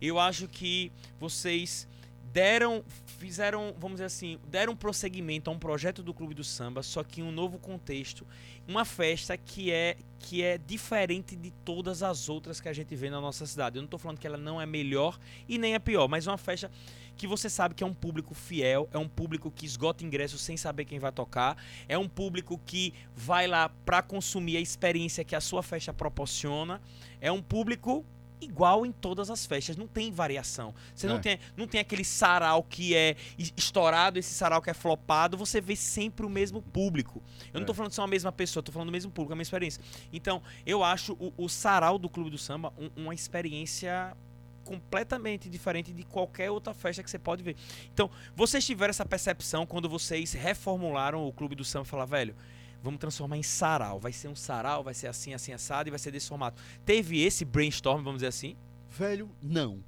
[0.00, 1.86] Eu acho que vocês
[2.32, 2.84] deram,
[3.18, 7.20] fizeram, vamos dizer assim, deram prosseguimento a um projeto do Clube do Samba, só que
[7.20, 8.26] em um novo contexto,
[8.66, 13.08] uma festa que é que é diferente de todas as outras que a gente vê
[13.08, 13.78] na nossa cidade.
[13.78, 15.18] Eu não tô falando que ela não é melhor
[15.48, 16.70] e nem é pior, mas uma festa
[17.16, 20.58] que você sabe que é um público fiel, é um público que esgota ingressos sem
[20.58, 21.56] saber quem vai tocar,
[21.88, 26.82] é um público que vai lá para consumir a experiência que a sua festa proporciona,
[27.18, 28.04] é um público
[28.40, 30.74] igual em todas as festas, não tem variação.
[30.94, 31.20] Você não É.
[31.20, 35.60] tem não tem aquele sarau que é es- estourado, esse sarau que é flopado, você
[35.60, 37.22] vê sempre o mesmo público.
[37.52, 37.74] Eu não tô É.
[37.74, 39.82] falando de ser uma mesma pessoa, tô falando do mesmo público, é uma experiência.
[40.12, 44.16] Então, eu acho o, o sarau do Clube do Samba um- uma experiência
[44.64, 47.56] completamente diferente de qualquer outra festa que você pode ver.
[47.92, 52.36] Então, vocês tiveram essa percepção quando vocês reformularam o Clube do Samba e falaram, velho,
[52.82, 53.98] vamos transformar em sarau.
[54.00, 56.60] Vai ser um sarau, vai ser assim, assim, assado e vai ser desse formato.
[56.84, 58.56] Teve esse brainstorm, vamos dizer assim?
[58.90, 59.82] Velho, não.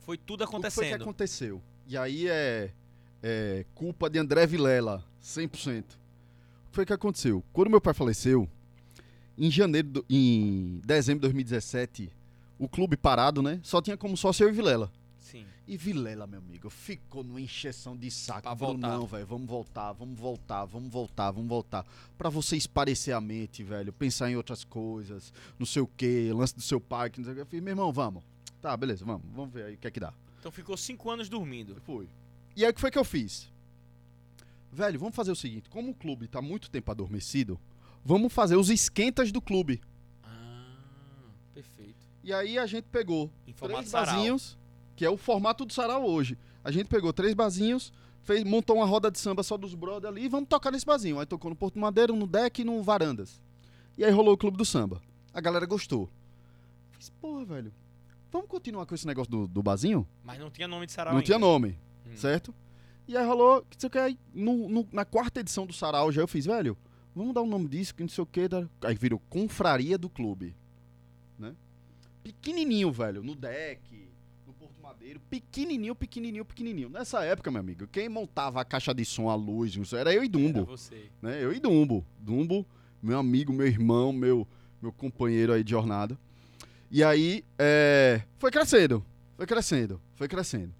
[0.00, 1.02] Foi tudo O que foi que acontecendo.
[1.02, 1.62] aconteceu?
[1.86, 2.72] E aí é,
[3.22, 5.80] é culpa de André Vilela, 100%.
[5.82, 7.42] O que foi que aconteceu?
[7.52, 8.48] Quando meu pai faleceu,
[9.36, 12.10] em janeiro, do- em dezembro de 2017,
[12.58, 13.58] o clube parado, né?
[13.62, 14.90] Só tinha como sócio eu e Vilela.
[15.70, 18.42] E Vilela, meu amigo, ficou numa encheção de saco.
[18.42, 18.88] Pra voltar.
[18.88, 21.86] Não, velho, vamos voltar, vamos voltar, vamos voltar, vamos voltar.
[22.18, 26.56] Pra você esparecer a mente, velho, pensar em outras coisas, não sei o quê, lance
[26.56, 27.42] do seu pai, que não sei o quê.
[27.42, 28.24] Eu falei, meu irmão, vamos.
[28.60, 30.12] Tá, beleza, vamos, vamos ver aí o que é que dá.
[30.40, 31.80] Então ficou cinco anos dormindo.
[31.86, 32.08] Foi.
[32.56, 33.48] E aí o que foi que eu fiz?
[34.72, 37.60] Velho, vamos fazer o seguinte, como o clube tá muito tempo adormecido,
[38.04, 39.80] vamos fazer os esquentas do clube.
[40.24, 40.74] Ah,
[41.54, 42.08] perfeito.
[42.24, 44.58] E aí a gente pegou Em formato três barzinhos,
[45.00, 46.36] que é o formato do sarau hoje.
[46.62, 47.90] A gente pegou três barzinhos,
[48.22, 51.18] fez, montou uma roda de samba só dos brothers ali e vamos tocar nesse barzinho.
[51.18, 53.40] Aí tocou no Porto Madeiro, no deck e no Varandas.
[53.96, 55.00] E aí rolou o clube do samba.
[55.32, 56.10] A galera gostou.
[56.90, 57.72] Fiz, porra, velho,
[58.30, 60.06] vamos continuar com esse negócio do, do barzinho?
[60.22, 61.24] Mas não tinha nome de sarau Não ainda.
[61.24, 62.14] tinha nome, Hum.
[62.14, 62.54] certo?
[63.08, 66.12] E aí rolou, que sei o que, aí no- no- na quarta edição do sarau
[66.12, 66.76] já eu fiz, velho,
[67.16, 68.42] vamos dar o nome disso, que não sei o que.
[68.82, 70.54] Aí virou Confraria do Clube,
[71.38, 71.56] né?
[72.22, 74.09] Pequenininho, velho, no deck,
[74.90, 76.88] Madeiro, pequenininho, pequenininho, pequenininho.
[76.88, 80.22] Nessa época, meu amigo, quem montava a caixa de som, a luz, isso era eu
[80.22, 81.08] e Era Dumbo, você.
[81.22, 81.42] né?
[81.42, 82.04] Eu e Dumbo.
[82.18, 82.66] Dumbo,
[83.02, 84.46] meu amigo, meu irmão, meu,
[84.82, 86.18] meu companheiro aí de jornada.
[86.90, 89.04] E aí, é, foi crescendo,
[89.36, 90.74] foi crescendo, foi crescendo.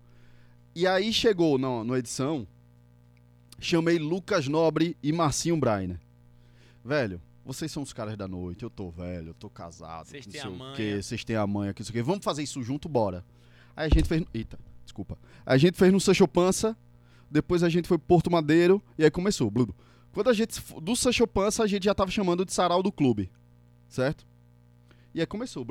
[0.75, 2.47] E aí chegou na, na edição,
[3.61, 6.01] chamei Lucas Nobre e Marcinho Brainer.
[6.85, 10.33] Velho, vocês são os caras da noite, eu tô velho, eu tô casado, Vocês não
[10.33, 10.77] têm sei a o manha.
[10.77, 12.03] quê, vocês têm a manha, que não sei o quê.
[12.03, 13.25] Vamos fazer isso junto, bora.
[13.77, 14.23] Aí a gente fez...
[14.35, 15.19] Eita, desculpa.
[15.45, 16.77] A gente fez no Sancho Pança,
[17.31, 19.75] depois a gente foi pro Porto Madeiro, e aí começou, Bludo.
[20.13, 20.61] Quando a gente...
[20.81, 23.31] Do Sancho Pança, a gente já tava chamando de sarau do clube,
[23.89, 24.27] certo?
[25.15, 25.65] E aí começou,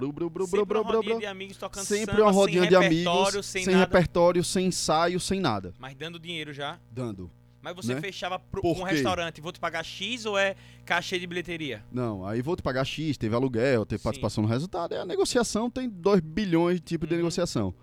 [0.84, 1.20] rodinha bru.
[1.22, 5.20] de amigos tocando Sempre uma rodinha sem de repertório, amigos, sem, sem, repertório, sem ensaio,
[5.20, 5.74] sem nada.
[5.80, 6.78] mas dando dinheiro já.
[6.92, 7.32] Dando.
[7.62, 8.02] Mas você Né?
[8.02, 11.84] fechava pro, um restaurante, vou te pagar X ou é cachê de bilheteria?
[11.92, 14.04] Não, aí vou te pagar X, teve aluguel, teve Sim.
[14.04, 14.94] participação no resultado.
[14.94, 17.20] É a negociação, tem 2 bilhões de tipos de Uhum.
[17.22, 17.74] negociação.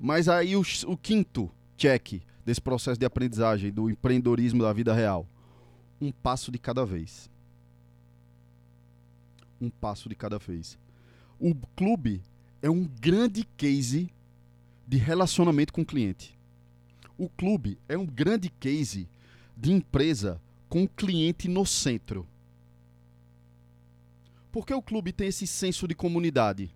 [0.00, 5.28] Mas aí o, o quinto check desse processo de aprendizagem, do empreendedorismo da vida real.
[6.00, 7.30] Um passo de cada vez.
[9.60, 10.78] Um passo de cada vez.
[11.38, 12.22] O clube
[12.62, 14.10] é um grande case
[14.86, 16.38] de relacionamento com o cliente.
[17.18, 19.06] O clube é um grande case
[19.54, 22.26] de empresa com o cliente no centro.
[24.50, 26.74] Porque o clube tem esse senso de comunidade.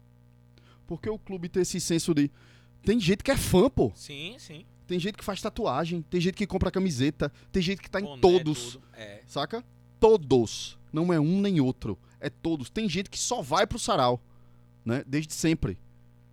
[0.87, 2.31] Porque o clube tem esse senso de.
[2.85, 3.93] Tem gente que é fã, pô.
[3.95, 4.65] Sim, sim.
[4.87, 6.03] Tem gente que faz tatuagem.
[6.03, 7.33] Tem gente que compra camiseta.
[7.51, 8.73] Tem gente que tá em Boné, todos.
[8.75, 8.85] tudo.
[8.95, 9.23] É.
[9.27, 9.65] Saca?
[9.99, 10.79] Todos.
[10.93, 11.99] Não é um nem outro.
[12.21, 12.69] É todos.
[12.69, 14.21] Tem gente que só vai pro sarau.
[14.85, 15.03] Né?
[15.07, 15.79] Desde sempre.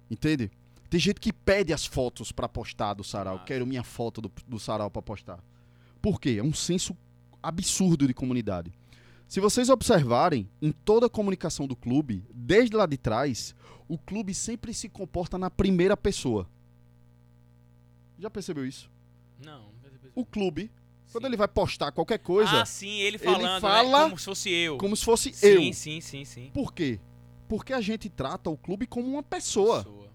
[0.10, 0.52] Entende?
[0.90, 3.36] Tem gente que pede as fotos pra postar do sarau.
[3.36, 3.46] Massa.
[3.46, 5.40] Quero minha foto do, do sarau pra postar.
[6.02, 6.36] Por quê?
[6.40, 6.98] É um senso
[7.42, 8.74] absurdo de comunidade.
[9.32, 13.56] Se vocês observarem, em toda a comunicação do clube, desde lá de trás,
[13.88, 16.50] o clube sempre se comporta na primeira pessoa.
[18.20, 18.92] Já percebeu isso?
[19.42, 19.72] Não.
[20.14, 20.70] O clube,
[21.14, 21.28] quando Sim.
[21.30, 23.60] ele vai postar qualquer coisa, Ah, sim, ele falando, né?
[23.62, 24.78] fala Como se fosse eu.
[24.78, 25.74] como se fosse sim, eu.
[25.74, 26.52] sim, sim, sim.
[26.54, 27.00] Por quê?
[27.48, 29.86] Porque a gente trata o clube como uma pessoa.
[29.86, 30.12] Pessoa.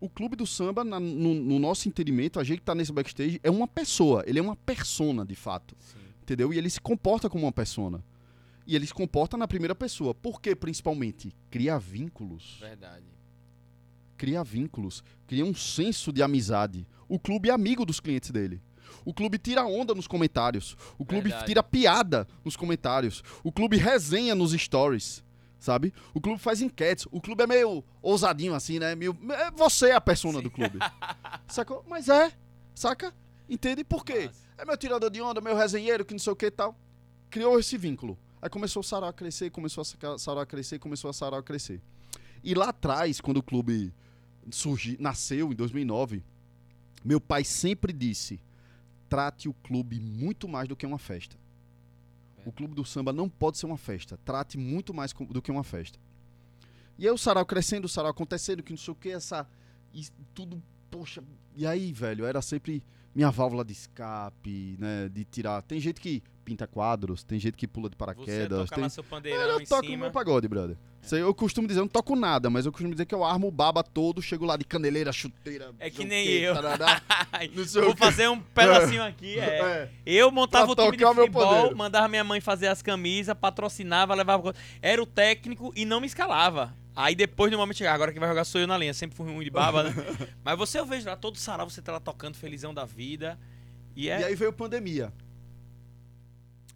[0.00, 3.40] O clube do samba, na- no, no nosso entendimento, a gente que tá nesse backstage,
[3.42, 4.22] é uma pessoa.
[4.24, 5.74] Ele é uma persona, de fato.
[5.80, 5.98] Sim.
[6.22, 6.52] Entendeu?
[6.54, 8.04] E ele se comporta como uma persona.
[8.70, 10.14] E ele se comporta na primeira pessoa.
[10.14, 11.34] Por que, principalmente?
[11.50, 12.56] Cria vínculos.
[12.60, 13.04] Verdade.
[14.16, 15.02] Cria vínculos.
[15.26, 16.86] Cria um senso de amizade.
[17.08, 18.62] O clube é amigo dos clientes dele.
[19.04, 20.76] O clube tira onda nos comentários.
[20.96, 21.46] O clube Verdade.
[21.46, 23.24] tira piada nos comentários.
[23.42, 25.24] O clube resenha nos stories.
[25.58, 25.92] Sabe?
[26.14, 27.08] O clube faz enquetes.
[27.10, 28.94] O clube é meio ousadinho assim, né?
[28.94, 30.78] Meio, é você é a persona do clube.
[31.48, 31.84] Sacou?
[31.88, 32.30] Mas é.
[32.72, 33.12] Saca?
[33.48, 34.26] Entende por quê?
[34.26, 34.46] Massa.
[34.58, 36.78] É meu tirador de onda, meu resenheiro, que não sei o que e tal.
[37.28, 38.16] Criou esse vínculo.
[38.42, 41.42] Aí começou o sarau a crescer, começou a sarau a crescer, começou a sarau a
[41.42, 41.80] crescer.
[42.42, 43.92] E lá atrás, quando o clube
[44.50, 46.22] surgi, nasceu, em 2009,
[47.04, 48.40] meu pai sempre disse:
[49.08, 51.36] trate o clube muito mais do que uma festa.
[52.46, 54.18] O clube do samba não pode ser uma festa.
[54.24, 55.98] Trate muito mais do que uma festa.
[56.98, 59.46] E aí o sarau crescendo, o sarau acontecendo, que não sei o que, essa.
[59.92, 61.22] E tudo, poxa.
[61.54, 62.82] E aí, velho, era sempre
[63.14, 65.10] minha válvula de escape, né?
[65.10, 65.60] De tirar.
[65.62, 68.58] Tem gente que pinta quadros, tem gente que pula de Você paraquedas.
[68.60, 68.84] toca Tem...
[68.84, 69.96] lá seu É, pandeirão eu toco cima.
[69.98, 70.76] meu pagode, brother.
[71.12, 73.48] Aí Eu costumo dizer, eu não toco nada, mas eu costumo dizer que eu armo
[73.48, 75.72] o baba todo, chego lá de caneleira, chuteira.
[75.78, 76.54] É que nem quê, eu.
[76.54, 77.00] tarará.
[77.82, 79.60] Vou fazer um pedacinho aqui, é.
[79.60, 79.90] É.
[80.04, 84.54] Eu montava Pra o time de futebol, mandava minha mãe fazer as camisas, patrocinava, levava.
[84.82, 86.74] Era o técnico e não me escalava.
[86.94, 88.92] Aí depois, no momento, chegava, agora quem vai jogar sou eu na linha.
[88.92, 89.94] Sempre fui ruim de baba, né?
[90.44, 93.38] Mas você, eu vejo lá, todo sarau, você tá lá tocando, felizão da vida.
[93.96, 94.20] E é.
[94.20, 95.12] E aí veio pandemia.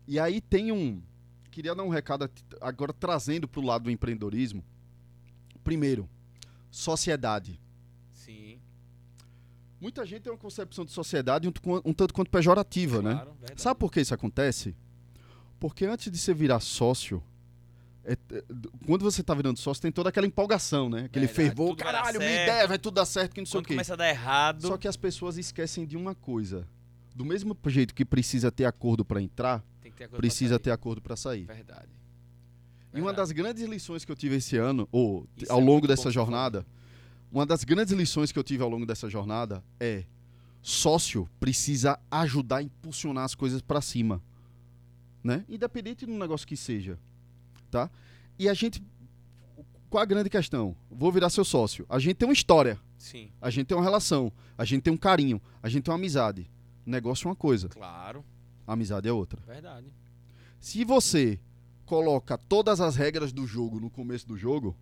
[0.07, 1.03] E aí tem um.
[1.51, 2.29] Queria dar um recado
[2.61, 4.63] agora trazendo pro lado do empreendedorismo.
[5.63, 6.09] Primeiro,
[6.71, 7.61] sociedade.
[8.13, 8.59] Sim,
[9.81, 11.53] Muita gente tem uma concepção de sociedade um,
[11.85, 13.13] um tanto quanto pejorativa, né?
[13.15, 13.61] claro, verdade.
[13.63, 14.75] Sabe por que isso acontece?
[15.61, 17.23] Porque antes de você virar sócio,
[18.03, 18.45] é- é,
[18.87, 21.05] quando você tá virando sócio, tem toda aquela empolgação, né?
[21.05, 23.67] Aquele Verdade, fervor, caralho, minha ideia vai tudo dar certo, que não sei o Quando
[23.69, 23.75] quê.
[23.75, 24.63] começa a dar errado.
[24.67, 26.67] Só que as pessoas esquecem de uma coisa.
[27.15, 29.63] Do mesmo jeito que precisa ter acordo para entrar,
[29.95, 31.45] ter precisa ter acordo para sair.
[31.45, 31.91] Verdade.
[32.95, 35.87] E uma das grandes lições que eu tive esse ano, ou Isso ao é longo
[35.87, 36.65] dessa jornada,
[37.31, 40.05] uma das grandes lições que eu tive ao longo dessa jornada é
[40.63, 44.23] sócio precisa ajudar a impulsionar as coisas para cima,
[45.23, 45.45] né?
[45.49, 46.99] Independente do negócio que seja,
[47.71, 47.91] tá?
[48.39, 48.81] E a gente
[49.91, 50.75] qual a grande questão?
[50.91, 51.87] Vou virar seu sócio.
[51.89, 54.97] A gente tem uma história, Sim, a gente tem uma relação, a gente tem um
[54.97, 56.51] carinho, a gente tem uma amizade.
[56.87, 58.25] Negócio é uma coisa, claro.
[58.67, 59.41] A amizade é outra.
[59.47, 59.87] Verdade.
[60.61, 61.39] Se você
[61.85, 64.77] coloca todas as regras do jogo no começo do jogo,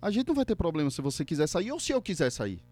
[0.00, 2.62] a gente não vai ter problema se você quiser sair ou se eu quiser sair.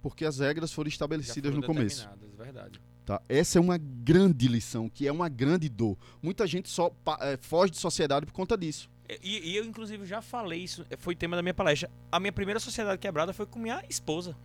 [0.00, 2.08] Porque as regras foram estabelecidas foram no começo.
[2.36, 2.80] Verdade.
[3.04, 3.20] Tá?
[3.28, 5.96] Essa é uma grande lição, que é uma grande dor.
[6.20, 8.88] Muita gente só eh, foge de sociedade por conta disso.
[9.22, 11.90] E, e eu, inclusive, já falei isso, foi tema da minha palestra.
[12.10, 14.36] A minha primeira sociedade quebrada foi com minha esposa.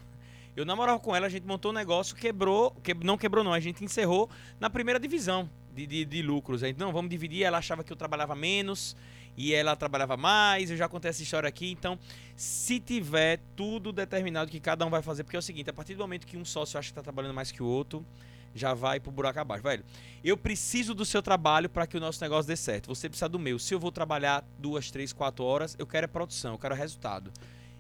[0.58, 3.60] Eu namorava com ela, a gente montou um negócio, quebrou, que, não quebrou não, a
[3.60, 4.28] gente encerrou
[4.60, 6.64] na primeira divisão de, de, de lucros.
[6.64, 8.98] A gente, não, vamos dividir, ela achava que eu trabalhava menos
[9.38, 11.70] e ela trabalhava mais, eu já contei essa história aqui.
[11.70, 12.00] Então,
[12.36, 15.94] se tiver tudo determinado que cada um vai fazer, porque é o seguinte, a partir
[15.94, 18.04] do momento que um sócio acha que tá trabalhando mais que o outro,
[18.56, 19.62] já vai pro buraco abaixo.
[19.62, 19.86] Velho,
[20.24, 22.88] eu preciso do seu trabalho para que o nosso negócio dê certo.
[22.88, 23.60] Você precisa do meu.
[23.60, 27.32] Se eu vou trabalhar duas, três, quatro horas, eu quero é produção, eu quero resultado.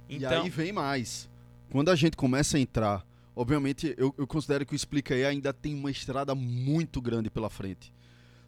[0.08, 1.28] Então, E aí vem mais.
[1.70, 5.54] Quando a gente começa a entrar, obviamente eu, eu considero que o Explica aí ainda
[5.54, 7.94] tem uma estrada muito grande pela frente.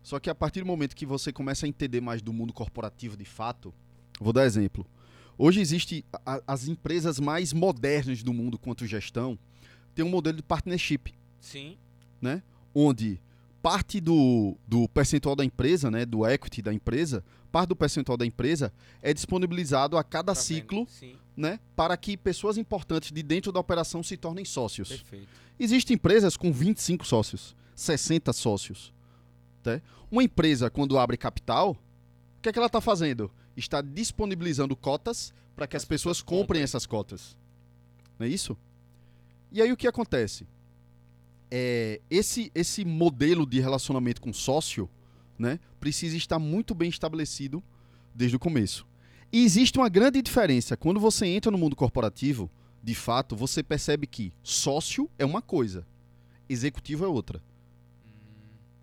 [0.01, 3.17] Só que a partir do momento que você começa a entender mais do mundo corporativo
[3.17, 3.73] de fato,
[4.19, 4.85] vou dar exemplo.
[5.37, 9.37] Hoje existe a- as empresas mais modernas do mundo quanto gestão,
[9.93, 11.77] tem um modelo de partnership, sim,
[12.73, 13.19] onde
[13.61, 18.25] parte do, do percentual da empresa, né, do equity da empresa, parte do percentual da
[18.25, 18.71] empresa
[19.01, 20.87] é disponibilizado a cada tá ciclo
[21.35, 24.89] né, para que pessoas importantes de dentro da operação se tornem sócios.
[24.89, 25.27] perfeito.
[25.59, 28.93] Existem empresas com 25 sócios, 60 sócios.
[29.61, 29.81] Tá?
[30.09, 31.71] Uma empresa, quando abre capital,
[32.37, 33.29] o que, é que ela está fazendo?
[33.57, 36.63] Está disponibilizando cotas para que as As pessoas pessoas comprem comprem.
[36.63, 37.37] essas cotas.
[38.17, 38.57] Não é isso?
[39.51, 40.47] E aí o que acontece?
[41.51, 44.89] É, esse, esse modelo de relacionamento com sócio
[45.37, 47.63] né, precisa estar muito bem estabelecido
[48.13, 48.85] desde o começo.
[49.31, 50.75] E existe uma grande diferença.
[50.75, 52.49] Quando você entra no mundo corporativo,
[52.83, 55.85] de fato, você percebe que sócio é uma coisa,
[56.47, 57.41] executivo é outra.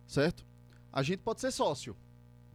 [0.07, 0.47] Certo?
[0.93, 1.97] A gente pode ser sócio.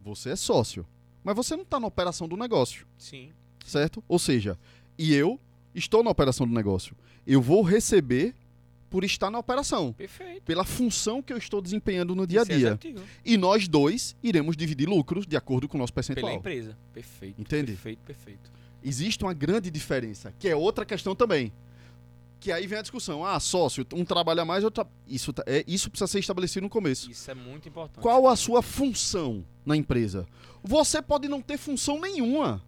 [0.02, 0.86] Você é sócio.
[1.22, 2.86] Mas você não está na operação do negócio.
[2.98, 3.32] Sim,
[3.64, 4.02] Certo?
[4.08, 4.58] Ou seja,
[4.98, 5.40] e eu
[5.74, 6.96] estou na operação do negócio.
[7.26, 8.34] Eu vou receber
[8.92, 9.94] por estar na operação.
[9.94, 10.42] perfeito.
[10.42, 12.78] Pela função que eu estou desempenhando no dia a é dia.
[13.24, 16.34] E nós dois iremos dividir lucros de acordo com o nosso Pela percentual.
[16.34, 16.76] empresa.
[16.92, 17.40] Perfeito.
[17.40, 17.72] Entende?
[17.72, 18.50] Perfeito, perfeito.
[18.84, 21.50] existe uma grande diferença, que é outra questão também.
[22.38, 23.24] Que aí vem a discussão.
[23.24, 24.84] Ah, sócio, um trabalha mais, outro.
[25.06, 27.08] Isso, tá- é, isso precisa ser estabelecido no começo.
[27.10, 28.02] Isso é muito importante.
[28.02, 30.26] Qual a sua função na empresa?
[30.62, 32.60] Você pode não ter função nenhuma.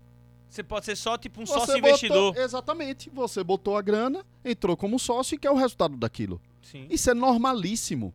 [0.54, 2.36] Você pode ser só tipo um Você sócio botou- investidor.
[2.36, 3.10] Exatamente.
[3.10, 6.40] Você botou a grana, entrou como sócio e quer o resultado daquilo.
[6.62, 6.86] Sim.
[6.88, 8.14] Isso é normalíssimo.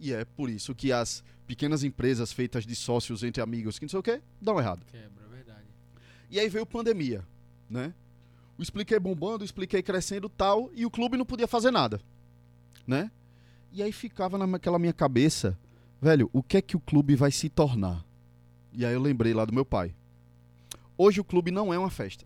[0.00, 3.90] E é por isso que as pequenas empresas feitas de sócios entre amigos, que não
[3.90, 4.86] sei o quê, dão errado.
[4.86, 5.66] Quebra, é verdade.
[6.30, 7.22] E aí veio pandemia,
[7.68, 7.92] né?
[8.56, 12.00] O expliquei bombando, o expliquei crescendo tal, e o clube não podia fazer nada,
[12.86, 13.10] né?
[13.70, 15.58] E aí ficava naquela minha cabeça,
[16.00, 18.02] velho, o que é que o clube vai se tornar?
[18.72, 19.94] E aí eu lembrei lá do meu pai.
[20.98, 22.24] Hoje o clube não é uma festa.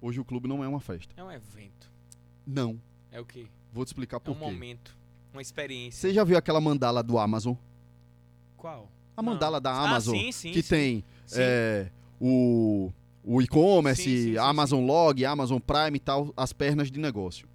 [0.00, 1.12] Hoje o clube não é uma festa.
[1.16, 1.90] É um evento.
[2.46, 2.80] Não.
[3.10, 3.46] É o quê?
[3.48, 4.40] É Vou te explicar um por quê.
[4.44, 4.96] momento.
[5.32, 6.00] Uma experiência.
[6.00, 7.54] Você já viu aquela mandala do Amazon?
[8.56, 8.90] Qual?
[9.16, 9.32] A Não.
[9.32, 10.68] mandala da Ah, Amazon, sim, sim, que sim.
[10.68, 11.04] tem
[11.36, 11.90] é,
[12.20, 12.90] o,
[13.22, 17.48] o e-commerce, Amazon Log, Amazon Prime e tal, as pernas de negócio.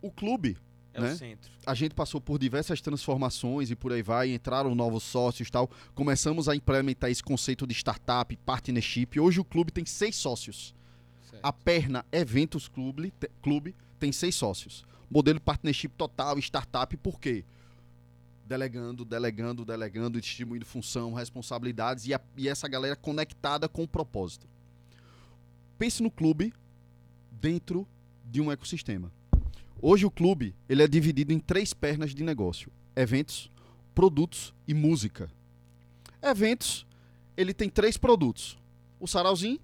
[0.00, 0.56] O clube,
[0.96, 1.12] É né?
[1.12, 1.50] o centro.
[1.66, 5.70] a gente passou por diversas transformações e por aí vai, entraram novos sócios e tal.
[5.94, 9.18] Começamos a implementar esse conceito de startup, partnership.
[9.20, 10.74] Hoje o clube tem seis sócios.
[11.30, 11.44] Certo.
[11.44, 14.84] A perna Eventos Clube, te- Clube tem seis sócios.
[15.10, 17.44] Modelo partnership total, startup, por quê?
[18.46, 24.46] Delegando, delegando, delegando, distribuindo função, responsabilidades e, a- e essa galera conectada com o propósito.
[25.78, 26.52] Pense no clube
[27.30, 27.86] dentro
[28.24, 29.12] de um ecossistema.
[29.80, 33.50] Hoje o clube ele é dividido em três pernas de negócio: eventos,
[33.94, 35.30] produtos e música.
[36.22, 36.86] Eventos,
[37.36, 38.58] ele tem três produtos:
[38.98, 39.60] o sarauzinho,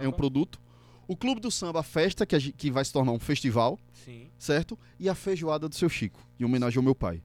[0.00, 0.60] é um produto.
[1.08, 4.30] O Clube do Samba Festa, que, a que vai se tornar um festival, Sim.
[4.38, 4.78] certo?
[4.98, 7.22] E a Feijoada do Seu Chico, em homenagem ao meu pai.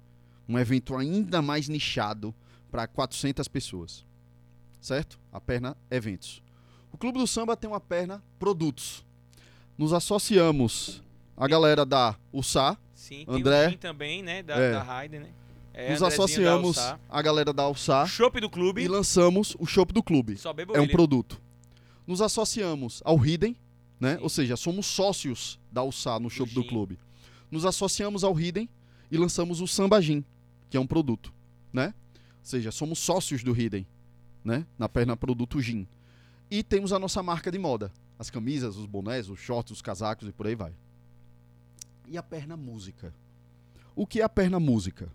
[0.49, 2.33] Um evento ainda mais nichado
[2.71, 4.05] para 400 pessoas,
[4.81, 5.19] certo?
[5.31, 6.41] A perna Eventos.
[6.91, 9.05] O Clube do Samba tem uma perna Produtos.
[9.77, 11.03] Nos associamos
[11.37, 13.23] a galera da USA, Sim.
[13.27, 13.71] André.
[13.77, 14.41] também, né?
[14.43, 14.71] Da, É.
[14.71, 15.29] da Raider, né?
[15.73, 16.77] É, nos Andrezinho associamos
[17.07, 18.81] a galera da USA Chopp do clube.
[18.81, 20.35] e lançamos o Chopp do Clube.
[20.73, 20.91] É um ele.
[20.91, 21.39] produto.
[22.07, 23.55] Nos associamos ao Hidden,
[23.99, 24.15] né?
[24.17, 24.23] Sim.
[24.23, 26.97] Ou seja, somos sócios da USA no show do clube.
[27.51, 28.67] Nos associamos ao Hidden
[29.11, 30.25] e lançamos o Samba Gin,
[30.69, 31.31] que é um produto,
[31.71, 31.93] né?
[32.15, 33.85] Ou seja, somos sócios do Hidden,
[34.43, 34.65] né?
[34.79, 35.87] Na perna produto Gin.
[36.49, 40.27] E temos a nossa marca de moda, as camisas, os bonés, os shorts, os casacos
[40.27, 40.73] e por aí vai.
[42.07, 43.13] E a perna música.
[43.95, 45.11] O que é a perna música?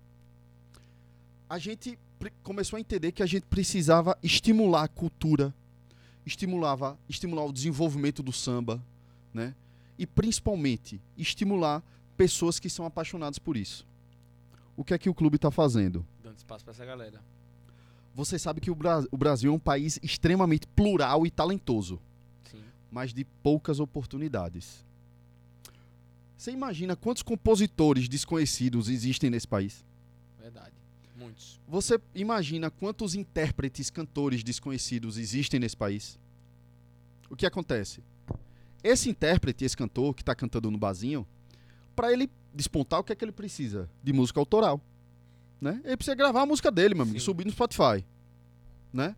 [1.49, 1.99] A gente
[2.43, 5.55] começou a entender que a gente precisava estimular a cultura,
[6.25, 8.83] estimulava, estimular o desenvolvimento do samba,
[9.33, 9.55] né?
[9.99, 11.83] E principalmente estimular
[12.17, 13.87] pessoas que são apaixonadas por isso.
[14.77, 16.05] O que é que o clube está fazendo?
[16.23, 17.21] Dando espaço pra essa galera.
[18.15, 22.01] Você sabe que o, Bra- o Brasil é um país extremamente plural e talentoso,
[22.51, 22.63] Sim.
[22.91, 24.85] mas de poucas oportunidades.
[26.43, 29.85] Você imagina quantos compositores desconhecidos existem nesse país?
[30.41, 30.75] Verdade.
[31.17, 31.61] Muitos.
[31.69, 36.19] Você imagina quantos intérpretes, cantores desconhecidos existem nesse país?
[37.31, 38.03] O que acontece?
[38.83, 41.25] Esse intérprete, esse cantor que está cantando no barzinho,
[41.95, 43.89] para ele despontar, o que é que ele precisa?
[44.03, 44.81] De música autoral.
[45.61, 45.81] Né?
[45.85, 47.25] Ele precisa gravar a música dele, meu amigo, Sim.
[47.25, 48.05] subir no Spotify.
[48.93, 49.15] Né?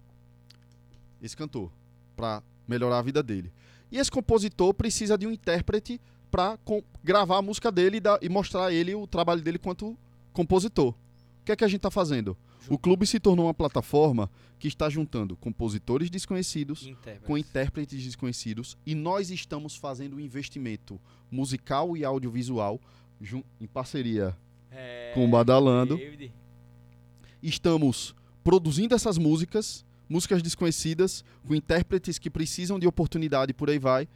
[1.22, 1.72] Esse cantor,
[2.14, 3.50] para melhorar a vida dele.
[3.90, 5.98] E esse compositor precisa de um intérprete
[6.34, 6.58] para
[7.04, 9.96] gravar a música dele e, dar- e mostrar ele o trabalho dele quanto
[10.32, 10.88] compositor.
[10.88, 12.36] O que é que a gente está fazendo?
[12.68, 14.28] O clube se tornou uma plataforma
[14.58, 17.24] que está juntando compositores desconhecidos Intérpretes.
[17.26, 20.98] com intérpretes desconhecidos e nós estamos fazendo um investimento
[21.30, 22.80] musical e audiovisual
[23.60, 24.36] em parceria
[24.72, 25.96] É, com o Badalando.
[25.96, 26.32] David.
[27.42, 28.12] Estamos
[28.42, 34.08] produzindo essas músicas, músicas desconhecidas, com intérpretes que precisam de oportunidade e por aí vai,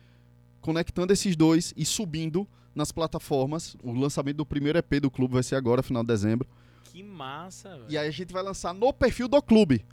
[0.61, 3.77] conectando esses dois e subindo nas plataformas.
[3.83, 6.49] O lançamento do primeiro EP do clube vai ser agora, final de dezembro.
[6.85, 7.87] Que massa, velho.
[7.89, 9.85] E aí a gente vai lançar no perfil do clube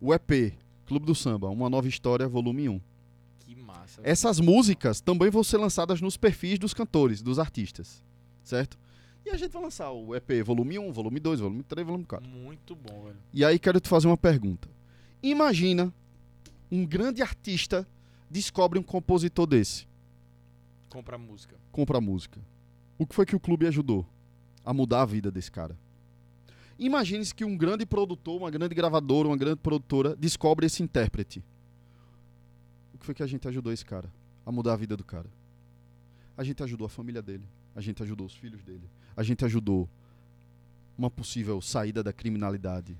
[0.00, 0.54] o EP,
[0.86, 2.80] Clube do Samba, uma nova história, volume 1.
[3.40, 4.00] Que massa.
[4.02, 8.02] Essas músicas também vão ser lançadas nos perfis dos cantores, dos artistas,
[8.42, 8.78] certo?
[9.24, 12.28] E a gente vai lançar o EP, volume 1, volume 2, volume 3, volume 4.
[12.28, 13.18] Muito bom, velho.
[13.32, 14.68] E aí quero te fazer uma pergunta.
[15.22, 15.92] Imagina
[16.72, 17.86] um grande artista
[18.30, 19.86] descobre um compositor desse,
[20.88, 21.56] Compra música.
[21.70, 22.40] compra música.
[22.98, 24.06] O que foi que o clube ajudou
[24.64, 25.76] a mudar a vida desse cara?
[26.78, 31.42] Imagine-se que um grande produtor, uma grande gravadora, uma grande produtora descobre esse intérprete.
[32.94, 34.10] O que foi que a gente ajudou esse cara
[34.44, 35.28] a mudar a vida do cara?
[36.36, 37.44] A gente ajudou a família dele,
[37.74, 39.88] a gente ajudou os filhos dele, a gente ajudou
[40.96, 42.96] uma possível saída da criminalidade,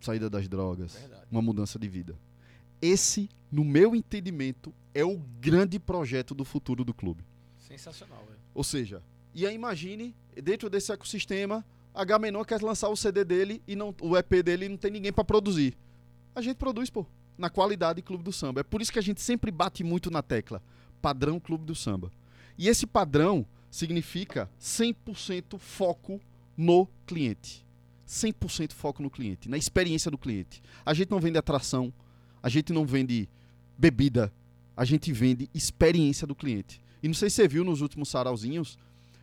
[0.00, 1.26] saída das drogas, Verdade.
[1.30, 2.16] uma mudança de vida.
[2.84, 7.24] Esse, no meu entendimento, é o grande projeto do futuro do clube.
[7.58, 8.38] Sensacional, velho.
[8.54, 9.02] Ou seja,
[9.34, 13.94] e aí imagine, dentro desse ecossistema, a Gamenon quer lançar o CD dele e não,
[14.02, 15.74] o EP dele e não tem ninguém pra produzir.
[16.34, 17.06] A gente produz, pô,
[17.38, 18.60] na qualidade Clube do Samba.
[18.60, 20.62] É por isso que a gente sempre bate muito na tecla.
[21.00, 22.12] Padrão Clube do Samba.
[22.58, 26.20] E esse padrão significa 100% foco
[26.54, 27.64] no cliente.
[28.06, 30.62] 100% foco no cliente, na experiência do cliente.
[30.84, 31.90] A gente não vende atração,
[32.44, 33.26] a gente não vende
[33.78, 34.30] bebida,
[34.76, 36.78] a gente vende experiência do cliente.
[37.02, 38.78] E não sei se você viu nos últimos sarauzinhos,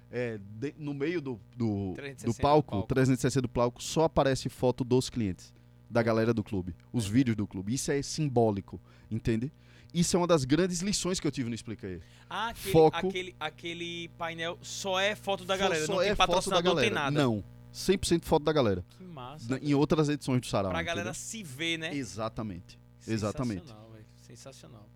[0.09, 2.87] é, de- no meio do, do, 360 do do palco, palco.
[2.87, 5.53] 360 do palco, só aparece foto dos clientes,
[5.87, 7.75] da galera do clube, os vídeos do clube.
[7.75, 8.81] Isso é simbólico,
[9.11, 9.51] entende?
[9.93, 11.99] Isso é uma das grandes lições que eu tive no Explica aí.
[12.27, 13.07] Ah, aquele, Foco.
[13.07, 16.73] aquele, aquele painel só é foto da galera, só não tem é foto da patrocinador,
[16.73, 17.11] não tem galera.
[17.11, 17.23] nada.
[17.23, 18.83] Não, 100% foto da galera.
[18.97, 19.59] Que massa.
[19.61, 20.71] Em outras edições do Sarau.
[20.71, 21.13] pra galera entendeu?
[21.13, 21.93] se ver, né?
[21.95, 22.80] Exatamente.
[23.07, 23.61] Exatamente.
[23.61, 24.05] Sensacional, velho.
[24.17, 24.89] Sensacional.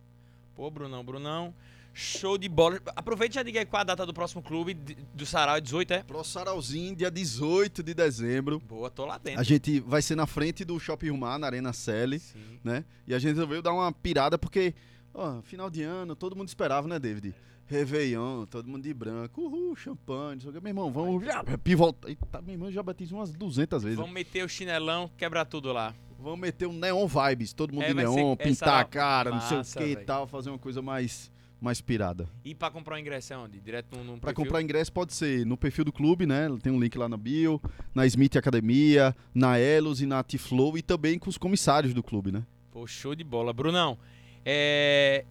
[0.55, 1.53] Pô, Brunão, Brunão.
[1.97, 2.81] Show de bola.
[2.93, 5.93] Aproveite e já diga aí qual a data do próximo clube do Sarau, é 18,
[5.93, 6.03] é?
[6.03, 8.59] Pro Sarauzinho, dia 18 de dezembro.
[8.59, 9.39] Boa, tô lá dentro.
[9.39, 12.21] A gente vai ser na frente do Shopping Rumar, na Arena Selle,
[12.61, 12.83] né?
[13.07, 14.75] E a gente resolveu dar uma pirada porque,
[15.13, 17.33] ó, final de ano, todo mundo esperava, né, David?
[17.65, 20.59] Réveillon, todo mundo de branco, uhul, champanhe, não sei o que.
[20.59, 22.09] Meu irmão, vamos já pivotar.
[22.09, 23.97] Eita, meu irmão, já bati isso umas 200 vezes.
[23.97, 25.95] Vamos meter o chinelão, quebrar tudo lá.
[26.19, 29.55] Vamos meter um neon vibes, todo mundo É, de neon, pintar a cara, não sei
[29.57, 31.31] o massa, que e tal, fazer uma coisa mais,
[31.61, 32.27] mais pirada.
[32.43, 33.59] E pra comprar o ingresso é onde?
[33.59, 34.45] Direto no, no Pra perfil?
[34.45, 36.47] comprar ingresso pode ser no perfil do clube, né?
[36.63, 37.61] Tem um link lá na bio,
[37.93, 42.31] na Smith Academia, na Elos e na Tiflow e também com os comissários do clube,
[42.31, 42.43] né?
[42.71, 43.53] Pô, show de bola.
[43.53, 43.97] Brunão,
[44.43, 45.25] é...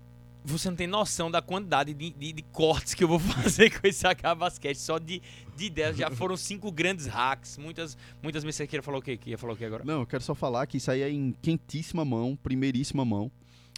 [0.46, 3.86] Você não tem noção da quantidade de, de- de cortes que eu vou fazer com
[3.86, 4.04] esse
[4.36, 4.76] Basquete.
[4.76, 5.22] Só de,
[5.56, 5.96] de ideias.
[5.96, 7.56] Já foram cinco grandes hacks.
[7.56, 9.16] Muitas, muitas mensaqueiras falou o quê?
[9.16, 9.82] Que ia falar o quê agora?
[9.84, 13.30] Não, eu quero só falar que isso aí é em quentíssima mão, primeiríssima mão.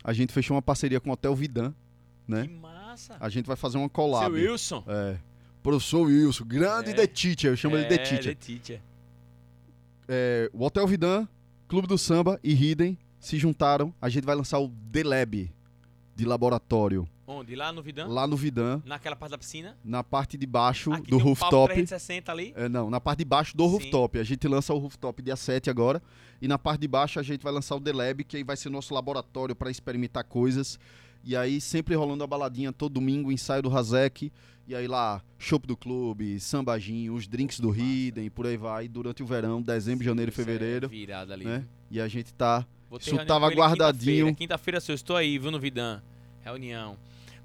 [0.02, 1.72] A gente fechou uma parceria com o Hotel Vidan,
[2.26, 2.42] né?
[2.46, 3.16] Que massa.
[3.20, 4.34] A gente vai fazer uma collab.
[4.38, 4.84] Seu Wilson.
[4.88, 5.18] É.
[5.62, 6.94] Professor Wilson, grande É.
[6.94, 8.22] The Teacher, eu chamo ele é, The Teacher.
[8.24, 8.80] The Teacher.
[10.08, 11.28] É, o Hotel Vidan,
[11.68, 13.92] Clube do Samba e Hidden se juntaram.
[14.00, 15.50] A gente vai lançar o The Lab
[16.16, 17.54] de laboratório Onde?
[17.56, 18.08] Lá no Vidão?
[18.08, 19.76] lá no Vidan, Naquela parte da piscina?
[19.84, 21.74] na parte de baixo Aqui do tem um rooftop.
[21.74, 22.52] 360 ali.
[22.56, 23.70] É, não, na parte de baixo do Sim.
[23.72, 24.18] rooftop.
[24.18, 26.00] A gente lança o rooftop dia 7 agora.
[26.40, 28.56] E na parte de baixo a gente vai lançar o The Lab, que aí vai
[28.56, 30.78] ser nosso laboratório para experimentar coisas.
[31.24, 34.32] E aí sempre rolando a baladinha todo domingo, ensaio do Razek.
[34.68, 38.86] E aí lá, chopp do clube, sambajinho, os drinks do Hidden, por aí vai.
[38.86, 40.88] Durante o verão, dezembro, janeiro e é fevereiro.
[40.88, 41.44] virado ali.
[41.44, 41.64] né?
[41.90, 44.26] E a gente tá Vou ter Isso tava guardadinho.
[44.26, 46.00] Quinta-feira, Quinta-feira, seu, estou aí, viu, no Vidan.
[46.44, 46.96] Reunião.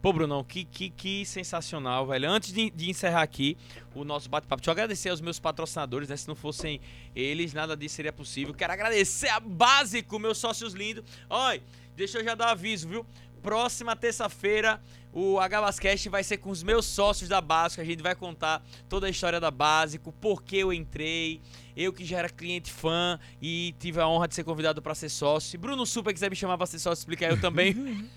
[0.01, 2.27] Pô, Brunão, que, que, que sensacional, velho.
[2.27, 3.55] Antes de, de encerrar aqui
[3.93, 6.17] o nosso bate-papo, deixa eu agradecer aos meus patrocinadores, né?
[6.17, 6.81] Se não fossem
[7.15, 8.51] eles, nada disso seria possível.
[8.51, 11.03] Quero agradecer a Básico, meus sócios lindos.
[11.29, 11.61] Olha,
[11.95, 13.05] deixa eu já dar um aviso, viu?
[13.43, 14.81] Próxima terça-feira,
[15.13, 15.71] o H
[16.09, 17.81] vai ser com os meus sócios da Básico.
[17.81, 21.39] A gente vai contar toda a história da Básico, por que eu entrei,
[21.81, 25.09] eu que já era cliente fã e tive a honra de ser convidado para ser
[25.09, 25.51] sócio.
[25.51, 27.75] Se Bruno Super quiser me chamar para ser sócio, explica eu também.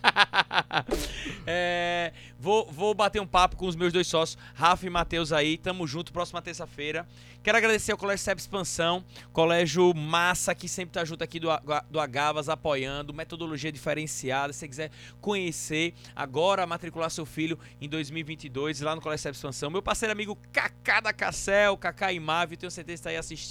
[1.46, 5.58] É, vou, vou bater um papo com os meus dois sócios, Rafa e Matheus aí.
[5.58, 7.06] Tamo junto, próxima terça-feira.
[7.42, 11.48] Quero agradecer ao Colégio CEP Expansão, colégio massa que sempre tá junto aqui do,
[11.90, 14.54] do Agavas, apoiando, metodologia diferenciada.
[14.54, 19.68] Se você quiser conhecer, agora matricular seu filho em 2022 lá no Colégio CEP Expansão.
[19.68, 23.44] Meu parceiro amigo Kaká da Cassel, Kaká Imave, tenho certeza que está aí assistindo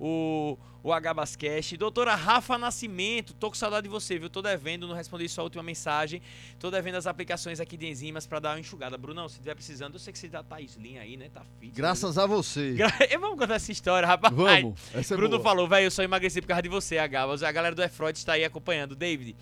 [0.00, 1.76] o, o Agabascast.
[1.76, 4.30] Doutora Rafa Nascimento, tô com saudade de você, viu?
[4.30, 6.22] Tô devendo, não respondi sua última mensagem.
[6.58, 8.96] Tô devendo as aplicações aqui de enzimas para dar uma enxugada.
[8.96, 11.28] Brunão, se tiver precisando, eu sei que você já tá slim aí, né?
[11.32, 11.74] Tá fit.
[11.74, 12.72] graças a você.
[12.74, 14.34] Gra- Vamos contar essa história, rapaz.
[14.34, 14.78] Vamos.
[14.94, 15.42] Essa é Bruno boa.
[15.42, 17.42] falou, velho, eu só emagreci por causa de você, Agavas.
[17.42, 18.94] A galera do Efroid está aí acompanhando.
[18.94, 19.36] David,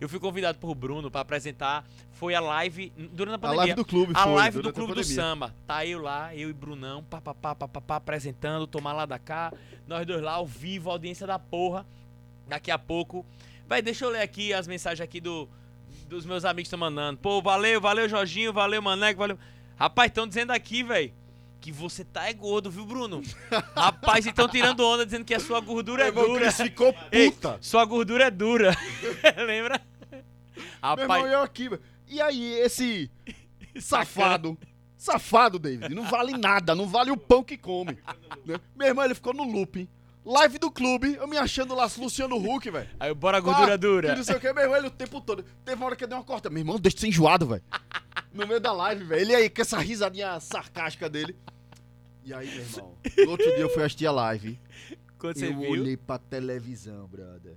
[0.00, 1.84] eu fui convidado por Bruno para apresentar.
[2.24, 3.58] Foi a live durante a A pandemia.
[3.66, 4.32] live do clube A foi.
[4.32, 5.04] live do a Clube do.
[5.04, 5.54] Samba.
[5.66, 9.52] Tá eu lá, eu e Brunão, papapá, papapá, apresentando, tomar lá da cá.
[9.86, 11.86] Nós dois lá, ao vivo, audiência da porra.
[12.48, 13.26] Daqui a pouco.
[13.68, 15.46] Vai, deixa eu ler aqui as mensagens aqui do,
[16.08, 17.18] dos meus amigos que estão mandando.
[17.18, 19.38] Pô, valeu, valeu, Jorginho, valeu, Maneco, valeu.
[19.76, 21.12] Rapaz, estão dizendo aqui, velho,
[21.60, 23.20] que você tá é gordo, viu, Bruno?
[23.76, 26.50] Rapaz, estão tirando onda dizendo que a sua gordura é Meu irmão, dura.
[26.50, 27.58] Ficou Ei, puta.
[27.60, 28.74] sua gordura é dura.
[29.46, 29.78] Lembra?
[30.10, 30.22] Meu
[30.82, 31.68] Rapaz, irmão, eu aqui.
[31.68, 31.82] velho.
[32.06, 33.10] E aí, esse
[33.80, 34.58] safado,
[34.96, 37.98] safado, David, não vale nada, não vale o pão que come.
[38.44, 38.60] né?
[38.76, 39.88] Meu irmão, ele ficou no looping.
[40.24, 42.88] Live do clube, eu me achando lá, Luciano Huck, velho.
[42.98, 44.12] aí bora gordura Ah, dura.
[44.12, 45.44] E não sei o que, meu irmão, ele o tempo todo.
[45.64, 46.48] Teve uma hora que eu dei uma corta.
[46.48, 47.62] Meu irmão, deixa de ser enjoado, velho.
[48.32, 49.20] No meio da live, velho.
[49.20, 51.36] Ele aí, com essa risadinha sarcástica dele.
[52.24, 54.58] E aí, meu irmão, no outro dia eu fui assistir a live.
[55.18, 55.70] Quando você eu viu.
[55.70, 57.56] olhei pra televisão, brother.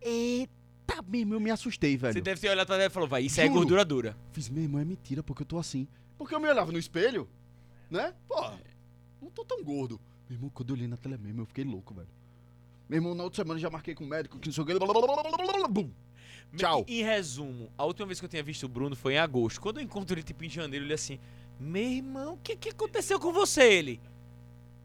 [0.00, 0.61] Eita
[0.92, 2.12] Eita, mesmo, eu me assustei, velho.
[2.12, 3.58] Você deve ter olhado pra dentro e falou, vai, isso é Juro.
[3.58, 4.16] gordura dura.
[4.32, 5.88] Fiz, meu irmão, é mentira, porque eu tô assim.
[6.18, 7.28] Porque eu me olhava no espelho,
[7.90, 8.14] né?
[8.28, 8.50] Pô,
[9.20, 10.00] não tô tão gordo.
[10.28, 12.08] Meu irmão, quando eu olhei na tela mesmo, eu fiquei louco, velho.
[12.88, 14.66] Meu irmão, na outra semana eu já marquei com o médico, que não sei o
[14.66, 15.68] que.
[15.68, 15.90] Bum.
[16.56, 16.84] Tchau.
[16.86, 19.60] Em resumo, a última vez que eu tinha visto o Bruno foi em agosto.
[19.60, 21.18] Quando eu encontro ele, tipo, em janeiro, ele assim,
[21.58, 23.62] meu irmão, o que, que aconteceu com você?
[23.72, 24.00] Ele,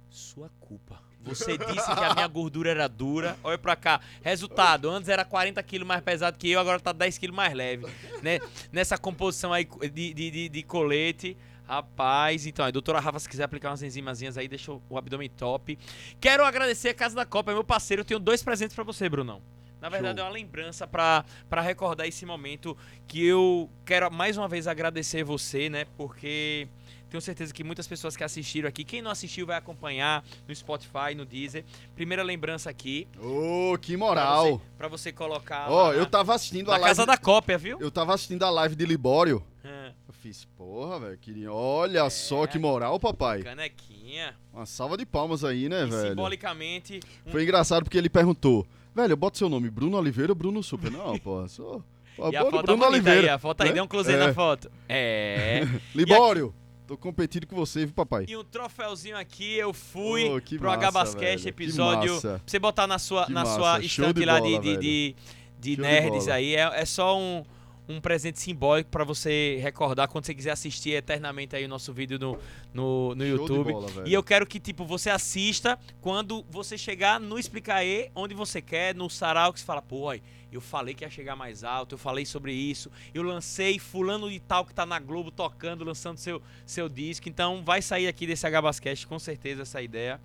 [0.10, 1.02] sua culpa.
[1.28, 3.38] Você disse que a minha gordura era dura.
[3.44, 4.00] Olha pra cá.
[4.22, 7.86] Resultado, antes era 40 quilos mais pesado que eu, agora tá 10 quilos mais leve.
[8.22, 8.40] Né?
[8.72, 11.38] Nessa composição aí de, de, de, de colete.
[11.68, 15.78] Rapaz, então, aí, doutora Rafa, se quiser aplicar umas enzimazinhas aí, deixa o, abdômen top.
[16.20, 18.02] Quero agradecer a Casa da Copa, é meu parceiro.
[18.02, 19.42] Eu tenho dois presentes pra você, Brunão.
[19.82, 20.26] Na verdade, Show.
[20.26, 21.26] é uma lembrança pra
[21.62, 22.76] recordar esse momento
[23.06, 25.86] que eu quero mais uma vez agradecer você, né?
[25.98, 26.70] Porque
[27.10, 31.16] tenho certeza que muitas pessoas que assistiram aqui, quem não assistiu vai acompanhar no Spotify,
[31.16, 31.64] no Deezer.
[31.96, 34.46] Primeira lembrança aqui, Ô, que pra moral.
[34.58, 36.86] você, pra você colocar Ó, lá eu tava assistindo a live.
[36.86, 37.78] casa da cópia, viu?
[37.80, 39.44] Eu tava assistindo a live de Libório.
[39.64, 41.52] Ah, Eu fiz, porra, velho, queria.
[41.52, 43.44] Olha só que moral, papai.
[43.44, 44.36] canequinha.
[44.54, 46.10] Uma salva de palmas aí, né, e velho?
[46.10, 48.66] simbolicamente, um Foi engraçado porque ele perguntou:
[48.96, 50.90] velho, eu boto seu nome Bruno Oliveira ou Bruno Super?
[50.92, 51.84] Não, pô, sou.
[52.16, 53.22] Pô, E a foto Bruno tá bonita Oliveira.
[53.22, 53.76] aí, a foto aí, né?
[53.76, 54.18] dê um close É.
[54.18, 54.72] na foto.
[54.90, 55.62] É.
[55.94, 56.54] Libório,
[56.88, 58.26] tô competindo com você, viu, papai?
[58.28, 62.22] E um troféuzinho aqui, eu fui que pro massa, velho, que episódio.
[62.22, 64.78] Pra você botar na sua, Que na massa, sua estante de lá bola, de, de,
[64.78, 65.16] de,
[65.60, 66.36] de de nerds bola.
[66.36, 66.56] aí.
[66.56, 67.44] É, é só um,
[67.90, 72.18] um presente simbólico pra você recordar quando você quiser assistir eternamente aí o nosso vídeo
[72.18, 72.38] no,
[72.74, 73.72] no, no de YouTube.
[73.74, 73.90] bola.
[74.06, 78.96] E eu quero que, tipo, você assista quando você chegar no Explicaê, onde você quer,
[78.96, 82.00] no sarau, que você fala, pô, ai, eu falei que ia chegar mais alto, eu
[82.00, 86.42] falei sobre isso, eu lancei fulano de tal que tá na Globo tocando, lançando seu,
[86.66, 87.28] seu disco.
[87.30, 90.20] Então vai sair aqui desse H-Bascast, com certeza, essa ideia.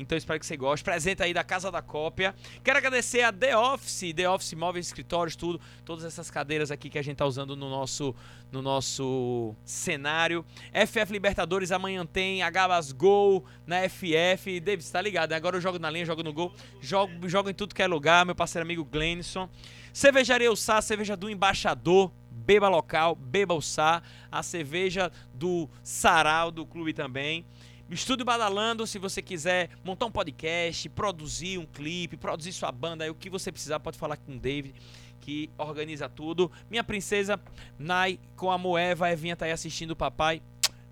[0.00, 0.82] Então espero que você goste.
[0.82, 2.34] Presente aí da Casa da Cópia.
[2.64, 5.60] Quero agradecer a The Office, The Office Móveis, Escritórios, tudo.
[5.84, 8.14] Todas essas cadeiras aqui que a gente tá usando no nosso,
[8.50, 10.44] no nosso cenário.
[10.72, 14.58] FF Libertadores, amanhã tem Agabas Gol na FF.
[14.60, 15.30] David, tá ligado?
[15.30, 15.36] né?
[15.36, 16.52] Agora eu jogo na linha, jogo no gol.
[16.80, 18.24] Jogo, jogo em tudo que é lugar.
[18.24, 19.48] Meu parceiro amigo Glenison.
[19.92, 22.10] Cervejaria Ussá, cerveja do embaixador.
[22.30, 24.02] Beba local, beba Ussá.
[24.32, 27.44] A cerveja do Sarau, do clube também.
[27.90, 33.10] Estúdio Badalando, se você quiser montar um podcast, produzir um clipe, produzir sua banda, aí
[33.10, 34.76] o que você precisar, pode falar com o David,
[35.20, 36.52] que organiza tudo.
[36.70, 37.40] Minha princesa
[37.76, 40.40] Nai com a Moeva, Evinha tá aí assistindo o papai.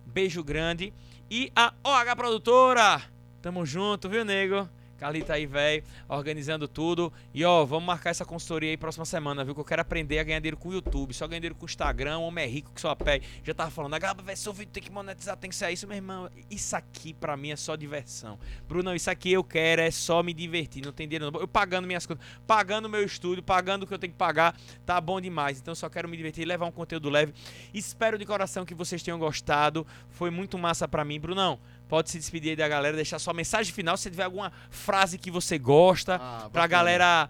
[0.04, 0.92] Beijo grande.
[1.30, 3.00] E a OH Produtora,
[3.40, 4.68] tamo junto, viu, nego?
[4.98, 7.12] Carlita aí, velho, organizando tudo.
[7.32, 9.54] E ó, vamos marcar essa consultoria aí próxima semana, viu?
[9.54, 11.14] Que eu quero aprender a ganhar dinheiro com o YouTube.
[11.14, 13.20] Só ganhar dinheiro com o Instagram, homem é rico que só pé.
[13.44, 15.96] Já tava falando, ah, velho, seu vídeo tem que monetizar, tem que ser isso, meu
[15.96, 16.28] irmão.
[16.50, 18.38] Isso aqui pra mim é só diversão.
[18.68, 21.40] Bruno, isso aqui eu quero é só me divertir, não tem dinheiro não.
[21.40, 25.00] Eu pagando minhas contas, pagando meu estúdio, pagando o que eu tenho que pagar, tá
[25.00, 25.60] bom demais.
[25.60, 27.32] Então só quero me divertir, levar um conteúdo leve.
[27.72, 29.86] Espero de coração que vocês tenham gostado.
[30.10, 31.60] Foi muito massa pra mim, Brunão.
[31.88, 35.30] Pode se despedir aí da galera, deixar sua mensagem final, se tiver alguma frase que
[35.30, 37.28] você gosta, Ah, pra galera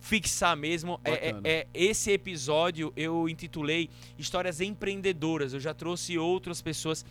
[0.00, 1.00] fixar mesmo.
[1.04, 3.88] É, é- é- esse episódio eu intitulei
[4.18, 5.52] Histórias Empreendedoras.
[5.54, 7.04] Eu já trouxe outras pessoas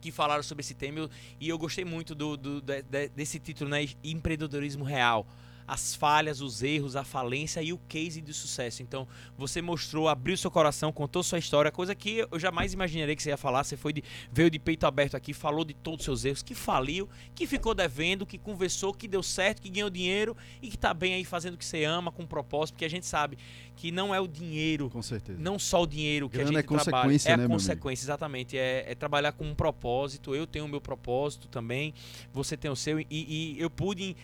[0.00, 1.10] que falaram sobre esse tema eu-
[1.40, 3.86] e eu gostei muito do, do- de- desse título, né?
[4.02, 5.26] Empreendedorismo real.
[5.66, 8.82] As falhas, os erros, a falência e o case de sucesso.
[8.82, 9.06] Então,
[9.36, 13.30] você mostrou, abriu seu coração, contou sua história, coisa que eu jamais imaginaria que você
[13.30, 13.62] ia falar.
[13.64, 14.02] Você foi de-
[14.32, 17.74] veio de peito aberto aqui, falou de todos os seus erros, que faliu, que ficou
[17.74, 21.54] devendo, que conversou, que deu certo, que ganhou dinheiro e que tá bem aí fazendo
[21.54, 23.38] o que você ama, com propósito, porque a gente sabe
[23.76, 25.38] que não é o dinheiro Com certeza.
[25.40, 26.92] não só o dinheiro que Grana a é gente trabalha.
[26.92, 28.58] consequência, É a né, consequência, exatamente.
[28.58, 30.34] É, é trabalhar com um propósito.
[30.34, 31.94] Eu tenho o meu propósito também.
[32.32, 33.00] Você tem o seu.
[33.00, 34.16] E, e eu pude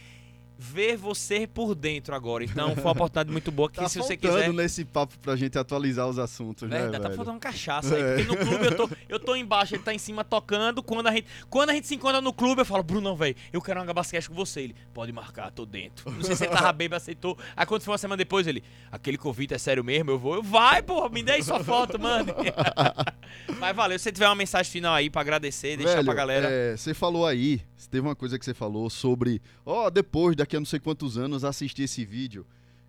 [0.60, 2.42] ver você por dentro agora.
[2.42, 4.52] Então foi uma oportunidade muito boa que Tá se você quiser.
[4.52, 8.02] nesse papo pra gente atualizar os assuntos, né, Verdade, tá faltando cachaça aí.
[8.02, 8.16] É.
[8.16, 10.82] Porque no clube eu tô, eu tô embaixo, ele tá em cima tocando.
[10.82, 13.62] Quando a gente, quando a gente se encontra no clube, eu falo, Bruno, velho, eu
[13.62, 14.62] quero uma basquete com você.
[14.62, 16.10] Ele, pode marcar, tô dentro.
[16.10, 17.38] Não sei se ele tava bêbado, aceitou.
[17.56, 20.34] Aí quando foi uma semana depois, ele, aquele convite é sério mesmo, eu vou.
[20.34, 22.34] Eu, vai, porra, me dê aí sua foto, mano.
[23.60, 26.48] Mas valeu, se você tiver uma mensagem final aí pra agradecer, deixar Velho, pra galera.
[26.50, 30.60] é, você falou aí, teve uma coisa que você falou sobre, ó, depois, daqui a
[30.60, 32.46] não sei quantos anos, assistir esse vídeo.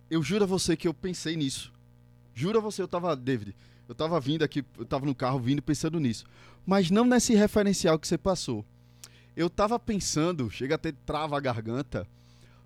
[0.10, 1.72] Eu juro a você que eu pensei nisso.
[2.34, 3.56] Juro a você, eu tava, David,
[3.88, 6.26] eu tava vindo aqui, eu tava no carro vindo pensando nisso.
[6.66, 8.66] Mas não nesse referencial que você passou.
[9.36, 12.08] Eu tava pensando, chega até trava a garganta,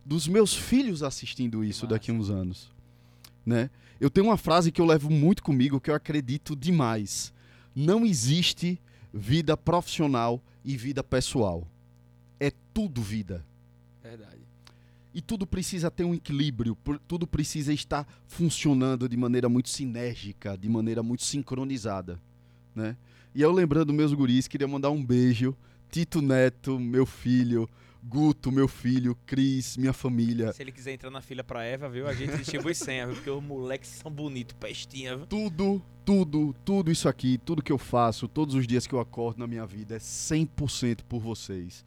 [0.05, 2.71] dos meus filhos assistindo isso daqui a uns anos.
[3.45, 3.69] Né?
[3.99, 7.33] Eu tenho uma frase que eu levo muito comigo, que eu acredito demais.
[7.75, 8.79] Não existe
[9.13, 11.67] vida profissional e vida pessoal.
[12.43, 13.45] É tudo vida.
[14.03, 14.41] Verdade.
[15.13, 20.67] E tudo precisa ter um equilíbrio, tudo precisa estar funcionando de maneira muito sinérgica, de
[20.67, 22.19] maneira muito sincronizada,
[22.75, 22.97] né?
[23.33, 25.55] E eu lembrando meus guris, queria mandar um beijo,
[25.89, 27.69] Tito Neto, meu filho,
[28.03, 32.07] Guto, meu filho, Cris, minha família, Se ele quiser entrar na fila pra Eva, viu?
[32.07, 33.15] A gente distribui senha, viu?
[33.15, 35.25] Porque os moleques são bonitos, pestinha, viu?
[35.27, 39.39] tudo, tudo, tudo isso aqui, tudo que eu faço, todos os dias que eu acordo
[39.39, 41.85] na minha vida é 100% por vocês.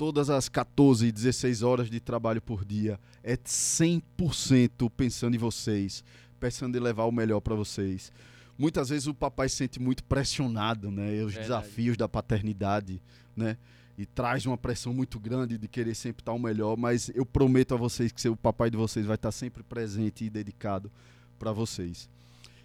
[0.00, 6.02] Todas as 14, 16 horas de trabalho por dia é 100% pensando em vocês,
[6.40, 8.10] pensando em levar o melhor para vocês.
[8.56, 11.22] Muitas vezes o papai se sente muito pressionado, né?
[11.22, 11.40] Os Verdade.
[11.40, 13.02] desafios da paternidade,
[13.36, 13.58] né?
[13.98, 17.74] E traz uma pressão muito grande de querer sempre estar o melhor, mas eu prometo
[17.74, 20.90] a vocês que o papai de vocês vai estar sempre presente e dedicado
[21.38, 22.08] para vocês.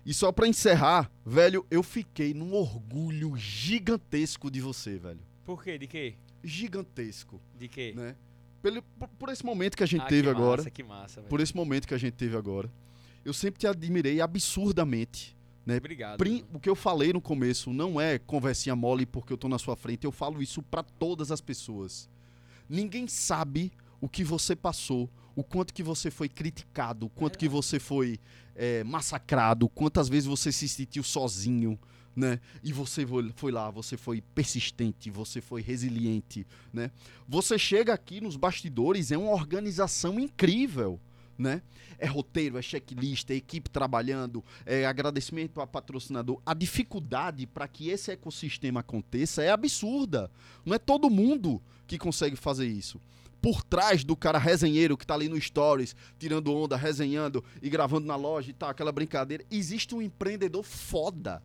[0.05, 5.19] E só pra encerrar, velho, eu fiquei num orgulho gigantesco de você, velho.
[5.43, 5.77] Por quê?
[5.77, 6.15] De quê?
[6.45, 7.93] Gigantesco, De quê?
[7.95, 8.15] né?
[8.61, 11.21] Pelo, por, por esse momento que a gente Ah, teve que agora, Massa, que massa,
[11.23, 12.71] por esse momento que a gente teve agora,
[13.23, 15.35] eu sempre te admirei absurdamente.
[15.65, 15.77] né?
[15.77, 16.17] Obrigado.
[16.17, 19.57] Prim- o que eu falei no começo não é conversinha mole porque eu tô na
[19.59, 22.09] sua frente, eu falo isso pra todas as pessoas.
[22.69, 27.47] Ninguém sabe o que você passou, o quanto que você foi criticado, o quanto que
[27.49, 28.19] você foi
[28.55, 31.77] é, massacrado, quantas vezes você se sentiu sozinho,
[32.15, 32.39] né?
[32.63, 33.05] E você
[33.35, 36.89] foi, lá, você foi persistente, você foi resiliente, né?
[37.27, 40.99] Você chega aqui nos bastidores, é uma organização incrível,
[41.37, 41.61] né?
[41.97, 46.41] É roteiro, é checklist, é equipe trabalhando, é agradecimento a patrocinador.
[46.45, 50.31] A dificuldade para que esse ecossistema aconteça é absurda.
[50.65, 52.99] Não é todo mundo que consegue fazer isso.
[53.41, 58.07] Por trás do cara resenheiro que tá ali no Stories, tirando onda, resenhando e gravando
[58.07, 61.43] na loja e tal, aquela brincadeira, existe um empreendedor foda.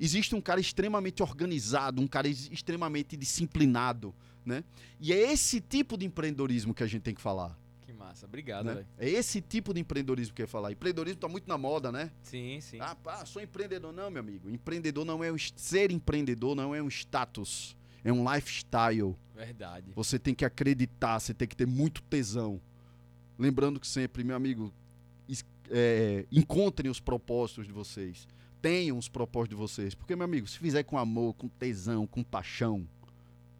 [0.00, 4.14] Existe um cara extremamente organizado, um cara ex- extremamente disciplinado,
[4.44, 4.62] né?
[5.00, 7.58] E é esse tipo de empreendedorismo que a gente tem que falar.
[7.82, 8.26] Que massa.
[8.26, 8.74] Obrigado, né?
[8.74, 8.86] velho.
[8.98, 10.70] É esse tipo de empreendedorismo que eu ia falar.
[10.72, 12.10] Empreendedorismo tá muito na moda, né?
[12.22, 12.78] Sim, sim.
[12.80, 13.92] Ah, pá, sou empreendedor.
[13.92, 14.48] Não, meu amigo.
[14.48, 17.76] Empreendedor não é um, ser empreendedor não é um status.
[18.04, 19.16] É um lifestyle.
[19.34, 19.92] Verdade.
[19.94, 22.60] Você tem que acreditar, você tem que ter muito tesão.
[23.38, 24.72] Lembrando que sempre, meu amigo,
[25.70, 28.26] é, encontrem os propósitos de vocês.
[28.60, 29.94] Tenham os propósitos de vocês.
[29.94, 32.86] Porque, meu amigo, se fizer com amor, com tesão, com paixão,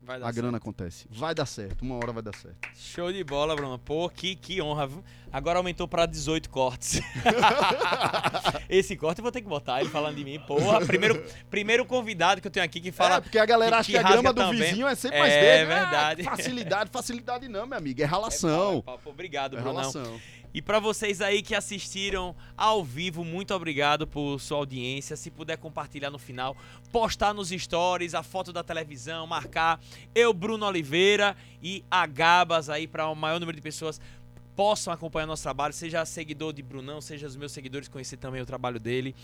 [0.09, 0.55] a grana certo.
[0.57, 1.07] acontece.
[1.11, 1.83] Vai dar certo.
[1.83, 2.57] Uma hora vai dar certo.
[2.75, 3.79] Show de bola, Bruno.
[3.79, 4.87] Pô, que, que honra.
[4.87, 5.05] viu?
[5.31, 7.01] Agora aumentou pra 18 cortes.
[8.69, 10.39] Esse corte eu vou ter que botar ele falando de mim.
[10.41, 13.17] Porra, primeiro, primeiro convidado que eu tenho aqui que fala.
[13.17, 14.63] é, porque a galera que- acha que que, a grama do também.
[14.63, 15.73] vizinho é sempre É, mais verde.
[15.73, 16.23] Ah, verdade.
[16.23, 18.01] facilidade, facilidade não, meu amigo.
[18.01, 18.81] É É ralação.
[18.83, 19.01] pau, é pau.
[19.05, 19.77] Pô, Obrigado, É Brunão.
[19.81, 20.21] ralação.
[20.53, 25.17] E pra vocês aí que assistiram ao vivo, muito obrigado por sua audiência.
[25.17, 26.57] Se puder compartilhar no final,
[26.91, 29.81] postar nos stories a foto da televisão, marcar
[30.15, 34.01] eu, Bruno Oliveira e a Gabas aí para o maior número de pessoas
[34.59, 38.45] possam acompanhar nosso trabalho, seja seguidor de Brunão, seja os meus seguidores conhecer também o
[38.45, 39.15] trabalho dele.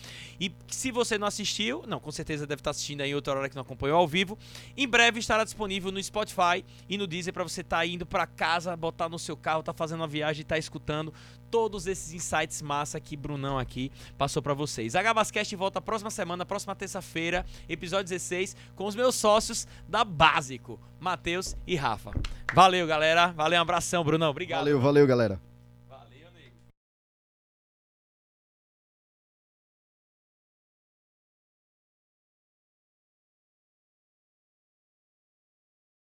[0.40, 3.56] E se você não assistiu, não, com certeza deve estar assistindo aí outra hora que
[3.56, 4.39] não acompanhou ao vivo,
[4.77, 8.77] em breve estará disponível no Spotify e no Deezer para você estar indo para casa,
[8.77, 11.12] botar no seu carro, tá fazendo uma viagem e tá escutando
[11.55, 14.97] todos esses insights massa que Brunão aqui passou para vocês.
[14.97, 20.81] A Gabascast volta próxima semana, próxima terça-feira, episódio 16, com os meus sócios da Básico,
[20.99, 22.11] Matheus e Rafa.
[22.53, 23.29] Valeu, galera.
[23.29, 24.31] Valeu, um abração, Brunão.
[24.31, 24.59] Obrigado.
[24.59, 25.54] Valeu, valeu, galera.